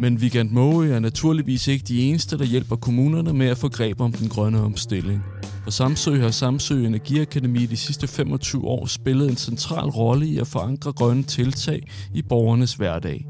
Men 0.00 0.16
Weekend 0.16 0.50
Moe 0.50 0.88
er 0.88 1.00
naturligvis 1.00 1.68
ikke 1.68 1.84
de 1.88 2.02
eneste, 2.02 2.38
der 2.38 2.44
hjælper 2.44 2.76
kommunerne 2.76 3.32
med 3.32 3.46
at 3.46 3.58
få 3.58 3.68
greb 3.68 4.00
om 4.00 4.12
den 4.12 4.28
grønne 4.28 4.60
omstilling. 4.60 5.22
For 5.64 5.70
Samsø 5.70 6.20
har 6.20 6.30
Samsø 6.30 6.86
Energiakademi 6.86 7.66
de 7.66 7.76
sidste 7.76 8.06
25 8.06 8.64
år 8.64 8.86
spillet 8.86 9.30
en 9.30 9.36
central 9.36 9.88
rolle 9.88 10.26
i 10.26 10.38
at 10.38 10.46
forankre 10.46 10.92
grønne 10.92 11.22
tiltag 11.22 11.82
i 12.14 12.22
borgernes 12.22 12.74
hverdag. 12.74 13.26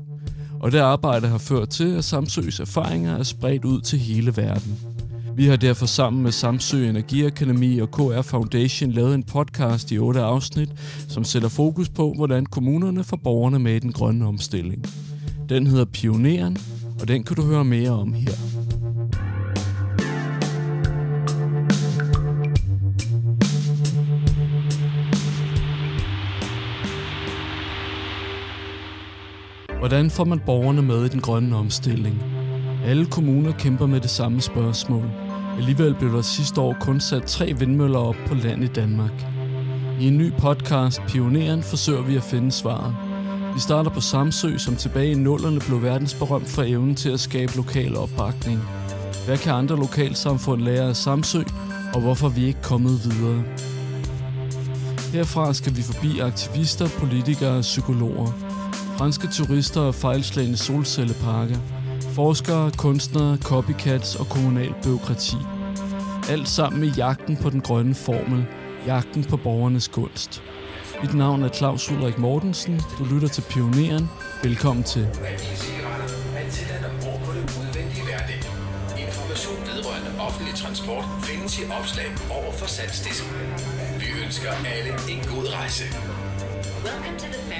Og 0.60 0.72
det 0.72 0.78
arbejde 0.78 1.28
har 1.28 1.38
ført 1.38 1.68
til, 1.68 1.96
at 1.96 2.04
Samsøs 2.04 2.60
erfaringer 2.60 3.18
er 3.18 3.22
spredt 3.22 3.64
ud 3.64 3.80
til 3.80 3.98
hele 3.98 4.36
verden. 4.36 4.78
Vi 5.36 5.46
har 5.46 5.56
derfor 5.56 5.86
sammen 5.86 6.22
med 6.22 6.32
Samsø 6.32 6.88
Energiakademi 6.88 7.78
og 7.78 7.90
KR 7.90 8.22
Foundation 8.22 8.90
lavet 8.90 9.14
en 9.14 9.22
podcast 9.22 9.92
i 9.92 9.98
otte 9.98 10.20
afsnit, 10.20 10.68
som 11.08 11.24
sætter 11.24 11.48
fokus 11.48 11.88
på, 11.88 12.12
hvordan 12.16 12.46
kommunerne 12.46 13.04
får 13.04 13.16
borgerne 13.16 13.58
med 13.58 13.76
i 13.76 13.78
den 13.78 13.92
grønne 13.92 14.26
omstilling. 14.26 14.84
Den 15.50 15.66
hedder 15.66 15.84
Pioneren, 15.84 16.56
og 17.00 17.08
den 17.08 17.24
kan 17.24 17.36
du 17.36 17.42
høre 17.42 17.64
mere 17.64 17.90
om 17.90 18.12
her. 18.12 18.32
Hvordan 29.78 30.10
får 30.10 30.24
man 30.24 30.40
borgerne 30.46 30.82
med 30.82 31.04
i 31.04 31.08
den 31.08 31.20
grønne 31.20 31.56
omstilling? 31.56 32.22
Alle 32.84 33.06
kommuner 33.06 33.52
kæmper 33.52 33.86
med 33.86 34.00
det 34.00 34.10
samme 34.10 34.40
spørgsmål. 34.40 35.10
Alligevel 35.58 35.94
blev 35.94 36.12
der 36.12 36.22
sidste 36.22 36.60
år 36.60 36.76
kun 36.80 37.00
sat 37.00 37.22
tre 37.22 37.52
vindmøller 37.58 37.98
op 37.98 38.16
på 38.26 38.34
land 38.34 38.64
i 38.64 38.68
Danmark. 38.68 39.26
I 40.00 40.06
en 40.06 40.18
ny 40.18 40.32
podcast, 40.32 41.00
Pioneren, 41.08 41.62
forsøger 41.62 42.02
vi 42.02 42.16
at 42.16 42.22
finde 42.22 42.52
svaret. 42.52 43.09
Vi 43.54 43.60
starter 43.60 43.90
på 43.90 44.00
Samsø, 44.00 44.58
som 44.58 44.76
tilbage 44.76 45.10
i 45.10 45.14
nullerne 45.14 45.60
blev 45.60 45.82
verdensberømt 45.82 46.48
for 46.48 46.62
evnen 46.62 46.94
til 46.94 47.10
at 47.10 47.20
skabe 47.20 47.56
lokal 47.56 47.96
opbakning. 47.96 48.60
Hvad 49.26 49.38
kan 49.38 49.54
andre 49.54 49.76
lokalsamfund 49.76 50.62
lære 50.62 50.88
af 50.88 50.96
Samsø, 50.96 51.42
og 51.94 52.00
hvorfor 52.00 52.28
vi 52.28 52.46
ikke 52.46 52.62
kommet 52.62 53.04
videre? 53.04 53.44
Herfra 55.12 55.54
skal 55.54 55.76
vi 55.76 55.82
forbi 55.82 56.18
aktivister, 56.18 56.88
politikere 56.98 57.56
og 57.56 57.60
psykologer. 57.60 58.32
Franske 58.96 59.26
turister 59.26 59.80
og 59.80 59.94
fejlslagende 59.94 60.56
solcelleparker. 60.56 61.56
Forskere, 62.00 62.70
kunstnere, 62.70 63.36
copycats 63.36 64.16
og 64.16 64.26
kommunal 64.26 64.74
byråkrati. 64.82 65.36
Alt 66.30 66.48
sammen 66.48 66.84
i 66.84 66.92
jagten 66.96 67.36
på 67.36 67.50
den 67.50 67.60
grønne 67.60 67.94
formel. 67.94 68.46
Jagten 68.86 69.24
på 69.24 69.36
borgernes 69.36 69.88
kunst. 69.88 70.42
Mit 71.02 71.14
navn 71.14 71.42
er 71.42 71.48
Claus 71.48 71.90
Ulrik 71.90 72.18
Mortensen. 72.18 72.80
Du 72.98 73.04
lytter 73.04 73.28
til 73.28 73.42
Pioneren. 73.42 74.10
Velkommen 74.42 74.84
til. 74.84 75.08
Information 78.98 79.56
vedrørende 79.66 80.10
offentlig 80.18 80.54
transport 80.54 81.04
findes 81.22 81.58
i 81.58 81.62
opslag 81.80 82.06
over 82.30 82.52
for 82.52 82.66
salgsdisken. 82.66 83.30
Vi 83.98 84.06
ønsker 84.24 84.50
alle 84.50 84.92
en 85.12 85.18
god 85.34 85.54
rejse. 85.54 85.84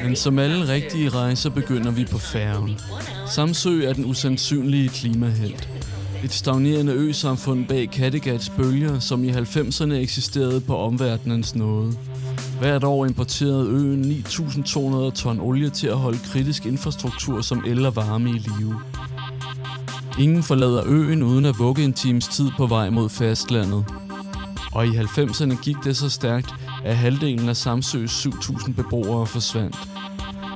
Men 0.04 0.16
som 0.16 0.38
alle 0.38 0.72
rigtige 0.72 1.08
rejser 1.08 1.50
begynder 1.50 1.90
vi 1.90 2.04
på 2.04 2.18
færgen. 2.18 2.78
Samsø 3.26 3.84
er 3.88 3.92
den 3.92 4.04
usandsynlige 4.04 4.88
klimahelt. 4.88 5.68
Et 6.24 6.32
stagnerende 6.32 6.92
ø-samfund 6.92 7.66
bag 7.66 7.90
Kattegats 7.90 8.48
bølger, 8.48 8.98
som 8.98 9.24
i 9.24 9.30
90'erne 9.30 9.92
eksisterede 9.92 10.60
på 10.60 10.76
omverdenens 10.76 11.54
nåde. 11.54 11.96
Hvert 12.60 12.84
år 12.84 13.06
importerede 13.06 13.68
øen 13.68 14.04
9.200 14.04 15.10
ton 15.10 15.40
olie 15.40 15.70
til 15.70 15.86
at 15.86 15.98
holde 15.98 16.18
kritisk 16.18 16.66
infrastruktur 16.66 17.40
som 17.40 17.64
el 17.66 17.86
og 17.86 17.96
varme 17.96 18.30
i 18.30 18.38
live. 18.38 18.80
Ingen 20.18 20.42
forlader 20.42 20.82
øen 20.86 21.22
uden 21.22 21.44
at 21.44 21.58
vugge 21.58 21.84
en 21.84 21.92
times 21.92 22.28
tid 22.28 22.50
på 22.56 22.66
vej 22.66 22.90
mod 22.90 23.08
fastlandet. 23.08 23.84
Og 24.72 24.86
i 24.86 24.90
90'erne 24.90 25.62
gik 25.62 25.76
det 25.84 25.96
så 25.96 26.08
stærkt, 26.10 26.54
at 26.84 26.96
halvdelen 26.96 27.48
af 27.48 27.56
Samsøs 27.56 28.26
7.000 28.26 28.72
beboere 28.72 29.26
forsvandt. 29.26 29.76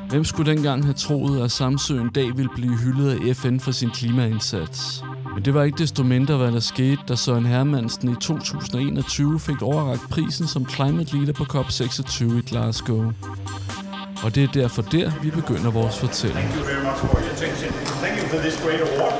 Hvem 0.08 0.24
skulle 0.24 0.50
dengang 0.50 0.84
have 0.84 0.94
troet, 0.94 1.42
at 1.42 1.50
Samsø 1.50 2.00
en 2.00 2.10
dag 2.10 2.36
ville 2.36 2.50
blive 2.54 2.76
hyldet 2.76 3.28
af 3.28 3.36
FN 3.36 3.58
for 3.58 3.70
sin 3.70 3.90
klimaindsats? 3.90 5.04
Men 5.34 5.44
det 5.44 5.54
var 5.54 5.62
ikke 5.62 5.78
desto 5.78 6.02
mindre, 6.02 6.36
hvad 6.36 6.52
der 6.52 6.60
skete, 6.60 6.98
da 7.08 7.16
Søren 7.16 7.46
Hermansen 7.46 8.12
i 8.12 8.14
2021 8.14 9.40
fik 9.40 9.62
overragt 9.62 10.02
prisen 10.10 10.46
som 10.46 10.68
Climate 10.68 11.16
Leader 11.16 11.32
på 11.32 11.44
COP26 11.44 12.24
i 12.38 12.40
Glasgow. 12.40 13.12
Og 14.24 14.34
det 14.34 14.44
er 14.44 14.48
derfor 14.52 14.82
der, 14.82 15.12
vi 15.22 15.30
begynder 15.30 15.70
vores 15.70 15.98
fortælling. 15.98 16.48
Thank 16.48 16.56
you 16.56 16.64
very 16.64 16.84
much 16.84 16.98
for 17.00 17.08
your 17.08 17.30
attention. 17.36 17.72
Thank 18.04 18.22
you 18.22 18.28
for 18.28 18.38
this 18.38 18.56
great 18.64 18.80
award. 18.80 19.14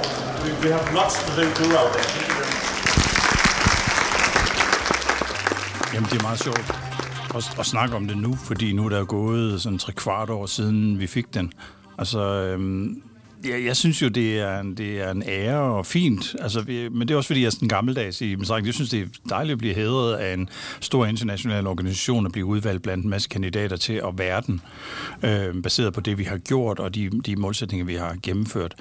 We, 0.44 0.50
we 0.62 0.68
have 0.76 0.94
lots 0.94 1.14
to 1.24 1.30
do 1.40 1.42
out 1.80 1.90
there. 1.94 2.08
Thank 2.14 2.28
you 2.30 2.36
very 2.40 2.52
much. 2.58 2.74
Jamen, 5.94 6.08
det 6.10 6.18
er 6.18 6.22
meget 6.22 6.38
sjovt 6.38 6.66
at, 7.36 7.58
at 7.58 7.66
snakke 7.66 7.96
om 7.96 8.08
det 8.08 8.16
nu, 8.18 8.34
fordi 8.34 8.72
nu 8.72 8.84
er 8.84 8.88
der 8.88 9.04
gået 9.04 9.62
sådan 9.62 9.78
tre 9.78 9.92
kvart 9.92 10.30
år 10.30 10.46
siden, 10.46 10.98
vi 10.98 11.06
fik 11.06 11.34
den. 11.34 11.52
Altså, 11.98 12.20
øhm, 12.20 13.02
Ja, 13.44 13.64
jeg 13.64 13.76
synes 13.76 14.02
jo, 14.02 14.08
det 14.08 14.38
er, 14.38 14.60
en, 14.60 14.76
det 14.76 15.00
er 15.00 15.10
en 15.10 15.22
ære 15.26 15.60
og 15.60 15.86
fint. 15.86 16.36
Altså, 16.40 16.60
vi, 16.60 16.88
men 16.88 17.08
det 17.08 17.14
er 17.14 17.18
også, 17.18 17.26
fordi 17.26 17.40
jeg 17.40 17.46
er 17.46 17.50
sådan 17.50 17.68
gammeldags 17.68 18.20
i 18.20 18.34
Mesrak. 18.34 18.66
Jeg 18.66 18.74
synes, 18.74 18.90
det 18.90 19.02
er 19.02 19.06
dejligt 19.28 19.52
at 19.52 19.58
blive 19.58 19.74
hædret 19.74 20.16
af 20.16 20.34
en 20.34 20.48
stor 20.80 21.06
international 21.06 21.66
organisation 21.66 22.26
og 22.26 22.32
blive 22.32 22.46
udvalgt 22.46 22.82
blandt 22.82 23.04
en 23.04 23.10
masse 23.10 23.28
kandidater 23.28 23.76
til 23.76 23.92
at 23.92 24.18
verden, 24.18 24.60
øh, 25.22 25.62
baseret 25.62 25.94
på 25.94 26.00
det, 26.00 26.18
vi 26.18 26.24
har 26.24 26.38
gjort 26.38 26.78
og 26.78 26.94
de, 26.94 27.10
de 27.10 27.36
målsætninger, 27.36 27.86
vi 27.86 27.94
har 27.94 28.16
gennemført. 28.22 28.74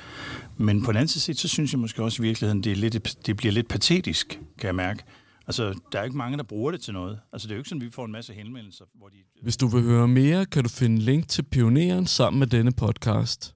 Men 0.58 0.84
på 0.84 0.92
den 0.92 0.98
anden 0.98 1.08
side, 1.08 1.38
så 1.38 1.48
synes 1.48 1.72
jeg 1.72 1.80
måske 1.80 2.04
også 2.04 2.24
i 2.24 2.26
virkeligheden, 2.26 2.64
det, 2.64 2.72
er 2.72 2.76
lidt, 2.76 3.18
det 3.26 3.38
bliver 3.38 3.52
lidt 3.52 3.68
patetisk, 3.68 4.40
kan 4.60 4.68
jeg 4.68 4.76
mærke. 4.76 5.04
Altså, 5.48 5.74
der 5.92 6.00
er 6.00 6.04
ikke 6.04 6.18
mange, 6.18 6.38
der 6.38 6.44
bruger 6.44 6.72
det 6.72 6.82
til 6.82 6.94
noget. 6.94 7.20
Altså, 7.34 7.48
det 7.48 7.52
er 7.52 7.56
jo 7.56 7.60
ikke 7.60 7.70
sådan, 7.70 7.82
at 7.82 7.86
vi 7.86 7.92
får 7.92 8.06
en 8.06 8.12
masse 8.12 8.34
henvendelser, 8.34 8.86
hvor 8.98 9.08
de... 9.08 9.16
Hvis 9.42 9.58
du 9.58 9.68
vil 9.68 9.84
høre 9.84 10.08
mere, 10.08 10.46
kan 10.46 10.64
du 10.64 10.70
finde 10.70 11.02
link 11.02 11.28
til 11.28 11.44
Pioneren 11.44 12.08
sammen 12.08 12.40
med 12.40 12.48
denne 12.48 12.72
podcast. 12.72 13.56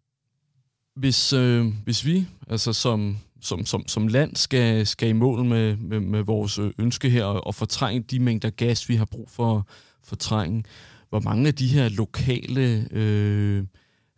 Hvis, 0.97 1.33
øh, 1.33 1.65
hvis 1.83 2.05
vi 2.05 2.25
altså 2.47 2.73
som, 2.73 3.17
som, 3.41 3.65
som, 3.65 3.87
som 3.87 4.07
land 4.07 4.35
skal, 4.35 4.87
skal 4.87 5.09
i 5.09 5.13
mål 5.13 5.45
med, 5.45 5.75
med, 5.75 5.99
med 5.99 6.23
vores 6.23 6.59
øh, 6.59 6.71
ønske 6.77 7.09
her 7.09 7.25
og, 7.25 7.47
og 7.47 7.55
fortrænge 7.55 8.01
de 8.01 8.19
mængder 8.19 8.49
gas, 8.49 8.89
vi 8.89 8.95
har 8.95 9.05
brug 9.05 9.29
for 9.29 9.67
fortrænge, 10.03 10.63
hvor 11.09 11.19
mange 11.19 11.47
af 11.47 11.55
de 11.55 11.67
her 11.67 11.89
lokale 11.89 12.87
øh, 12.91 13.63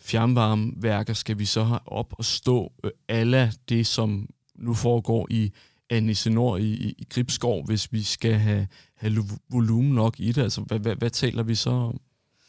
fjernvarmeværker 0.01 1.13
skal 1.13 1.39
vi 1.39 1.45
så 1.45 1.63
have 1.63 1.79
op 1.85 2.13
og 2.17 2.25
stå 2.25 2.71
øh, 2.83 2.91
alle 3.07 3.51
det, 3.69 3.87
som 3.87 4.29
nu 4.55 4.73
foregår 4.73 5.27
i 5.29 5.51
Annisse 5.89 6.29
Nord 6.29 6.59
i, 6.59 6.73
i, 6.73 6.95
i 6.97 7.07
Gribskov, 7.09 7.65
hvis 7.65 7.93
vi 7.93 8.03
skal 8.03 8.33
have, 8.33 8.67
have 8.95 9.25
volumen 9.49 9.91
nok 9.91 10.19
i 10.19 10.31
det? 10.31 10.41
Altså, 10.41 10.61
hvad, 10.61 10.79
hvad, 10.79 10.95
hvad 10.95 11.09
taler 11.09 11.43
vi 11.43 11.55
så 11.55 11.69
om? 11.69 11.99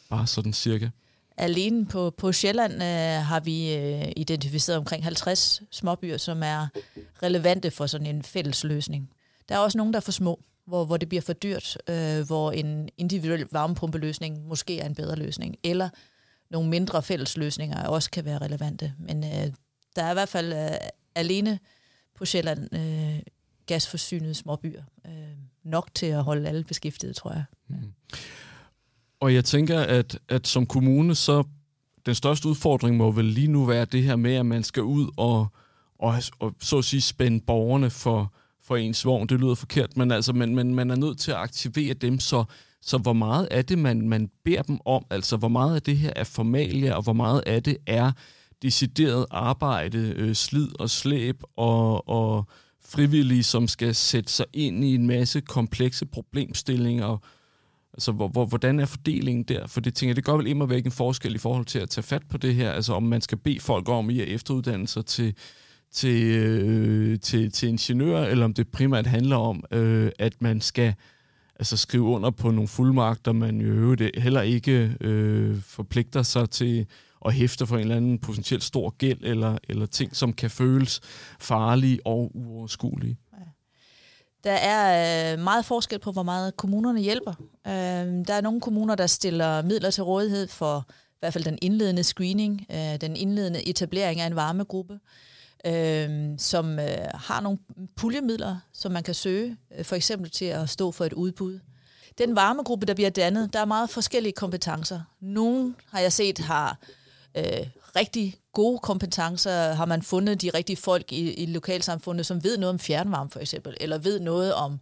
Bare 0.09 0.27
sådan 0.27 0.53
cirka. 0.53 0.89
Alene 1.41 1.85
på, 1.85 2.09
på 2.09 2.31
Sjælland 2.31 2.73
øh, 2.73 3.25
har 3.25 3.39
vi 3.39 3.75
øh, 3.75 4.11
identificeret 4.15 4.77
omkring 4.77 5.03
50 5.03 5.61
småbyer, 5.71 6.17
som 6.17 6.43
er 6.43 6.67
relevante 7.23 7.71
for 7.71 7.85
sådan 7.85 8.07
en 8.07 8.23
fælles 8.23 8.63
løsning. 8.63 9.09
Der 9.49 9.55
er 9.55 9.59
også 9.59 9.77
nogle, 9.77 9.93
der 9.93 9.97
er 9.97 10.01
for 10.01 10.11
små, 10.11 10.39
hvor, 10.65 10.85
hvor 10.85 10.97
det 10.97 11.09
bliver 11.09 11.21
for 11.21 11.33
dyrt, 11.33 11.77
øh, 11.89 12.27
hvor 12.27 12.51
en 12.51 12.89
individuel 12.97 13.47
varmepumpeløsning 13.51 14.47
måske 14.47 14.79
er 14.79 14.85
en 14.85 14.95
bedre 14.95 15.15
løsning, 15.15 15.55
eller 15.63 15.89
nogle 16.49 16.69
mindre 16.69 17.03
fælles 17.03 17.37
løsninger 17.37 17.83
også 17.83 18.11
kan 18.11 18.25
være 18.25 18.37
relevante. 18.37 18.93
Men 18.99 19.23
øh, 19.23 19.53
der 19.95 20.03
er 20.03 20.11
i 20.11 20.13
hvert 20.13 20.29
fald 20.29 20.53
øh, 20.53 20.77
alene 21.15 21.59
på 22.15 22.25
Sjælland 22.25 22.75
øh, 22.75 23.19
gasforsynede 23.65 24.33
småbyer 24.33 24.83
øh, 25.05 25.11
nok 25.63 25.89
til 25.93 26.05
at 26.05 26.23
holde 26.23 26.49
alle 26.49 26.63
beskæftiget, 26.63 27.15
tror 27.15 27.31
jeg. 27.31 27.43
Mm. 27.67 27.93
Og 29.21 29.33
jeg 29.33 29.45
tænker, 29.45 29.79
at, 29.79 30.19
at 30.29 30.47
som 30.47 30.65
kommune, 30.65 31.15
så 31.15 31.43
den 32.05 32.15
største 32.15 32.49
udfordring 32.49 32.97
må 32.97 33.11
vel 33.11 33.25
lige 33.25 33.47
nu 33.47 33.65
være 33.65 33.85
det 33.85 34.03
her 34.03 34.15
med, 34.15 34.33
at 34.33 34.45
man 34.45 34.63
skal 34.63 34.83
ud 34.83 35.09
og, 35.17 35.47
og, 35.99 36.15
og 36.39 36.55
så 36.59 36.77
at 36.77 36.85
sige 36.85 37.01
spænde 37.01 37.39
borgerne 37.47 37.89
for, 37.89 38.33
for 38.63 38.75
ens 38.75 39.05
vogn. 39.05 39.27
Det 39.27 39.39
lyder 39.39 39.55
forkert, 39.55 39.97
men 39.97 40.11
altså, 40.11 40.33
man, 40.33 40.55
man, 40.55 40.75
man 40.75 40.91
er 40.91 40.95
nødt 40.95 41.19
til 41.19 41.31
at 41.31 41.37
aktivere 41.37 41.93
dem, 41.93 42.19
så, 42.19 42.43
så 42.81 42.97
hvor 42.97 43.13
meget 43.13 43.47
af 43.51 43.65
det, 43.65 43.77
man, 43.79 44.07
man 44.07 44.29
beder 44.45 44.61
dem 44.61 44.79
om, 44.85 45.05
altså 45.09 45.37
hvor 45.37 45.47
meget 45.47 45.75
af 45.75 45.81
det 45.81 45.97
her 45.97 46.13
er 46.15 46.23
formalia, 46.23 46.93
og 46.93 47.03
hvor 47.03 47.13
meget 47.13 47.43
af 47.45 47.63
det 47.63 47.77
er 47.87 48.11
decideret 48.61 49.25
arbejde, 49.31 50.13
øh, 50.17 50.35
slid 50.35 50.79
og 50.79 50.89
slæb 50.89 51.43
og, 51.57 52.09
og 52.09 52.47
frivillige, 52.85 53.43
som 53.43 53.67
skal 53.67 53.95
sætte 53.95 54.31
sig 54.31 54.45
ind 54.53 54.83
i 54.83 54.95
en 54.95 55.07
masse 55.07 55.41
komplekse 55.41 56.05
problemstillinger, 56.05 57.17
Altså, 57.93 58.11
hvor, 58.11 58.27
hvor, 58.27 58.45
hvordan 58.45 58.79
er 58.79 58.85
fordelingen 58.85 59.43
der? 59.43 59.67
For 59.67 59.81
det 59.81 59.93
tænker 59.93 60.09
jeg, 60.09 60.15
det 60.15 60.25
gør 60.25 60.33
vel 60.37 60.47
immer 60.47 60.65
væk 60.65 60.85
en 60.85 60.91
forskel 60.91 61.35
i 61.35 61.37
forhold 61.37 61.65
til 61.65 61.79
at 61.79 61.89
tage 61.89 62.03
fat 62.03 62.23
på 62.29 62.37
det 62.37 62.55
her. 62.55 62.71
Altså, 62.71 62.93
om 62.93 63.03
man 63.03 63.21
skal 63.21 63.37
bede 63.37 63.59
folk 63.59 63.89
om 63.89 64.09
i 64.09 64.19
at 64.19 64.27
efteruddanne 64.27 64.87
sig 64.87 65.05
til, 65.05 65.35
til, 65.91 66.23
øh, 66.23 67.19
til, 67.19 67.51
til 67.51 67.69
ingeniør, 67.69 68.23
eller 68.23 68.45
om 68.45 68.53
det 68.53 68.67
primært 68.67 69.07
handler 69.07 69.35
om, 69.35 69.63
øh, 69.71 70.11
at 70.19 70.41
man 70.41 70.61
skal 70.61 70.93
altså, 71.59 71.77
skrive 71.77 72.03
under 72.03 72.29
på 72.29 72.51
nogle 72.51 72.67
fuldmagter, 72.67 73.31
man 73.31 73.61
jo 73.61 73.95
heller 74.17 74.41
ikke 74.41 74.95
øh, 75.01 75.61
forpligter 75.61 76.23
sig 76.23 76.49
til 76.49 76.85
at 77.25 77.33
hæfte 77.33 77.67
for 77.67 77.75
en 77.75 77.81
eller 77.81 77.95
anden 77.95 78.19
potentielt 78.19 78.63
stor 78.63 78.89
gæld, 78.89 79.19
eller, 79.23 79.57
eller 79.69 79.85
ting, 79.85 80.15
som 80.15 80.33
kan 80.33 80.49
føles 80.49 81.01
farlige 81.39 81.99
og 82.05 82.31
uoverskuelige. 82.33 83.17
Der 84.43 84.51
er 84.51 85.33
øh, 85.33 85.39
meget 85.39 85.65
forskel 85.65 85.99
på, 85.99 86.11
hvor 86.11 86.23
meget 86.23 86.57
kommunerne 86.57 86.99
hjælper. 86.99 87.33
Øh, 87.67 87.73
der 88.27 88.33
er 88.33 88.41
nogle 88.41 88.61
kommuner, 88.61 88.95
der 88.95 89.07
stiller 89.07 89.61
midler 89.61 89.91
til 89.91 90.03
rådighed 90.03 90.47
for 90.47 90.85
i 90.89 91.17
hvert 91.19 91.33
fald 91.33 91.43
den 91.43 91.57
indledende 91.61 92.03
screening, 92.03 92.65
øh, 92.71 93.01
den 93.01 93.15
indledende 93.15 93.69
etablering 93.69 94.19
af 94.19 94.27
en 94.27 94.35
varmegruppe, 94.35 94.99
øh, 95.65 96.29
som 96.37 96.79
øh, 96.79 97.07
har 97.13 97.41
nogle 97.41 97.59
puljemidler, 97.95 98.57
som 98.73 98.91
man 98.91 99.03
kan 99.03 99.13
søge, 99.13 99.57
øh, 99.77 99.85
for 99.85 99.95
eksempel 99.95 100.31
til 100.31 100.45
at 100.45 100.69
stå 100.69 100.91
for 100.91 101.05
et 101.05 101.13
udbud. 101.13 101.59
Den 102.17 102.35
varmegruppe, 102.35 102.85
der 102.85 102.93
bliver 102.93 103.09
dannet, 103.09 103.53
der 103.53 103.59
er 103.59 103.65
meget 103.65 103.89
forskellige 103.89 104.33
kompetencer. 104.33 105.01
Nogle 105.19 105.75
har 105.85 105.99
jeg 105.99 106.13
set 106.13 106.39
har 106.39 106.77
øh, 107.37 107.67
rigtig 107.95 108.40
gode 108.53 108.79
kompetencer? 108.79 109.73
Har 109.73 109.85
man 109.85 110.01
fundet 110.01 110.41
de 110.41 110.49
rigtige 110.49 110.77
folk 110.77 111.11
i, 111.11 111.33
i 111.33 111.45
lokalsamfundet, 111.45 112.25
som 112.25 112.43
ved 112.43 112.57
noget 112.57 112.73
om 112.73 112.79
fjernvarme 112.79 113.29
for 113.29 113.39
eksempel, 113.39 113.77
eller 113.79 113.97
ved 113.97 114.19
noget 114.19 114.53
om, 114.53 114.79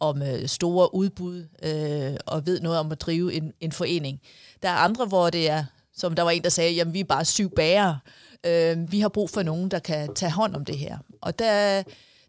om 0.00 0.22
øh, 0.22 0.48
store 0.48 0.94
udbud, 0.94 1.46
øh, 1.62 2.16
og 2.26 2.46
ved 2.46 2.60
noget 2.60 2.78
om 2.78 2.92
at 2.92 3.00
drive 3.00 3.32
en, 3.32 3.52
en 3.60 3.72
forening? 3.72 4.20
Der 4.62 4.68
er 4.68 4.76
andre, 4.76 5.06
hvor 5.06 5.30
det 5.30 5.50
er, 5.50 5.64
som 5.96 6.14
der 6.14 6.22
var 6.22 6.30
en, 6.30 6.42
der 6.42 6.48
sagde, 6.48 6.72
jamen 6.72 6.94
vi 6.94 7.00
er 7.00 7.04
bare 7.04 7.24
syv 7.24 7.50
bærere. 7.50 7.98
Øh, 8.46 8.92
vi 8.92 9.00
har 9.00 9.08
brug 9.08 9.30
for 9.30 9.42
nogen, 9.42 9.70
der 9.70 9.78
kan 9.78 10.14
tage 10.14 10.32
hånd 10.32 10.54
om 10.54 10.64
det 10.64 10.78
her. 10.78 10.98
Og 11.20 11.38
der, 11.38 11.82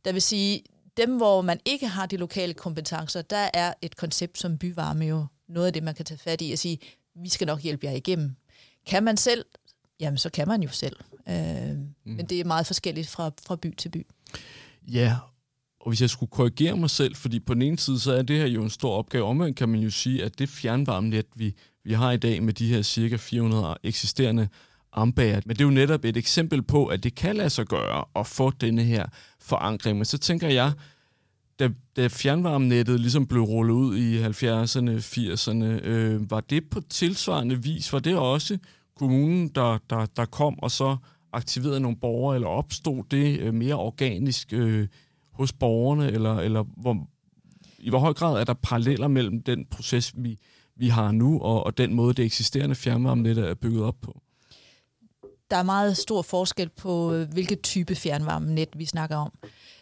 der 0.05 0.11
vil 0.11 0.21
sige, 0.21 0.63
dem, 0.97 1.17
hvor 1.17 1.41
man 1.41 1.59
ikke 1.65 1.88
har 1.88 2.05
de 2.05 2.17
lokale 2.17 2.53
kompetencer, 2.53 3.21
der 3.21 3.49
er 3.53 3.73
et 3.81 3.97
koncept 3.97 4.39
som 4.39 4.57
byvarme 4.57 5.05
jo 5.05 5.25
noget 5.47 5.67
af 5.67 5.73
det, 5.73 5.83
man 5.83 5.95
kan 5.95 6.05
tage 6.05 6.17
fat 6.17 6.41
i 6.41 6.51
og 6.51 6.59
sige, 6.59 6.79
vi 7.15 7.29
skal 7.29 7.47
nok 7.47 7.61
hjælpe 7.61 7.86
jer 7.86 7.91
igennem. 7.91 8.36
Kan 8.88 9.03
man 9.03 9.17
selv, 9.17 9.45
jamen 9.99 10.17
så 10.17 10.29
kan 10.29 10.47
man 10.47 10.63
jo 10.63 10.69
selv. 10.69 10.95
Øh, 11.29 11.69
mm. 11.77 11.87
Men 12.03 12.25
det 12.25 12.39
er 12.39 12.45
meget 12.45 12.67
forskelligt 12.67 13.07
fra, 13.07 13.31
fra 13.47 13.55
by 13.55 13.75
til 13.75 13.89
by. 13.89 14.07
Ja, 14.87 15.15
og 15.79 15.89
hvis 15.89 16.01
jeg 16.01 16.09
skulle 16.09 16.29
korrigere 16.29 16.77
mig 16.77 16.89
selv, 16.89 17.15
fordi 17.15 17.39
på 17.39 17.53
den 17.53 17.61
ene 17.61 17.79
side, 17.79 17.99
så 17.99 18.13
er 18.13 18.21
det 18.21 18.37
her 18.37 18.47
jo 18.47 18.63
en 18.63 18.69
stor 18.69 18.91
opgave. 18.91 19.25
Omvendt 19.25 19.57
kan 19.57 19.69
man 19.69 19.79
jo 19.79 19.89
sige, 19.89 20.23
at 20.23 20.39
det 20.39 20.49
fjernvarmenet, 20.49 21.25
vi, 21.35 21.55
vi 21.83 21.93
har 21.93 22.11
i 22.11 22.17
dag 22.17 22.43
med 22.43 22.53
de 22.53 22.67
her 22.67 22.81
cirka 22.81 23.15
400 23.15 23.77
eksisterende 23.83 24.47
armbæger, 24.91 25.41
men 25.45 25.55
det 25.55 25.61
er 25.61 25.65
jo 25.65 25.71
netop 25.71 26.05
et 26.05 26.17
eksempel 26.17 26.61
på, 26.61 26.85
at 26.85 27.03
det 27.03 27.15
kan 27.15 27.35
lade 27.35 27.49
sig 27.49 27.65
gøre 27.65 28.05
at 28.15 28.27
få 28.27 28.49
denne 28.49 28.83
her 28.83 29.05
forankring. 29.39 29.97
Men 29.97 30.05
så 30.05 30.17
tænker 30.17 30.47
jeg, 30.47 30.73
da, 31.59 31.69
da 31.95 32.07
fjernvarmenettet 32.07 32.99
ligesom 32.99 33.27
blev 33.27 33.41
rullet 33.41 33.73
ud 33.73 33.97
i 33.97 34.23
70'erne, 34.23 34.99
80'erne, 34.99 35.87
øh, 35.87 36.31
var 36.31 36.39
det 36.39 36.69
på 36.69 36.81
tilsvarende 36.89 37.63
vis, 37.63 37.93
var 37.93 37.99
det 37.99 38.17
også 38.17 38.57
kommunen, 38.95 39.47
der, 39.47 39.77
der, 39.89 40.05
der 40.05 40.25
kom 40.25 40.59
og 40.59 40.71
så 40.71 40.97
aktiverede 41.33 41.79
nogle 41.79 41.97
borgere, 41.97 42.35
eller 42.35 42.47
opstod 42.47 43.03
det 43.11 43.39
øh, 43.39 43.53
mere 43.53 43.75
organisk 43.75 44.53
øh, 44.53 44.87
hos 45.31 45.53
borgerne, 45.53 46.11
eller, 46.11 46.35
eller 46.35 46.63
hvor, 46.77 47.07
i 47.79 47.89
hvor 47.89 47.99
høj 47.99 48.13
grad 48.13 48.39
er 48.39 48.43
der 48.43 48.53
paralleller 48.53 49.07
mellem 49.07 49.43
den 49.43 49.65
proces, 49.65 50.13
vi, 50.17 50.39
vi 50.75 50.87
har 50.87 51.11
nu, 51.11 51.39
og, 51.39 51.65
og 51.65 51.77
den 51.77 51.93
måde, 51.93 52.13
det 52.13 52.25
eksisterende 52.25 52.75
fjernvarmenet 52.75 53.37
er 53.37 53.53
bygget 53.53 53.83
op 53.83 53.95
på? 54.01 54.21
Der 55.51 55.57
er 55.57 55.63
meget 55.63 55.97
stor 55.97 56.21
forskel 56.21 56.69
på, 56.69 57.13
øh, 57.13 57.31
hvilket 57.31 57.61
type 57.61 57.95
fjernvarmenet 57.95 58.69
vi 58.75 58.85
snakker 58.85 59.15
om. 59.15 59.31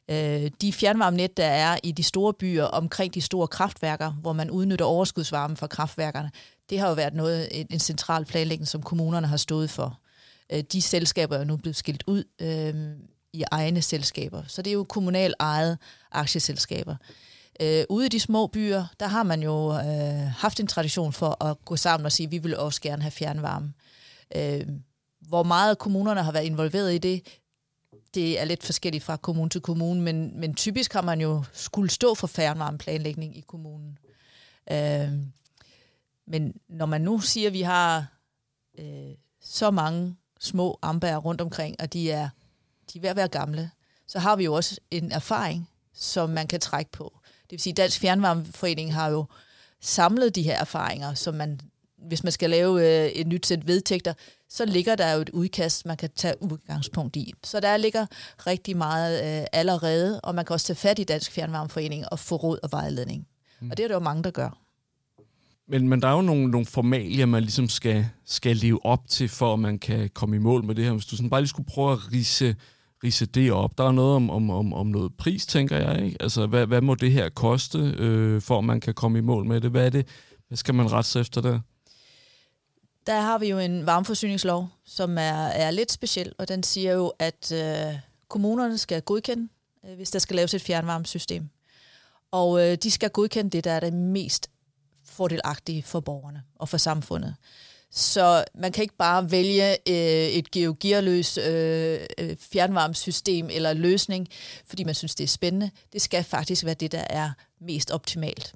Øh, 0.09 0.51
de 0.61 0.73
fjernvarmenet, 0.73 1.37
der 1.37 1.45
er 1.45 1.77
i 1.83 1.91
de 1.91 2.03
store 2.03 2.33
byer 2.33 2.63
omkring 2.63 3.13
de 3.13 3.21
store 3.21 3.47
kraftværker, 3.47 4.11
hvor 4.11 4.33
man 4.33 4.51
udnytter 4.51 4.85
overskudsvarme 4.85 5.55
fra 5.55 5.67
kraftværkerne, 5.67 6.31
det 6.69 6.79
har 6.79 6.87
jo 6.87 6.93
været 6.93 7.13
noget, 7.13 7.67
en 7.73 7.79
central 7.79 8.25
planlægning, 8.25 8.67
som 8.67 8.83
kommunerne 8.83 9.27
har 9.27 9.37
stået 9.37 9.69
for. 9.69 9.99
Øh, 10.51 10.63
de 10.71 10.81
selskaber 10.81 11.37
er 11.37 11.43
nu 11.43 11.57
blevet 11.57 11.75
skilt 11.75 12.03
ud. 12.07 12.23
Øh, 12.41 12.95
i 13.33 13.43
egne 13.51 13.81
selskaber. 13.81 14.43
Så 14.47 14.61
det 14.61 14.71
er 14.71 14.73
jo 14.73 14.83
kommunalt 14.83 15.35
ejet 15.39 15.77
aktieselskaber. 16.11 16.95
Øh, 17.59 17.83
ude 17.89 18.05
i 18.05 18.09
de 18.09 18.19
små 18.19 18.47
byer, 18.47 18.85
der 18.99 19.07
har 19.07 19.23
man 19.23 19.43
jo 19.43 19.73
øh, 19.73 20.31
haft 20.37 20.59
en 20.59 20.67
tradition 20.67 21.13
for 21.13 21.43
at 21.43 21.65
gå 21.65 21.75
sammen 21.75 22.05
og 22.05 22.11
sige, 22.11 22.27
at 22.27 22.31
vi 22.31 22.37
vil 22.37 22.57
også 22.57 22.81
gerne 22.81 23.01
have 23.01 23.11
fjernvarme. 23.11 23.73
Øh, 24.35 24.67
hvor 25.19 25.43
meget 25.43 25.77
kommunerne 25.77 26.23
har 26.23 26.31
været 26.31 26.45
involveret 26.45 26.93
i 26.93 26.97
det, 26.97 27.39
det 28.13 28.39
er 28.39 28.45
lidt 28.45 28.63
forskelligt 28.63 29.03
fra 29.03 29.17
kommune 29.17 29.49
til 29.49 29.61
kommune, 29.61 30.01
men, 30.01 30.39
men 30.39 30.55
typisk 30.55 30.93
har 30.93 31.01
man 31.01 31.21
jo 31.21 31.43
skulle 31.53 31.89
stå 31.89 32.15
for 32.15 32.27
fjernvarmeplanlægning 32.27 33.37
i 33.37 33.41
kommunen. 33.41 33.97
Øh, 34.71 35.09
men 36.27 36.53
når 36.69 36.85
man 36.85 37.01
nu 37.01 37.19
siger, 37.19 37.47
at 37.47 37.53
vi 37.53 37.61
har 37.61 38.05
øh, 38.79 39.11
så 39.41 39.71
mange 39.71 40.15
små 40.39 40.79
ambær 40.81 41.17
rundt 41.17 41.41
omkring, 41.41 41.75
og 41.79 41.93
de 41.93 42.11
er, 42.11 42.29
de 42.93 42.97
er 42.97 43.01
ved 43.01 43.09
at 43.09 43.15
være 43.15 43.27
gamle, 43.27 43.71
så 44.07 44.19
har 44.19 44.35
vi 44.35 44.43
jo 44.43 44.53
også 44.53 44.79
en 44.91 45.11
erfaring, 45.11 45.69
som 45.93 46.29
man 46.29 46.47
kan 46.47 46.59
trække 46.59 46.91
på. 46.91 47.19
Det 47.23 47.51
vil 47.51 47.59
sige, 47.59 47.71
at 47.71 47.77
Dansk 47.77 47.99
Fjernvarmeforening 47.99 48.93
har 48.93 49.09
jo 49.09 49.25
samlet 49.81 50.35
de 50.35 50.41
her 50.41 50.59
erfaringer, 50.59 51.13
som 51.13 51.35
man, 51.35 51.59
hvis 51.97 52.23
man 52.23 52.31
skal 52.31 52.49
lave 52.49 53.03
øh, 53.05 53.11
et 53.11 53.27
nyt 53.27 53.45
sæt 53.45 53.67
vedtægter, 53.67 54.13
så 54.49 54.65
ligger 54.65 54.95
der 54.95 55.13
jo 55.13 55.21
et 55.21 55.29
udkast, 55.29 55.85
man 55.85 55.97
kan 55.97 56.09
tage 56.15 56.43
udgangspunkt 56.43 57.15
i. 57.15 57.33
Så 57.43 57.59
der 57.59 57.77
ligger 57.77 58.05
rigtig 58.47 58.77
meget 58.77 59.41
øh, 59.41 59.47
allerede, 59.51 60.21
og 60.21 60.35
man 60.35 60.45
kan 60.45 60.53
også 60.53 60.65
tage 60.65 60.77
fat 60.77 60.99
i 60.99 61.03
Dansk 61.03 61.31
Fjernvarmeforening 61.31 62.05
og 62.11 62.19
få 62.19 62.35
råd 62.35 62.59
og 62.63 62.71
vejledning. 62.71 63.27
Mm. 63.59 63.71
Og 63.71 63.77
det 63.77 63.83
er 63.83 63.87
der 63.87 63.95
jo 63.95 63.99
mange, 63.99 64.23
der 64.23 64.31
gør. 64.31 64.62
Men, 65.67 65.89
men 65.89 66.01
der 66.01 66.07
er 66.07 66.15
jo 66.15 66.21
nogle, 66.21 66.51
nogle 66.51 66.65
formalier, 66.65 67.25
man 67.25 67.41
ligesom 67.41 67.69
skal, 67.69 68.05
skal 68.25 68.55
leve 68.55 68.85
op 68.85 69.07
til, 69.07 69.29
for 69.29 69.53
at 69.53 69.59
man 69.59 69.79
kan 69.79 70.09
komme 70.09 70.35
i 70.35 70.39
mål 70.39 70.63
med 70.63 70.75
det 70.75 70.85
her. 70.85 70.91
Hvis 70.91 71.05
du 71.05 71.15
sådan 71.15 71.29
bare 71.29 71.41
lige 71.41 71.49
skulle 71.49 71.67
prøve 71.67 71.91
at 71.91 72.11
rise, 72.13 72.55
rise 73.03 73.25
det 73.25 73.51
op. 73.51 73.77
Der 73.77 73.83
er 73.83 73.91
noget 73.91 74.15
om, 74.15 74.29
om, 74.29 74.49
om, 74.49 74.73
om 74.73 74.87
noget 74.87 75.11
pris, 75.17 75.45
tænker 75.45 75.77
jeg. 75.77 76.05
Ikke? 76.05 76.17
Altså, 76.19 76.47
hvad, 76.47 76.67
hvad 76.67 76.81
må 76.81 76.95
det 76.95 77.11
her 77.11 77.29
koste, 77.29 77.77
øh, 77.77 78.41
for 78.41 78.57
at 78.57 78.63
man 78.63 78.79
kan 78.79 78.93
komme 78.93 79.17
i 79.17 79.21
mål 79.21 79.45
med 79.45 79.61
det? 79.61 79.71
Hvad 79.71 79.85
er 79.85 79.89
det? 79.89 80.07
Hvad 80.47 80.57
skal 80.57 80.75
man 80.75 80.91
rette 80.91 81.09
sig 81.09 81.21
efter 81.21 81.41
der? 81.41 81.59
Der 83.07 83.21
har 83.21 83.37
vi 83.37 83.49
jo 83.49 83.59
en 83.59 83.85
varmeforsyningslov, 83.85 84.69
som 84.85 85.17
er, 85.17 85.47
er 85.47 85.71
lidt 85.71 85.91
speciel, 85.91 86.33
og 86.37 86.47
den 86.47 86.63
siger 86.63 86.93
jo, 86.93 87.13
at 87.19 87.51
øh, 87.51 87.99
kommunerne 88.27 88.77
skal 88.77 89.01
godkende, 89.01 89.47
øh, 89.85 89.95
hvis 89.95 90.11
der 90.11 90.19
skal 90.19 90.35
laves 90.35 90.53
et 90.53 90.61
fjernvarmesystem. 90.61 91.49
Og 92.31 92.61
øh, 92.61 92.77
de 92.83 92.91
skal 92.91 93.09
godkende 93.09 93.49
det, 93.49 93.63
der 93.63 93.71
er 93.71 93.79
det 93.79 93.93
mest 93.93 94.49
fordelagtige 95.13 95.83
for 95.83 95.99
borgerne 95.99 96.43
og 96.55 96.69
for 96.69 96.77
samfundet. 96.77 97.35
Så 97.95 98.45
man 98.55 98.71
kan 98.71 98.81
ikke 98.81 98.97
bare 98.97 99.31
vælge 99.31 99.71
øh, 99.89 100.27
et 100.27 100.51
geogearløst 100.51 101.37
øh, 101.37 101.99
øh, 102.17 102.35
fjernvarmesystem 102.37 103.49
eller 103.51 103.73
løsning, 103.73 104.27
fordi 104.65 104.83
man 104.83 104.95
synes, 104.95 105.15
det 105.15 105.23
er 105.23 105.27
spændende. 105.27 105.71
Det 105.93 106.01
skal 106.01 106.23
faktisk 106.23 106.65
være 106.65 106.73
det, 106.73 106.91
der 106.91 107.03
er 107.09 107.31
mest 107.61 107.91
optimalt. 107.91 108.53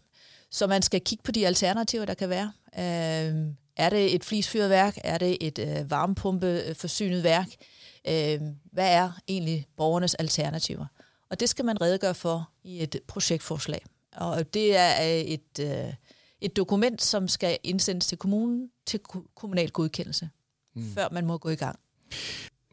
Så 0.52 0.68
man 0.68 0.82
skal 0.82 1.02
kigge 1.02 1.24
på 1.24 1.32
de 1.32 1.48
alternativer, 1.48 2.06
der 2.06 2.14
kan 2.14 2.30
være. 2.30 2.52
Øh, 2.78 3.36
er 3.78 3.90
det 3.90 4.16
et 4.16 4.26
flisfyret 4.26 4.70
værk? 4.70 4.98
Er 5.04 5.18
det 5.18 5.38
et 5.42 5.60
øh, 5.60 5.92
varmepumpeforsynet 5.92 7.18
øh, 7.18 7.24
værk? 7.24 7.48
Øh, 8.08 8.42
hvad 8.72 8.94
er 8.94 9.12
egentlig 9.28 9.68
borgernes 9.78 10.16
alternativer? 10.16 10.86
Og 11.30 11.40
det 11.40 11.50
skal 11.50 11.66
man 11.66 11.82
redegøre 11.82 12.16
for 12.16 12.50
i 12.64 12.84
et 12.84 13.00
projektforslag. 13.08 13.86
Og 14.16 14.54
det 14.54 14.76
er 14.76 14.94
et... 15.02 15.60
Øh, 15.60 15.94
et 16.42 16.58
dokument, 16.58 17.02
som 17.02 17.28
skal 17.28 17.58
indsendes 17.64 18.08
til 18.08 18.18
kommunen 18.18 18.70
til 18.86 19.00
kommunal 19.36 19.72
godkendelse, 19.72 20.30
mm. 20.76 20.92
før 20.94 21.08
man 21.12 21.26
må 21.26 21.38
gå 21.38 21.50
i 21.50 21.56
gang. 21.56 21.80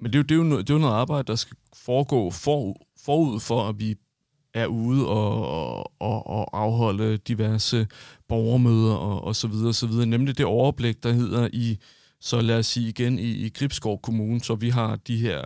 Men 0.00 0.12
det 0.12 0.14
er 0.14 0.18
jo, 0.18 0.22
det 0.22 0.30
er 0.30 0.36
jo, 0.36 0.42
noget, 0.42 0.68
det 0.68 0.72
er 0.72 0.74
jo 0.74 0.80
noget 0.80 0.94
arbejde, 0.94 1.26
der 1.26 1.34
skal 1.36 1.56
foregå 1.72 2.30
for, 2.30 2.76
forud 3.04 3.40
for, 3.40 3.68
at 3.68 3.78
vi 3.78 3.96
er 4.54 4.66
ude 4.66 5.08
og, 5.08 5.78
og, 6.02 6.26
og 6.26 6.60
afholde 6.60 7.16
diverse 7.16 7.86
borgermøder 8.28 8.94
og, 8.94 9.24
og 9.24 9.36
så 9.36 9.48
videre, 9.48 9.72
så 9.74 9.86
videre. 9.86 10.06
Nemlig 10.06 10.38
det 10.38 10.46
overblik, 10.46 11.02
der 11.02 11.12
hedder 11.12 11.48
i, 11.52 11.78
så 12.20 12.40
lad 12.40 12.58
os 12.58 12.66
sige 12.66 12.88
igen, 12.88 13.18
i, 13.18 13.30
i 13.30 13.48
Gribskov 13.48 14.00
Kommune, 14.00 14.40
så 14.40 14.54
vi 14.54 14.70
har 14.70 14.96
de 14.96 15.16
her 15.16 15.44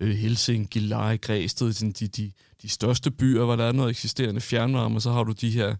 øh, 0.00 0.10
Helsinki, 0.10 0.78
Leje, 0.78 1.16
Græsted, 1.16 1.92
de, 1.92 2.08
de, 2.08 2.32
de 2.62 2.68
største 2.68 3.10
byer, 3.10 3.44
hvor 3.44 3.56
der 3.56 3.64
er 3.64 3.72
noget 3.72 3.90
eksisterende 3.90 4.40
fjernvarme, 4.40 4.96
og 4.96 5.02
så 5.02 5.12
har 5.12 5.24
du 5.24 5.32
de 5.32 5.50
her 5.50 5.76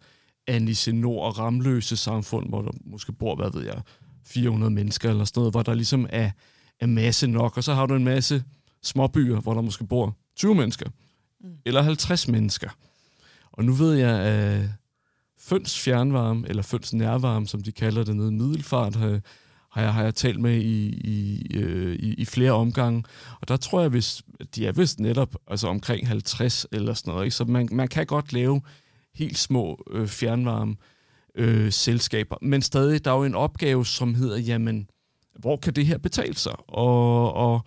Anisse 0.47 0.93
Nord 0.93 1.27
og 1.27 1.39
Ramløse 1.39 1.97
samfund, 1.97 2.49
hvor 2.49 2.63
der 2.63 2.71
måske 2.85 3.13
bor, 3.13 3.37
hvad 3.37 3.51
ved 3.53 3.65
jeg, 3.65 3.83
400 4.27 4.71
mennesker 4.71 5.11
eller 5.11 5.25
sådan 5.25 5.41
noget, 5.41 5.53
hvor 5.53 5.63
der 5.63 5.75
ligesom 5.75 6.07
er, 6.09 6.31
er 6.81 6.87
masse 6.87 7.27
nok, 7.27 7.57
og 7.57 7.65
så 7.65 7.75
har 7.75 7.87
du 7.87 7.95
en 7.95 8.05
masse 8.05 8.45
småbyer, 8.83 9.41
hvor 9.41 9.55
der 9.55 9.61
måske 9.61 9.87
bor 9.87 10.17
20 10.37 10.55
mennesker, 10.55 10.91
mm. 11.41 11.51
eller 11.65 11.83
50 11.83 12.29
mennesker. 12.29 12.71
Og 13.53 13.65
nu 13.65 13.73
ved 13.73 13.95
jeg, 13.95 14.21
at 14.21 14.69
Føns 15.39 15.81
Fjernvarme, 15.81 16.49
eller 16.49 16.63
Føns 16.63 16.93
Nærvarme, 16.93 17.47
som 17.47 17.63
de 17.63 17.73
kalder 17.73 18.05
det 18.05 18.17
nede 18.17 18.29
i 18.29 18.35
Middelfart, 18.35 18.97
har, 18.97 19.21
har, 19.71 19.83
jeg, 19.83 19.95
har 19.95 20.03
jeg 20.03 20.15
talt 20.15 20.41
med 20.41 20.57
i, 20.57 20.87
i, 20.89 21.47
øh, 21.57 21.95
i, 21.95 22.15
i 22.15 22.25
flere 22.25 22.53
omgange. 22.53 23.05
Og 23.41 23.49
der 23.49 23.57
tror 23.57 23.81
jeg, 23.81 23.91
hvis 23.91 24.23
de 24.55 24.67
er 24.67 24.73
vist 24.73 25.01
netop 25.01 25.37
altså 25.47 25.69
omkring 25.69 26.09
50 26.09 26.67
eller 26.73 26.95
sådan 26.95 27.11
noget. 27.11 27.25
Ikke? 27.25 27.37
Så 27.37 27.45
man, 27.45 27.69
man 27.73 27.89
kan 27.89 28.07
godt 28.07 28.33
lave 28.33 28.61
helt 29.15 29.39
små 29.39 29.85
øh, 29.91 30.09
fjernvarme 30.09 30.77
øh, 31.35 31.73
selskaber. 31.73 32.37
Men 32.43 32.63
stadig, 32.63 33.05
der 33.05 33.11
er 33.11 33.17
jo 33.17 33.25
en 33.25 33.35
opgave, 33.35 33.87
som 33.87 34.15
hedder, 34.15 34.39
jamen, 34.39 34.91
hvor 35.39 35.57
kan 35.57 35.73
det 35.73 35.87
her 35.87 35.99
betale 35.99 36.37
sig? 36.37 36.55
Og, 36.69 37.33
og, 37.33 37.61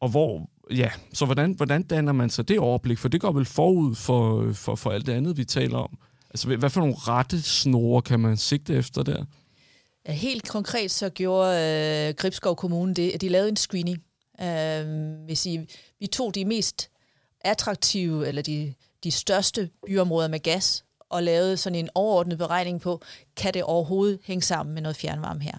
og 0.00 0.08
hvor, 0.08 0.50
ja, 0.70 0.90
så 1.12 1.24
hvordan, 1.24 1.52
hvordan 1.52 1.82
danner 1.82 2.12
man 2.12 2.30
sig 2.30 2.48
det 2.48 2.58
overblik? 2.58 2.98
For 2.98 3.08
det 3.08 3.20
går 3.20 3.32
vel 3.32 3.44
forud 3.44 3.94
for, 3.94 4.52
for, 4.52 4.74
for 4.74 4.90
alt 4.90 5.06
det 5.06 5.12
andet, 5.12 5.36
vi 5.36 5.44
taler 5.44 5.78
om. 5.78 5.98
Altså, 6.30 6.56
hvad 6.56 6.70
for 6.70 6.80
nogle 6.80 6.94
rette 6.94 7.42
snore 7.42 8.02
kan 8.02 8.20
man 8.20 8.36
sigte 8.36 8.74
efter 8.74 9.02
der? 9.02 9.24
Ja, 10.08 10.12
helt 10.12 10.48
konkret 10.48 10.90
så 10.90 11.08
gjorde 11.08 12.08
øh, 12.08 12.14
Gribskov 12.14 12.56
Kommune 12.56 12.94
det, 12.94 13.10
at 13.10 13.20
de 13.20 13.28
lavede 13.28 13.48
en 13.48 13.56
screening. 13.56 13.98
Øh, 14.40 15.24
hvis 15.24 15.46
I, 15.46 15.60
vi 16.00 16.06
tog 16.06 16.34
de 16.34 16.44
mest 16.44 16.90
attraktive, 17.44 18.28
eller 18.28 18.42
de 18.42 18.74
de 19.04 19.10
største 19.10 19.70
byområder 19.86 20.28
med 20.28 20.40
gas, 20.40 20.84
og 21.10 21.22
lavede 21.22 21.56
sådan 21.56 21.78
en 21.78 21.88
overordnet 21.94 22.38
beregning 22.38 22.80
på, 22.80 23.02
kan 23.36 23.54
det 23.54 23.62
overhovedet 23.62 24.18
hænge 24.24 24.42
sammen 24.42 24.74
med 24.74 24.82
noget 24.82 24.96
fjernvarme 24.96 25.42
her? 25.42 25.58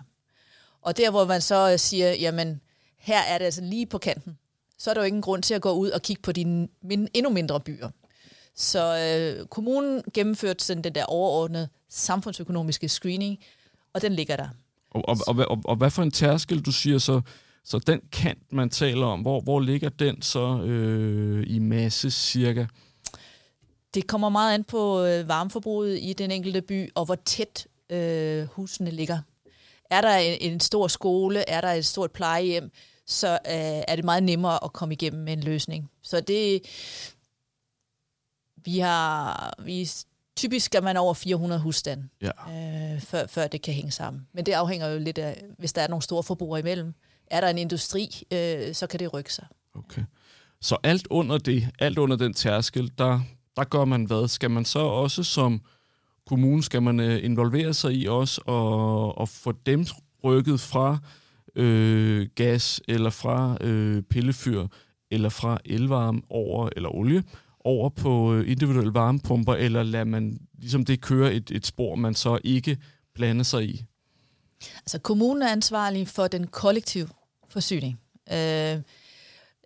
Og 0.81 0.97
der, 0.97 1.11
hvor 1.11 1.25
man 1.25 1.41
så 1.41 1.71
øh, 1.71 1.79
siger, 1.79 2.13
jamen, 2.13 2.61
her 2.97 3.21
er 3.21 3.37
det 3.37 3.45
altså 3.45 3.61
lige 3.61 3.85
på 3.85 3.97
kanten, 3.97 4.37
så 4.77 4.89
er 4.89 4.93
der 4.93 5.01
jo 5.01 5.05
ingen 5.05 5.21
grund 5.21 5.43
til 5.43 5.53
at 5.53 5.61
gå 5.61 5.71
ud 5.71 5.89
og 5.89 6.01
kigge 6.01 6.21
på 6.21 6.31
de 6.31 6.45
min, 6.81 7.07
endnu 7.13 7.29
mindre 7.31 7.59
byer. 7.59 7.89
Så 8.55 8.97
øh, 8.97 9.47
kommunen 9.47 10.03
gennemførte 10.13 10.65
sådan 10.65 10.83
den 10.83 10.95
der 10.95 11.05
overordnede 11.05 11.69
samfundsøkonomiske 11.89 12.89
screening, 12.89 13.39
og 13.93 14.01
den 14.01 14.13
ligger 14.13 14.35
der. 14.35 14.47
Og, 14.91 15.01
og, 15.07 15.17
og, 15.27 15.45
og, 15.49 15.61
og 15.65 15.75
hvad 15.75 15.89
for 15.89 16.03
en 16.03 16.11
tærskel, 16.11 16.61
du 16.61 16.71
siger 16.71 16.97
så, 16.97 17.21
så 17.65 17.79
den 17.79 18.01
kant, 18.11 18.53
man 18.53 18.69
taler 18.69 19.05
om, 19.05 19.21
hvor, 19.21 19.41
hvor 19.41 19.59
ligger 19.59 19.89
den 19.89 20.21
så 20.21 20.61
øh, 20.63 21.43
i 21.47 21.59
masse 21.59 22.11
cirka? 22.11 22.65
Det 23.93 24.07
kommer 24.07 24.29
meget 24.29 24.53
an 24.53 24.63
på 24.63 25.03
øh, 25.03 25.27
varmeforbruget 25.27 25.99
i 26.01 26.13
den 26.13 26.31
enkelte 26.31 26.61
by, 26.61 26.89
og 26.95 27.05
hvor 27.05 27.15
tæt 27.15 27.67
øh, 27.89 28.45
husene 28.45 28.91
ligger. 28.91 29.19
Er 29.89 30.01
der 30.01 30.15
en, 30.15 30.51
en 30.51 30.59
stor 30.59 30.87
skole, 30.87 31.49
er 31.49 31.61
der 31.61 31.71
et 31.71 31.85
stort 31.85 32.11
plejehjem, 32.11 32.71
så 33.05 33.31
øh, 33.33 33.83
er 33.87 33.95
det 33.95 34.05
meget 34.05 34.23
nemmere 34.23 34.63
at 34.63 34.73
komme 34.73 34.93
igennem 34.93 35.23
med 35.23 35.33
en 35.33 35.43
løsning. 35.43 35.91
Så 36.01 36.21
det, 36.21 36.61
vi 38.55 38.79
har, 38.79 39.53
vi, 39.59 39.89
typisk 40.35 40.65
skal 40.65 40.83
man 40.83 40.97
over 40.97 41.13
400 41.13 41.61
husstande, 41.61 42.07
ja. 42.21 42.31
øh, 42.95 43.01
før, 43.01 43.27
før 43.27 43.47
det 43.47 43.61
kan 43.61 43.73
hænge 43.73 43.91
sammen. 43.91 44.27
Men 44.33 44.45
det 44.45 44.51
afhænger 44.51 44.87
jo 44.87 44.99
lidt 44.99 45.17
af, 45.17 45.43
hvis 45.57 45.73
der 45.73 45.81
er 45.81 45.87
nogle 45.87 46.03
store 46.03 46.23
forbrugere 46.23 46.59
imellem. 46.59 46.93
Er 47.27 47.41
der 47.41 47.47
en 47.47 47.57
industri, 47.57 48.23
øh, 48.31 48.73
så 48.73 48.87
kan 48.87 48.99
det 48.99 49.13
rykke 49.13 49.33
sig. 49.33 49.45
Okay. 49.75 50.03
Så 50.61 50.77
alt 50.83 51.07
under 51.09 51.37
det, 51.37 51.69
alt 51.79 51.97
under 51.97 52.15
den 52.15 52.33
tærskel, 52.33 52.91
der 52.97 53.19
der 53.55 53.63
gør 53.63 53.85
man 53.85 54.03
hvad? 54.03 54.27
Skal 54.27 54.51
man 54.51 54.65
så 54.65 54.79
også 54.79 55.23
som 55.23 55.61
kommune, 56.27 56.63
skal 56.63 56.81
man 56.81 56.99
øh, 56.99 57.25
involvere 57.25 57.73
sig 57.73 57.93
i 57.93 58.05
også 58.05 58.41
og, 58.45 59.17
og 59.17 59.29
få 59.29 59.51
dem 59.65 59.85
rykket 60.23 60.59
fra 60.59 60.97
øh, 61.55 62.27
gas 62.35 62.81
eller 62.87 63.09
fra 63.09 63.57
øh, 63.61 64.03
pillefyr 64.03 64.67
eller 65.11 65.29
fra 65.29 65.57
elvarme 65.65 66.21
over, 66.29 66.69
eller 66.75 66.95
olie, 66.95 67.23
over 67.59 67.89
på 67.89 68.33
øh, 68.33 68.51
individuelle 68.51 68.93
varmepumper, 68.93 69.53
eller 69.53 69.83
lader 69.83 70.05
man 70.05 70.37
ligesom 70.59 70.85
det 70.85 71.01
køre 71.01 71.33
et, 71.33 71.51
et 71.51 71.65
spor, 71.65 71.95
man 71.95 72.15
så 72.15 72.39
ikke 72.43 72.77
blander 73.15 73.43
sig 73.43 73.65
i? 73.69 73.85
Altså 74.77 74.99
kommunen 74.99 75.41
er 75.41 75.51
ansvarlig 75.51 76.07
for 76.07 76.27
den 76.27 76.47
kollektive 76.47 77.09
forsyning. 77.49 77.99
Øh, 78.31 78.81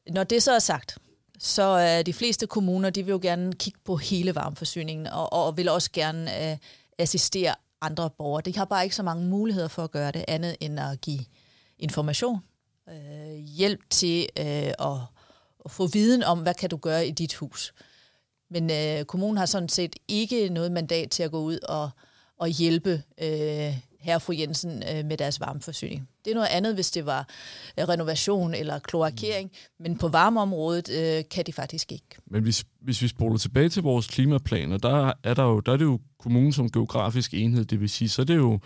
når 0.10 0.24
det 0.24 0.44
så 0.44 0.52
er 0.52 0.60
sagt, 0.60 0.98
så 1.40 1.64
er 1.64 2.04
de 2.04 2.14
fleste 2.14 2.48
kommuner, 2.48 2.90
de 2.90 3.04
vil 3.04 3.12
jo 3.12 3.20
gerne 3.22 3.54
kigge 3.54 3.80
på 3.86 3.96
hele 3.96 4.36
varmeforsyningen, 4.36 5.08
og, 5.08 5.34
og 5.34 5.58
vil 5.58 5.70
også 5.70 5.92
gerne 5.92 6.52
øh, 6.52 6.58
assistere 6.98 7.56
andre 7.82 8.10
borgere. 8.10 8.42
De 8.42 8.58
har 8.58 8.66
bare 8.66 8.84
ikke 8.84 8.96
så 8.96 9.04
mange 9.04 9.26
muligheder 9.26 9.68
for 9.68 9.84
at 9.84 9.92
gøre 9.92 10.12
det, 10.12 10.26
andet 10.28 10.56
end 10.60 10.80
at 10.80 11.02
give 11.02 11.20
information, 11.80 12.40
øh, 12.90 13.36
hjælp 13.36 13.90
til 13.90 14.30
øh, 14.40 14.46
at 14.80 14.98
at 15.68 15.72
få 15.72 15.88
viden 15.88 16.24
om, 16.24 16.40
hvad 16.40 16.54
kan 16.54 16.70
du 16.70 16.78
gøre 16.78 17.08
i 17.08 17.12
dit 17.12 17.36
hus. 17.36 17.74
Men 18.50 18.72
øh, 18.72 19.06
kommunen 19.06 19.38
har 19.38 19.46
sådan 19.46 19.70
set 19.70 19.96
ikke 20.08 20.50
noget 20.50 20.72
mandat 20.72 21.12
til 21.12 21.24
at 21.24 21.32
gå 21.32 21.40
ud 21.40 21.60
og, 21.60 21.90
og 22.38 22.48
hjælpe 22.48 23.04
øh, 23.22 23.78
herre 24.08 24.18
og 24.18 24.22
fru 24.22 24.34
Jensen 24.34 24.84
øh, 24.92 25.06
med 25.06 25.18
deres 25.18 25.40
varmeforsyning. 25.40 26.10
Det 26.26 26.32
er 26.32 26.36
noget 26.36 26.48
andet, 26.52 26.74
hvis 26.74 26.92
det 26.92 27.06
var 27.06 27.30
øh, 27.80 27.88
renovation 27.88 28.54
eller 28.54 28.80
kloakering, 28.80 29.52
mm. 29.54 29.84
men 29.84 29.98
på 29.98 30.08
varmeområdet 30.08 30.90
øh, 30.92 31.24
kan 31.32 31.46
de 31.46 31.54
faktisk 31.54 31.92
ikke. 31.92 32.06
Men 32.26 32.44
hvis, 32.44 32.66
hvis 32.82 33.02
vi 33.02 33.08
spoler 33.08 33.38
tilbage 33.38 33.70
til 33.70 33.84
vores 33.84 34.08
klimaplaner, 34.08 34.78
der 34.78 35.14
er, 35.24 35.34
der 35.34 35.44
jo, 35.44 35.60
der 35.60 35.72
er 35.72 35.78
det 35.78 35.86
jo 35.86 36.00
kommunen 36.20 36.54
som 36.54 36.72
geografisk 36.72 37.34
enhed, 37.34 37.66
det 37.66 37.82
vil 37.82 37.90
sige, 37.90 38.10
så 38.10 38.22
er 38.22 38.26
det 38.26 38.36
jo 38.36 38.60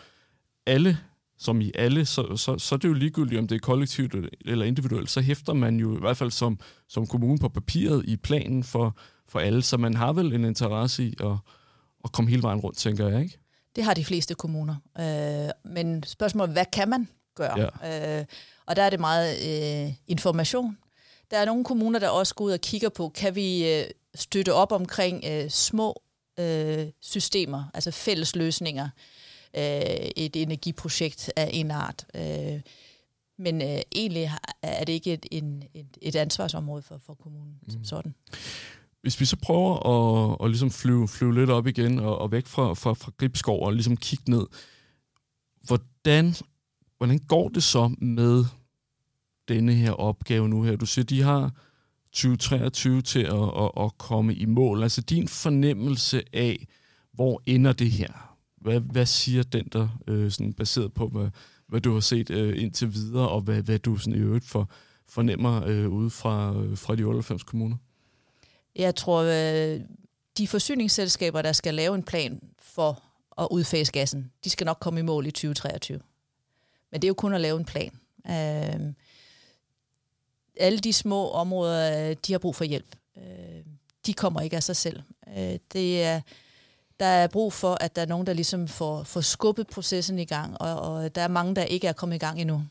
alle 0.66 0.98
som 1.38 1.62
i 1.62 1.72
alle, 1.76 2.06
så, 2.06 2.38
så, 2.38 2.58
så 2.58 2.76
er 2.76 2.80
det 2.80 2.88
jo 2.88 2.94
ligegyldigt, 2.94 3.40
om 3.40 3.48
det 3.48 3.56
er 3.56 3.60
kollektivt 3.60 4.16
eller 4.46 4.66
individuelt, 4.66 5.10
så 5.10 5.22
hæfter 5.22 5.54
man 5.54 5.80
jo 5.80 5.98
i 5.98 6.00
hvert 6.00 6.18
fald 6.18 6.32
som, 6.32 6.60
som 6.88 7.08
kommune 7.08 7.40
på 7.40 7.50
papiret 7.50 8.06
i 8.06 8.18
planen 8.18 8.64
for, 8.64 8.98
for 9.30 9.40
alle, 9.40 9.62
så 9.62 9.78
man 9.78 9.94
har 9.94 10.14
vel 10.14 10.34
en 10.34 10.46
interesse 10.46 11.04
i 11.04 11.14
at, 11.20 11.38
at 12.04 12.12
komme 12.12 12.30
hele 12.30 12.44
vejen 12.44 12.60
rundt, 12.60 12.78
tænker 12.78 13.08
jeg, 13.08 13.22
ikke? 13.22 13.38
Det 13.76 13.84
har 13.84 13.94
de 13.94 14.06
fleste 14.06 14.36
kommuner. 14.36 14.76
Øh, 15.00 15.72
men 15.74 16.04
spørgsmålet, 16.04 16.54
hvad 16.56 16.66
kan 16.66 16.90
man 16.90 17.08
gøre? 17.36 17.72
Ja. 17.84 18.20
Øh, 18.20 18.26
og 18.66 18.76
der 18.76 18.84
er 18.84 18.90
det 18.90 19.00
meget 19.00 19.36
øh, 19.88 19.94
information. 20.08 20.78
Der 21.32 21.38
er 21.38 21.46
nogle 21.46 21.64
kommuner, 21.64 22.00
der 22.00 22.10
også 22.10 22.36
går 22.36 22.46
ud 22.46 22.52
og 22.52 22.62
kigger 22.62 22.90
på, 22.90 23.10
kan 23.10 23.36
vi 23.36 23.74
øh, 23.74 23.86
støtte 24.16 24.54
op 24.54 24.72
omkring 24.72 25.24
øh, 25.28 25.50
små 25.50 26.02
øh, 26.40 26.88
systemer, 27.00 27.64
altså 27.74 27.92
fælles 27.92 28.36
løsninger, 28.36 28.90
øh, 29.58 29.62
et 30.16 30.36
energiprojekt 30.36 31.32
af 31.36 31.50
en 31.54 31.72
art. 31.72 32.06
Øh, 32.16 32.62
men 33.38 33.62
øh, 33.62 33.82
egentlig 33.96 34.32
er 34.62 34.84
det 34.84 34.94
ikke 34.94 35.14
et, 35.14 35.26
en, 35.32 35.64
et, 35.74 35.98
et 36.02 36.16
ansvarsområde 36.16 36.82
for, 36.82 36.98
for 37.06 37.14
kommunen 37.14 37.60
mm. 37.62 37.70
som 37.70 37.84
sådan. 37.84 38.16
Hvis 39.02 39.20
vi 39.20 39.26
så 39.26 39.38
prøver 39.42 39.74
at, 39.88 40.38
at 40.44 40.50
ligesom 40.50 40.72
flyve, 40.72 41.08
flyve 41.08 41.36
lidt 41.36 41.50
op 41.50 41.68
igen 41.68 42.00
og, 42.00 42.18
og 42.18 42.32
væk 42.32 42.48
fra, 42.48 42.74
fra, 42.74 42.94
fra 42.94 43.12
Gribskov 43.18 43.66
og 43.66 43.74
ligesom 43.74 43.98
kigge 43.98 44.32
ned, 44.32 44.46
hvordan, 45.68 46.36
hvordan 46.98 47.20
går 47.20 47.50
det 47.50 47.64
så 47.64 47.96
med 48.02 48.46
denne 49.48 49.74
her 49.74 49.92
opgave 49.92 50.50
nu 50.50 50.64
her? 50.64 50.76
Du 50.76 50.86
siger, 50.86 51.06
de 51.06 51.22
har 51.22 51.52
2023 52.12 53.02
til 53.02 53.20
at, 53.20 53.44
at, 53.58 53.72
at 53.78 53.98
komme 53.98 54.36
i 54.36 54.46
mål. 54.46 54.84
Altså 54.84 55.02
din 55.02 55.28
fornemmelse 55.28 56.24
af, 56.34 56.68
hvor 57.14 57.42
ender 57.46 57.74
det 57.74 57.92
her? 57.92 58.38
Hvad, 58.62 58.80
hvad 58.80 59.06
siger 59.06 59.44
den 59.44 59.68
der, 59.74 59.88
øh, 60.08 60.32
sådan 60.32 60.54
baseret 60.54 60.94
på, 60.94 61.08
hvad, 61.08 61.30
hvad 61.68 61.82
du 61.82 61.94
har 61.94 62.00
set 62.00 62.30
øh, 62.30 62.62
indtil 62.62 62.94
videre, 62.94 63.30
og 63.30 63.42
hvad, 63.42 63.62
hvad 63.62 63.80
du 63.80 63.98
sådan 63.98 64.20
i 64.20 64.22
øvrigt 64.22 64.46
for, 64.46 64.70
fornemmer 65.10 65.66
øh, 65.66 65.90
ude 65.90 66.10
fra, 66.10 66.56
øh, 66.56 66.78
fra 66.78 66.96
de 66.96 67.04
98 67.04 67.44
kommuner? 67.44 67.78
Jeg 68.76 68.96
tror, 68.96 69.22
øh, 69.22 69.82
de 70.38 70.48
forsyningsselskaber, 70.48 71.42
der 71.42 71.52
skal 71.52 71.74
lave 71.74 71.96
en 71.96 72.04
plan 72.04 72.42
for 72.60 73.04
at 73.38 73.48
udfase 73.52 73.92
gassen, 73.92 74.32
de 74.44 74.50
skal 74.50 74.66
nok 74.66 74.78
komme 74.80 75.00
i 75.00 75.04
mål 75.04 75.26
i 75.26 75.32
2023. 75.32 76.00
Men 76.92 77.02
det 77.02 77.08
er 77.08 77.10
jo 77.10 77.14
kun 77.14 77.34
at 77.34 77.42
lave 77.42 77.58
en 77.60 77.66
plan. 77.66 77.92
Øh, 78.28 78.94
alle 80.58 80.80
de 80.80 80.94
små 80.94 81.30
områder, 81.30 82.10
øh, 82.10 82.16
de 82.28 82.34
har 82.34 82.40
brug 82.40 82.56
for 82.56 82.64
hjælp. 82.64 82.96
Øh, 83.18 83.64
de 84.06 84.14
kommer 84.14 84.42
ikke 84.42 84.56
af 84.56 84.64
sig 84.64 84.76
selv. 84.76 85.02
Øh, 85.38 85.58
det 85.74 86.04
er, 86.04 86.22
der 87.00 87.06
er 87.06 87.28
brug 87.28 87.54
for, 87.54 87.78
at 87.82 87.96
der 87.96 88.02
er 88.02 88.06
nogen, 88.06 88.28
der 88.28 88.34
ligesom 88.34 88.68
får, 88.68 89.04
får 89.04 89.22
skubbet 89.22 89.68
processen 89.68 90.20
i 90.20 90.26
gang, 90.26 90.62
og, 90.62 90.82
og 90.82 91.16
der 91.16 91.22
er 91.22 91.28
mange, 91.28 91.56
der 91.56 91.64
ikke 91.64 91.88
er 91.88 91.94
kommet 91.94 92.16
i 92.16 92.20
gang 92.20 92.42
endnu. 92.42 92.64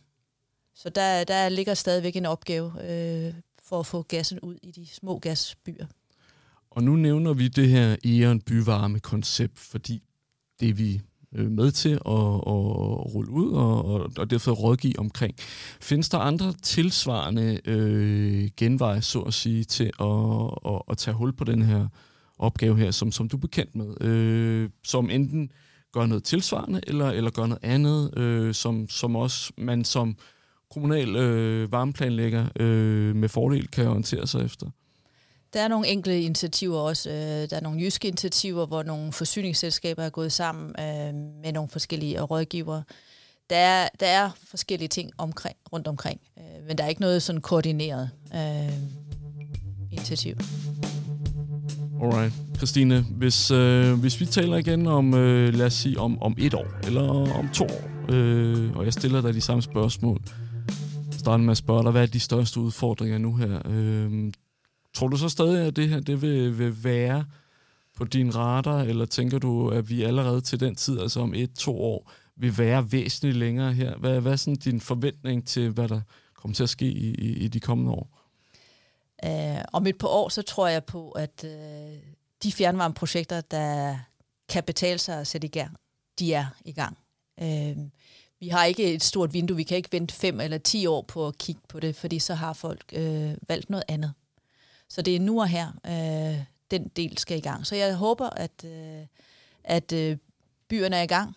Så 0.75 0.89
der, 0.89 1.25
der 1.25 1.49
ligger 1.49 1.75
stadigvæk 1.75 2.17
en 2.17 2.27
opgave 2.27 2.73
øh, 2.91 3.35
for 3.71 3.81
at 3.81 3.87
få 3.87 4.03
gassen 4.03 4.41
ud 4.41 4.57
i 4.63 4.71
de 4.71 4.87
små 4.87 5.19
gasbyer. 5.19 5.87
Og 6.71 6.83
nu 6.83 6.97
nævner 6.97 7.33
vi 7.33 7.49
det 7.49 7.69
her 7.69 7.97
Eon 8.05 8.41
byvarme-koncept, 8.41 9.59
fordi 9.59 10.03
det 10.61 10.69
er 10.69 10.75
vi 10.75 11.01
øh, 11.35 11.51
med 11.51 11.71
til 11.71 11.89
at, 11.89 12.25
at 12.47 13.15
rulle 13.15 13.31
ud 13.31 13.53
og, 13.53 13.85
og, 13.85 14.11
og 14.17 14.31
derfor 14.31 14.53
rådgive 14.53 14.99
omkring. 14.99 15.35
Findes 15.81 16.09
der 16.09 16.19
andre 16.19 16.53
tilsvarende 16.63 17.61
øh, 17.65 18.49
genveje, 18.57 19.03
så 19.03 19.21
at 19.21 19.35
sige, 19.35 19.65
til 19.65 19.91
at, 20.01 20.73
at, 20.75 20.83
at 20.91 20.99
tage 20.99 21.15
hul 21.15 21.33
på 21.33 21.45
den 21.45 21.63
her 21.63 21.89
opgave 22.39 22.77
her, 22.77 22.91
som, 22.91 23.13
som 23.13 23.29
du 23.29 23.37
er 23.37 23.41
bekendt 23.41 23.75
med, 23.75 24.01
øh, 24.01 24.71
som 24.85 25.11
enten 25.11 25.51
gør 25.93 26.07
noget 26.07 26.25
tilsvarende, 26.25 26.81
eller, 26.87 27.11
eller 27.11 27.31
gør 27.31 27.47
noget 27.47 27.65
andet, 27.65 28.19
øh, 28.19 28.55
som, 28.55 28.89
som 28.89 29.17
også 29.17 29.53
man 29.57 29.85
som 29.85 30.17
kommunal 30.71 31.17
øh, 31.17 31.73
varmeplanlægger 31.73 32.47
øh, 32.61 33.17
med 33.17 33.29
fordel 33.29 33.69
kan 33.69 33.89
orientere 33.89 34.27
sig 34.27 34.45
efter? 34.45 34.67
Der 35.53 35.61
er 35.61 35.69
nogle 35.69 35.89
enkelte 35.89 36.23
initiativer 36.23 36.79
også. 36.79 37.11
Øh, 37.11 37.51
der 37.51 37.57
er 37.57 37.61
nogle 37.61 37.81
jyske 37.81 38.09
initiativer, 38.09 38.67
hvor 38.67 38.83
nogle 38.83 39.13
forsyningsselskaber 39.13 40.03
er 40.03 40.11
gået 40.11 40.33
sammen 40.33 40.75
øh, 40.79 41.15
med 41.43 41.53
nogle 41.53 41.69
forskellige 41.69 42.21
rådgivere. 42.21 42.83
Der 43.51 43.57
er, 43.57 43.89
der 44.01 44.07
er 44.07 44.31
forskellige 44.45 44.89
ting 44.89 45.11
omkring, 45.19 45.57
rundt 45.73 45.87
omkring, 45.87 46.21
øh, 46.39 46.67
men 46.67 46.79
der 46.79 46.85
er 46.85 46.89
ikke 46.89 47.01
noget 47.01 47.23
sådan 47.23 47.41
koordineret 47.41 48.11
øh, 48.35 48.73
initiativ. 49.93 50.35
Alright. 52.03 52.33
Christine, 52.57 53.01
hvis, 53.01 53.51
øh, 53.51 54.01
hvis 54.01 54.21
vi 54.21 54.27
taler 54.27 54.57
igen 54.57 54.87
om, 54.87 55.15
øh, 55.15 55.55
lad 55.55 55.67
os 55.67 55.75
sige, 55.75 55.99
om, 55.99 56.23
om 56.23 56.35
et 56.39 56.55
år, 56.55 56.67
eller 56.87 57.33
om 57.39 57.49
to 57.49 57.65
år, 57.65 58.13
øh, 58.13 58.77
og 58.77 58.85
jeg 58.85 58.93
stiller 58.93 59.21
dig 59.21 59.35
de 59.35 59.41
samme 59.41 59.63
spørgsmål, 59.63 60.23
starte 61.21 61.43
med 61.43 61.51
at 61.51 61.57
spørge 61.57 61.83
dig, 61.83 61.91
hvad 61.91 62.03
er 62.03 62.07
de 62.07 62.21
største 62.21 62.61
udfordringer 62.61 63.19
nu 63.19 63.37
her? 63.37 63.63
Øh, 63.65 64.33
tror 64.95 65.09
du 65.09 65.17
så 65.17 65.29
stadig, 65.29 65.67
at 65.67 65.77
det 65.77 65.89
her 65.89 66.01
det 66.01 66.23
vil, 66.23 66.59
vil 66.59 66.85
være 66.85 67.25
på 67.97 68.05
din 68.05 68.37
radar, 68.37 68.81
eller 68.83 69.07
tænker 69.07 69.39
du, 69.39 69.69
at 69.69 69.91
vi 69.91 70.03
allerede 70.03 70.41
til 70.41 70.61
den 70.61 70.75
tid, 70.75 71.01
altså 71.01 71.21
om 71.21 71.35
et, 71.35 71.55
to 71.55 71.83
år, 71.83 72.13
vil 72.37 72.59
være 72.59 72.93
væsentligt 72.93 73.37
længere 73.37 73.73
her? 73.73 73.97
Hvad, 73.97 74.21
hvad 74.21 74.33
er 74.33 74.37
sådan 74.37 74.57
din 74.57 74.81
forventning 74.81 75.47
til, 75.47 75.71
hvad 75.71 75.89
der 75.89 76.01
kommer 76.35 76.55
til 76.55 76.63
at 76.63 76.69
ske 76.69 76.87
i, 76.87 77.15
i, 77.15 77.33
i 77.33 77.49
de 77.49 77.61
kommende 77.61 77.93
år? 77.93 78.17
Uh, 79.27 79.63
om 79.73 79.87
et 79.87 79.99
par 79.99 80.09
år, 80.09 80.29
så 80.29 80.43
tror 80.43 80.69
jeg 80.69 80.85
på, 80.85 81.11
at 81.11 81.45
uh, 81.45 81.51
de 82.43 82.53
fjernvarmeprojekter, 82.53 83.41
der 83.41 83.99
kan 84.49 84.63
betale 84.65 84.99
sig 84.99 85.21
at 85.21 85.27
sætte 85.27 85.47
i 85.47 85.51
gang, 85.51 85.77
de 86.19 86.35
er 86.35 86.47
i 86.65 86.73
gang. 86.73 86.99
Uh, 87.43 87.77
vi 88.41 88.49
har 88.49 88.65
ikke 88.65 88.95
et 88.95 89.03
stort 89.03 89.33
vindue. 89.33 89.57
Vi 89.57 89.63
kan 89.63 89.77
ikke 89.77 89.93
vente 89.93 90.15
fem 90.15 90.41
eller 90.41 90.59
ti 90.59 90.87
år 90.87 91.03
på 91.03 91.27
at 91.27 91.39
kigge 91.39 91.61
på 91.69 91.81
det, 91.81 91.97
fordi 91.97 92.19
så 92.19 92.35
har 92.35 92.53
folk 92.53 92.85
øh, 92.93 93.35
valgt 93.49 93.71
noget 93.71 93.85
andet. 93.89 94.13
Så 94.89 95.03
det 95.03 95.17
er 95.17 95.21
nu 95.21 95.41
og 95.41 95.49
her, 95.49 95.73
øh, 95.87 96.45
den 96.71 96.89
del 96.89 97.19
skal 97.19 97.39
i 97.39 97.41
gang. 97.41 97.67
Så 97.67 97.77
jeg 97.77 97.97
håber, 97.97 98.31
at, 98.31 98.65
øh, 98.65 99.07
at 99.65 99.93
øh, 99.93 100.17
byerne 100.69 100.97
er 100.97 101.03
i 101.03 101.07
gang. 101.07 101.37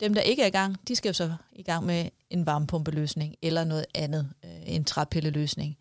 Dem, 0.00 0.14
der 0.14 0.20
ikke 0.20 0.42
er 0.42 0.46
i 0.46 0.50
gang, 0.50 0.88
de 0.88 0.96
skal 0.96 1.08
jo 1.08 1.12
så 1.12 1.34
i 1.52 1.62
gang 1.62 1.86
med 1.86 2.08
en 2.30 2.46
varmepumpeløsning 2.46 3.36
eller 3.42 3.64
noget 3.64 3.86
andet, 3.94 4.32
øh, 4.44 4.50
en 4.66 4.84
træpilleløsning. 4.84 5.76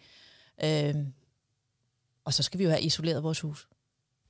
Øh, 0.63 0.95
og 2.25 2.33
så 2.33 2.43
skal 2.43 2.59
vi 2.59 2.63
jo 2.63 2.69
have 2.69 2.81
isoleret 2.81 3.23
vores 3.23 3.39
hus. 3.39 3.67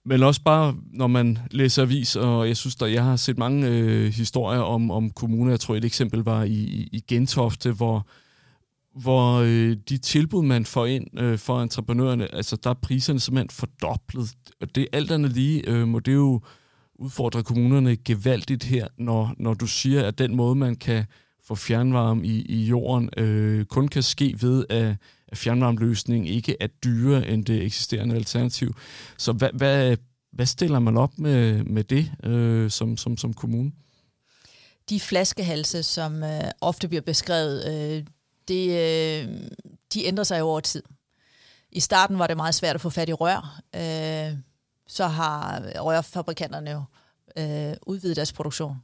Men 0.05 0.23
også 0.23 0.41
bare, 0.41 0.75
når 0.91 1.07
man 1.07 1.39
læser 1.51 1.81
avis, 1.81 2.15
og 2.15 2.47
jeg 2.47 2.57
synes, 2.57 2.81
at 2.81 2.93
jeg 2.93 3.03
har 3.03 3.15
set 3.15 3.37
mange 3.37 3.67
øh, 3.67 4.13
historier 4.13 4.59
om, 4.59 4.91
om 4.91 5.09
kommuner. 5.09 5.51
Jeg 5.51 5.59
tror, 5.59 5.75
et 5.75 5.85
eksempel 5.85 6.19
var 6.19 6.43
i, 6.43 6.89
i 6.91 7.03
Gentofte, 7.07 7.71
hvor, 7.71 8.07
hvor 9.01 9.33
øh, 9.39 9.77
de 9.89 9.97
tilbud, 9.97 10.43
man 10.43 10.65
får 10.65 10.85
ind 10.85 11.19
øh, 11.19 11.37
for 11.37 11.61
entreprenørerne, 11.61 12.35
altså 12.35 12.55
der 12.55 12.69
er 12.69 12.73
priserne 12.73 13.19
simpelthen 13.19 13.49
fordoblet. 13.49 14.33
Og 14.61 14.75
det 14.75 14.87
alt 14.93 15.11
andet 15.11 15.31
lige, 15.31 15.69
øh, 15.69 15.87
må 15.87 15.99
det 15.99 16.13
jo 16.13 16.41
udfordre 16.95 17.43
kommunerne 17.43 17.95
gevaldigt 17.95 18.63
her, 18.63 18.87
når, 18.97 19.33
når 19.37 19.53
du 19.53 19.67
siger, 19.67 20.03
at 20.03 20.17
den 20.17 20.35
måde, 20.35 20.55
man 20.55 20.75
kan 20.75 21.05
få 21.47 21.55
fjernvarme 21.55 22.25
i, 22.25 22.41
i 22.41 22.65
jorden, 22.65 23.09
øh, 23.17 23.65
kun 23.65 23.87
kan 23.87 24.03
ske 24.03 24.35
ved, 24.41 24.65
at 24.69 24.95
fjernvarmløsning 25.33 26.29
ikke 26.29 26.57
er 26.59 26.67
dyrere 26.67 27.27
end 27.27 27.45
det 27.45 27.63
eksisterende 27.63 28.15
alternativ. 28.15 28.75
Så 29.17 29.31
hvad, 29.31 29.49
hvad, 29.53 29.97
hvad 30.31 30.45
stiller 30.45 30.79
man 30.79 30.97
op 30.97 31.19
med, 31.19 31.63
med 31.63 31.83
det 31.83 32.11
øh, 32.23 32.71
som, 32.71 32.97
som, 32.97 33.17
som 33.17 33.33
kommune? 33.33 33.71
De 34.89 34.99
flaskehalse, 34.99 35.83
som 35.83 36.23
øh, 36.23 36.43
ofte 36.61 36.87
bliver 36.87 37.01
beskrevet, 37.01 37.65
øh, 37.67 38.05
det, 38.47 38.69
øh, 38.69 39.27
de 39.93 40.05
ændrer 40.05 40.23
sig 40.23 40.41
over 40.41 40.59
tid. 40.59 40.83
I 41.71 41.79
starten 41.79 42.19
var 42.19 42.27
det 42.27 42.37
meget 42.37 42.55
svært 42.55 42.75
at 42.75 42.81
få 42.81 42.89
fat 42.89 43.09
i 43.09 43.13
rør. 43.13 43.61
Øh, 43.75 44.37
så 44.87 45.07
har 45.07 45.63
rørfabrikanterne 45.75 46.71
jo 46.71 46.83
øh, 47.37 47.75
udvidet 47.81 48.15
deres 48.15 48.33
produktion. 48.33 48.77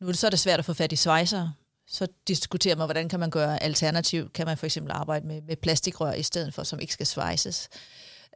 Nu 0.00 0.06
er 0.06 0.12
det 0.12 0.18
så 0.18 0.26
er 0.26 0.30
det 0.30 0.38
svært 0.38 0.58
at 0.58 0.64
få 0.64 0.72
fat 0.72 0.92
i 0.92 0.96
svejser, 0.96 1.50
så 1.86 2.06
diskuterer 2.28 2.76
man, 2.76 2.86
hvordan 2.86 3.08
kan 3.08 3.20
man 3.20 3.30
gøre 3.30 3.62
alternativ. 3.62 4.30
Kan 4.30 4.46
man 4.46 4.58
for 4.58 4.66
eksempel 4.66 4.92
arbejde 4.92 5.26
med, 5.26 5.42
med 5.42 5.56
plastikrør 5.56 6.12
i 6.12 6.22
stedet 6.22 6.54
for, 6.54 6.62
som 6.62 6.80
ikke 6.80 6.92
skal 6.92 7.06
svejses. 7.06 7.68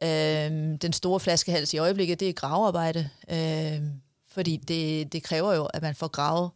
Øhm, 0.03 0.79
den 0.79 0.93
store 0.93 1.21
flaskehals 1.21 1.75
i 1.75 1.79
øjeblikket, 1.79 2.21
det 2.21 2.29
er 2.29 2.33
gravearbejde, 2.33 3.11
øhm, 3.31 3.93
fordi 4.31 4.57
det, 4.57 5.13
det 5.13 5.23
kræver 5.23 5.55
jo, 5.55 5.65
at 5.65 5.83
man 5.83 5.95
får 5.95 6.09
gravet 6.09 6.51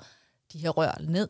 de 0.53 0.59
her 0.59 0.71
rør 0.71 0.99
ned. 1.01 1.29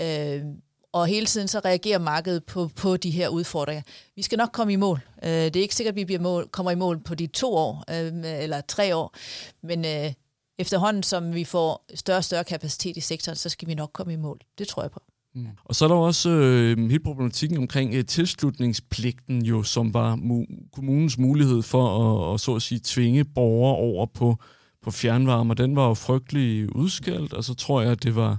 Øhm, 0.00 0.62
og 0.92 1.06
hele 1.06 1.26
tiden 1.26 1.48
så 1.48 1.60
reagerer 1.64 1.98
markedet 1.98 2.44
på, 2.44 2.70
på 2.76 2.96
de 2.96 3.10
her 3.10 3.28
udfordringer. 3.28 3.82
Vi 4.16 4.22
skal 4.22 4.38
nok 4.38 4.52
komme 4.52 4.72
i 4.72 4.76
mål. 4.76 5.00
Øh, 5.22 5.30
det 5.30 5.56
er 5.56 5.60
ikke 5.60 5.74
sikkert, 5.74 5.92
at 5.92 5.96
vi 5.96 6.04
bliver 6.04 6.20
mål, 6.20 6.48
kommer 6.48 6.70
i 6.70 6.74
mål 6.74 7.02
på 7.02 7.14
de 7.14 7.26
to 7.26 7.54
år 7.54 7.84
øh, 7.90 8.42
eller 8.42 8.60
tre 8.60 8.96
år, 8.96 9.16
men 9.62 9.84
øh, 9.84 10.12
efterhånden, 10.58 11.02
som 11.02 11.34
vi 11.34 11.44
får 11.44 11.84
større 11.94 12.18
og 12.18 12.24
større 12.24 12.44
kapacitet 12.44 12.96
i 12.96 13.00
sektoren, 13.00 13.36
så 13.36 13.48
skal 13.48 13.68
vi 13.68 13.74
nok 13.74 13.90
komme 13.92 14.12
i 14.12 14.16
mål. 14.16 14.40
Det 14.58 14.68
tror 14.68 14.82
jeg 14.82 14.90
på. 14.90 15.02
Mm. 15.34 15.46
Og 15.64 15.74
så 15.74 15.84
er 15.84 15.88
der 15.88 15.96
også 15.96 16.30
øh, 16.30 16.78
hele 16.78 17.00
problematikken 17.00 17.58
omkring 17.58 17.94
øh, 17.94 18.04
tilslutningspligten, 18.04 19.44
jo, 19.44 19.62
som 19.62 19.94
var 19.94 20.16
mu- 20.16 20.70
kommunens 20.72 21.18
mulighed 21.18 21.62
for 21.62 21.84
at, 22.30 22.34
at, 22.34 22.40
så 22.40 22.54
at 22.54 22.62
sige, 22.62 22.80
tvinge 22.84 23.24
borgere 23.24 23.76
over 23.76 24.06
på, 24.06 24.36
på 24.82 24.90
fjernvarme, 24.90 25.52
og 25.52 25.58
den 25.58 25.76
var 25.76 25.88
jo 25.88 25.94
frygtelig 25.94 26.76
udskældt, 26.76 27.32
og 27.32 27.44
så 27.44 27.54
tror 27.54 27.82
jeg, 27.82 27.92
at 27.92 28.02
det 28.02 28.16
var 28.16 28.38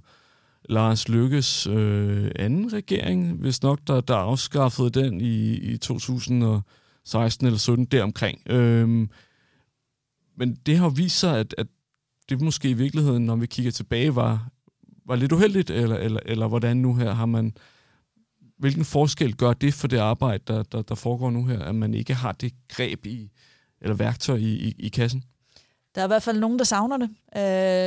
Lars 0.69 1.09
Lykkes 1.09 1.67
øh, 1.67 2.31
anden 2.35 2.73
regering, 2.73 3.33
hvis 3.33 3.63
nok, 3.63 3.79
der, 3.87 4.01
der 4.01 4.15
afskaffede 4.15 4.89
den 4.89 5.21
i, 5.21 5.53
i 5.53 5.77
2016 5.77 7.45
eller 7.45 7.59
17 7.59 7.85
deromkring. 7.85 8.41
Øhm, 8.45 9.09
men 10.37 10.55
det 10.65 10.77
har 10.77 10.89
vist 10.89 11.19
sig, 11.19 11.39
at, 11.39 11.55
at 11.57 11.67
det 12.29 12.41
måske 12.41 12.69
i 12.69 12.73
virkeligheden, 12.73 13.25
når 13.25 13.35
vi 13.35 13.45
kigger 13.45 13.71
tilbage, 13.71 14.15
var, 14.15 14.49
var 15.05 15.15
lidt 15.15 15.31
uheldigt, 15.31 15.69
eller, 15.69 15.95
eller, 15.95 16.19
eller 16.25 16.47
hvordan 16.47 16.77
nu 16.77 16.95
her 16.95 17.13
har 17.13 17.25
man... 17.25 17.57
Hvilken 18.59 18.85
forskel 18.85 19.35
gør 19.35 19.53
det 19.53 19.73
for 19.73 19.87
det 19.87 19.97
arbejde, 19.97 20.43
der, 20.47 20.63
der, 20.63 20.81
der 20.81 20.95
foregår 20.95 21.29
nu 21.29 21.45
her, 21.45 21.59
at 21.59 21.75
man 21.75 21.93
ikke 21.93 22.13
har 22.13 22.31
det 22.31 22.53
greb 22.69 23.05
i, 23.05 23.31
eller 23.81 23.95
værktøj 23.95 24.35
i, 24.35 24.53
i, 24.53 24.75
i 24.79 24.89
kassen? 24.89 25.23
Der 25.95 26.01
er 26.01 26.05
i 26.05 26.07
hvert 26.07 26.23
fald 26.23 26.39
nogen, 26.39 26.59
der 26.59 26.65
savner 26.65 26.97
det, 26.97 27.09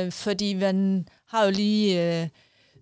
øh, 0.05 0.11
fordi 0.11 0.53
man 0.53 1.07
har 1.27 1.45
jo 1.45 1.51
lige... 1.51 2.21
Øh, 2.21 2.27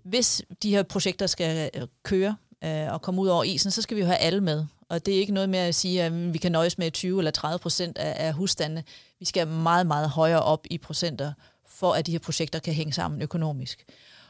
hvis 0.03 0.41
de 0.63 0.69
her 0.69 0.83
projekter 0.83 1.27
skal 1.27 1.69
øh, 1.75 1.87
køre 2.03 2.35
øh, 2.63 2.93
og 2.93 3.01
komme 3.01 3.21
ud 3.21 3.27
over 3.27 3.43
isen, 3.43 3.71
så 3.71 3.81
skal 3.81 3.97
vi 3.97 4.01
jo 4.01 4.07
have 4.07 4.17
alle 4.17 4.41
med. 4.41 4.65
Og 4.89 5.05
det 5.05 5.15
er 5.15 5.19
ikke 5.19 5.33
noget 5.33 5.49
med 5.49 5.59
at 5.59 5.75
sige, 5.75 6.03
at 6.03 6.33
vi 6.33 6.37
kan 6.37 6.51
nøjes 6.51 6.77
med 6.77 6.91
20 6.91 7.19
eller 7.19 7.31
30 7.31 7.59
procent 7.59 7.97
af, 7.97 8.27
af 8.27 8.33
husstandene. 8.33 8.83
Vi 9.19 9.25
skal 9.25 9.47
meget, 9.47 9.87
meget 9.87 10.09
højere 10.09 10.43
op 10.43 10.65
i 10.69 10.77
procenter, 10.77 11.33
for 11.67 11.93
at 11.93 12.05
de 12.05 12.11
her 12.11 12.19
projekter 12.19 12.59
kan 12.59 12.73
hænge 12.73 12.93
sammen 12.93 13.21
økonomisk. 13.21 13.85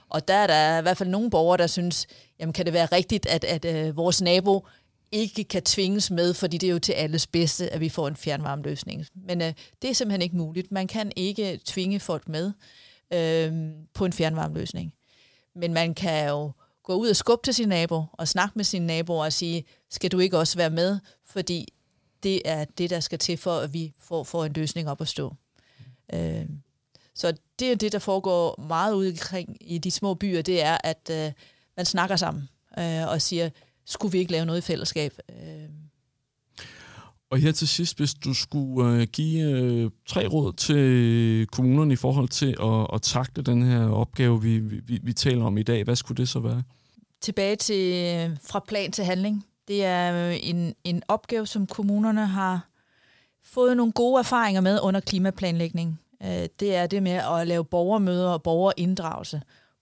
Og 0.10 0.28
der 0.28 0.34
er 0.34 0.48
der 0.48 0.80
i 0.80 0.82
hvert 0.82 0.98
fald 0.98 1.10
nogle 1.10 1.30
borgere, 1.30 1.58
der 1.58 1.68
synes, 1.68 2.08
jamen 2.40 2.54
kan 2.54 2.66
det 2.66 2.74
være 2.74 2.86
rigtigt, 2.86 3.26
at, 3.26 3.44
at, 3.44 3.66
øh, 3.66 3.98
vores 3.98 4.22
nabo 4.22 4.68
ikke 5.12 5.44
kan 5.44 5.64
tvinges 5.64 6.12
med, 6.12 6.34
fordi 6.34 6.58
det 6.58 6.70
er 6.70 6.74
jo 6.74 6.80
til 6.80 6.94
alles 6.94 7.28
bedste, 7.28 7.74
at 7.74 7.80
vi 7.80 7.90
får 7.90 8.08
en 8.08 8.16
fjernvarmeløsning. 8.16 9.06
Men 9.16 9.42
øh, 9.42 9.54
det 9.82 9.90
er 9.90 9.94
simpelthen 9.94 10.22
ikke 10.22 10.38
muligt. 10.38 10.72
Man 10.72 10.88
kan 10.88 11.12
ikke 11.16 11.60
tvinge 11.66 12.00
folk 12.00 12.28
med 12.28 12.52
øh, 13.14 13.54
på 13.94 14.06
en 14.06 14.14
fjernvarmeløsning. 14.14 14.94
Men 15.56 15.74
man 15.74 15.94
kan 15.94 16.30
jo 16.30 16.52
gå 16.84 16.94
ud 16.94 17.10
og 17.10 17.16
skubbe 17.16 17.46
til 17.46 17.54
sin 17.54 17.70
nabo 17.70 18.04
og 18.14 18.28
snakke 18.28 18.54
med 18.56 18.64
sin 18.64 18.82
nabo 18.82 19.18
og 19.18 19.34
sige, 19.34 19.64
skal 19.90 20.12
du 20.12 20.20
ikke 20.20 20.38
også 20.38 20.58
være 20.58 20.70
med? 20.70 21.00
Fordi 21.26 21.68
det 22.24 22.42
er 22.46 22.66
det, 22.66 22.90
der 22.90 23.00
skal 23.00 23.20
til 23.20 23.38
for, 23.38 23.56
at 23.58 23.74
vi 23.74 23.94
får, 24.00 24.24
får 24.24 24.46
en 24.46 24.54
løsning 24.54 24.90
op 24.90 25.02
at 25.02 25.08
stå. 25.08 25.36
Øh, 26.14 26.46
så 27.16 27.34
det 27.60 27.72
er 27.72 27.76
det, 27.76 27.92
der 27.92 28.00
foregår 28.00 28.62
meget 28.68 28.94
ud 28.94 29.12
omkring 29.12 29.58
i 29.62 29.78
de 29.78 29.92
små 29.92 30.14
byer, 30.14 30.42
det 30.42 30.64
er, 30.64 30.78
at 30.84 31.10
øh, 31.12 31.32
man 31.78 31.86
snakker 31.86 32.16
sammen 32.16 32.50
øh, 32.80 33.08
og 33.08 33.22
siger, 33.22 33.50
skulle 33.86 34.12
vi 34.12 34.18
ikke 34.18 34.32
lave 34.32 34.46
noget 34.46 34.60
i 34.60 34.62
fællesskab? 34.62 35.14
Øh. 35.30 35.70
Og 37.32 37.38
her 37.38 37.52
til 37.52 37.68
sidst, 37.68 37.98
hvis 37.98 38.14
du 38.14 38.34
skulle 38.34 39.02
øh, 39.02 39.08
give 39.08 39.44
øh, 39.44 39.92
tre 40.08 40.28
råd 40.28 40.54
til 40.54 41.48
kommunerne 41.48 41.94
i 41.94 41.96
forhold 41.96 42.30
til 42.30 42.56
at, 42.62 42.88
at 42.94 43.02
takle 43.02 43.44
den 43.44 43.64
her 43.64 43.90
opgave, 43.90 44.42
vi, 44.42 44.60
vi, 44.60 45.00
vi 45.04 45.14
taler 45.14 45.46
om 45.46 45.58
i 45.58 45.64
dag, 45.64 45.84
hvad 45.84 45.96
skulle 45.96 46.18
det 46.18 46.30
så 46.30 46.40
være? 46.40 46.64
Tilbage 47.22 47.56
til 47.56 48.16
øh, 48.16 48.38
fra 48.44 48.64
plan 48.68 48.92
til 48.92 49.04
handling. 49.04 49.46
Det 49.70 49.86
er 49.86 50.30
øh, 50.30 50.38
en, 50.42 50.76
en 50.84 51.04
opgave, 51.08 51.48
som 51.48 51.68
kommunerne 51.68 52.26
har 52.26 52.68
fået 53.44 53.78
nogle 53.78 53.92
gode 53.92 54.20
erfaringer 54.20 54.62
med 54.62 54.80
under 54.82 55.00
klimaplanlægning. 55.00 56.00
Øh, 56.24 56.48
det 56.60 56.76
er 56.76 56.88
det 56.88 57.04
med 57.04 57.12
at 57.12 57.48
lave 57.48 57.66
borgermøder 57.66 58.30
og 58.30 58.44
borgerinddragelse. 58.44 59.42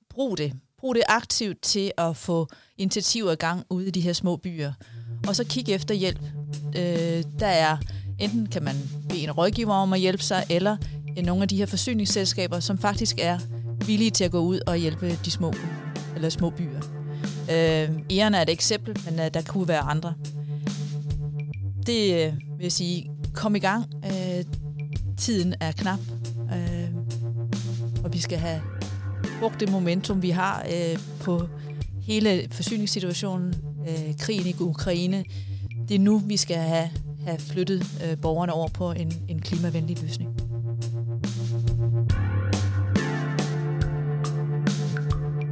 Brug 0.10 0.38
det. 0.38 0.54
Brug 0.78 0.96
det 0.96 1.04
aktivt 1.08 1.62
til 1.62 1.92
at 1.98 2.18
få 2.18 2.48
initiativer 2.78 3.32
i 3.32 3.36
gang 3.36 3.66
ude 3.70 3.88
i 3.88 3.92
de 3.92 4.02
her 4.02 4.14
små 4.14 4.36
byer. 4.36 4.74
Og 5.28 5.36
så 5.36 5.44
kig 5.44 5.70
efter 5.70 5.96
hjælp. 5.96 6.22
Øh, 6.78 7.24
der 7.40 7.48
er 7.48 7.78
enten 8.20 8.48
kan 8.48 8.64
man 8.64 8.76
bede 9.10 9.24
en 9.24 9.32
rådgiver 9.32 9.74
om 9.74 9.94
at 9.94 10.00
hjælpe 10.00 10.24
sig, 10.24 10.44
eller 10.50 10.78
nogle 11.24 11.42
af 11.42 11.48
de 11.48 11.58
her 11.58 11.66
forsyningsselskaber, 11.66 12.60
som 12.60 12.78
faktisk 12.78 13.16
er 13.22 13.40
villige 13.86 14.12
til 14.12 14.24
at 14.24 14.32
gå 14.32 14.40
ud 14.40 14.60
og 14.68 14.78
hjælpe 14.78 15.20
de 15.26 15.32
små, 15.32 15.54
eller 16.16 16.30
små 16.30 16.50
byer. 16.50 16.97
Øh, 17.52 18.18
Eren 18.18 18.34
er 18.34 18.42
et 18.42 18.50
eksempel, 18.50 19.00
men 19.06 19.20
øh, 19.20 19.34
der 19.34 19.42
kunne 19.42 19.68
være 19.68 19.80
andre. 19.80 20.14
Det 21.86 22.14
øh, 22.14 22.34
vil 22.58 22.64
jeg 22.64 22.72
sige, 22.72 23.10
kom 23.34 23.56
i 23.56 23.60
gang. 23.60 23.86
Øh, 24.06 24.44
tiden 25.18 25.56
er 25.60 25.72
knap. 25.72 26.00
Øh, 26.54 26.90
og 28.04 28.14
vi 28.14 28.20
skal 28.20 28.38
have 28.38 28.62
brugt 29.40 29.60
det 29.60 29.72
momentum, 29.72 30.22
vi 30.22 30.30
har 30.30 30.66
øh, 30.74 31.00
på 31.20 31.48
hele 32.02 32.48
forsyningssituationen, 32.52 33.56
øh, 33.90 34.18
krigen 34.18 34.48
i 34.48 34.56
Ukraine. 34.60 35.24
Det 35.88 35.96
er 35.96 36.00
nu, 36.00 36.18
vi 36.18 36.38
skal 36.38 36.58
have, 36.58 36.90
have 37.26 37.40
flyttet 37.40 37.84
øh, 38.06 38.18
borgerne 38.22 38.54
over 38.54 38.68
på 38.68 38.92
en, 38.92 39.14
en 39.28 39.40
klimavenlig 39.42 40.02
løsning. 40.02 40.47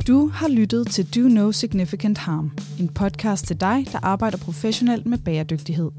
Du 0.07 0.27
har 0.27 0.47
lyttet 0.47 0.87
til 0.87 1.15
Do 1.15 1.27
No 1.27 1.51
Significant 1.51 2.17
Harm, 2.17 2.51
en 2.79 2.89
podcast 2.89 3.47
til 3.47 3.61
dig, 3.61 3.85
der 3.91 3.99
arbejder 4.01 4.37
professionelt 4.37 5.05
med 5.05 5.17
bæredygtighed. 5.17 5.91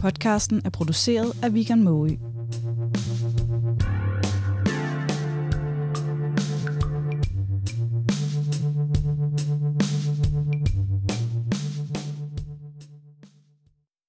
Podcasten 0.00 0.62
er 0.64 0.70
produceret 0.70 1.32
af 1.42 1.54
Vegan 1.54 1.82
Moe. 1.84 2.18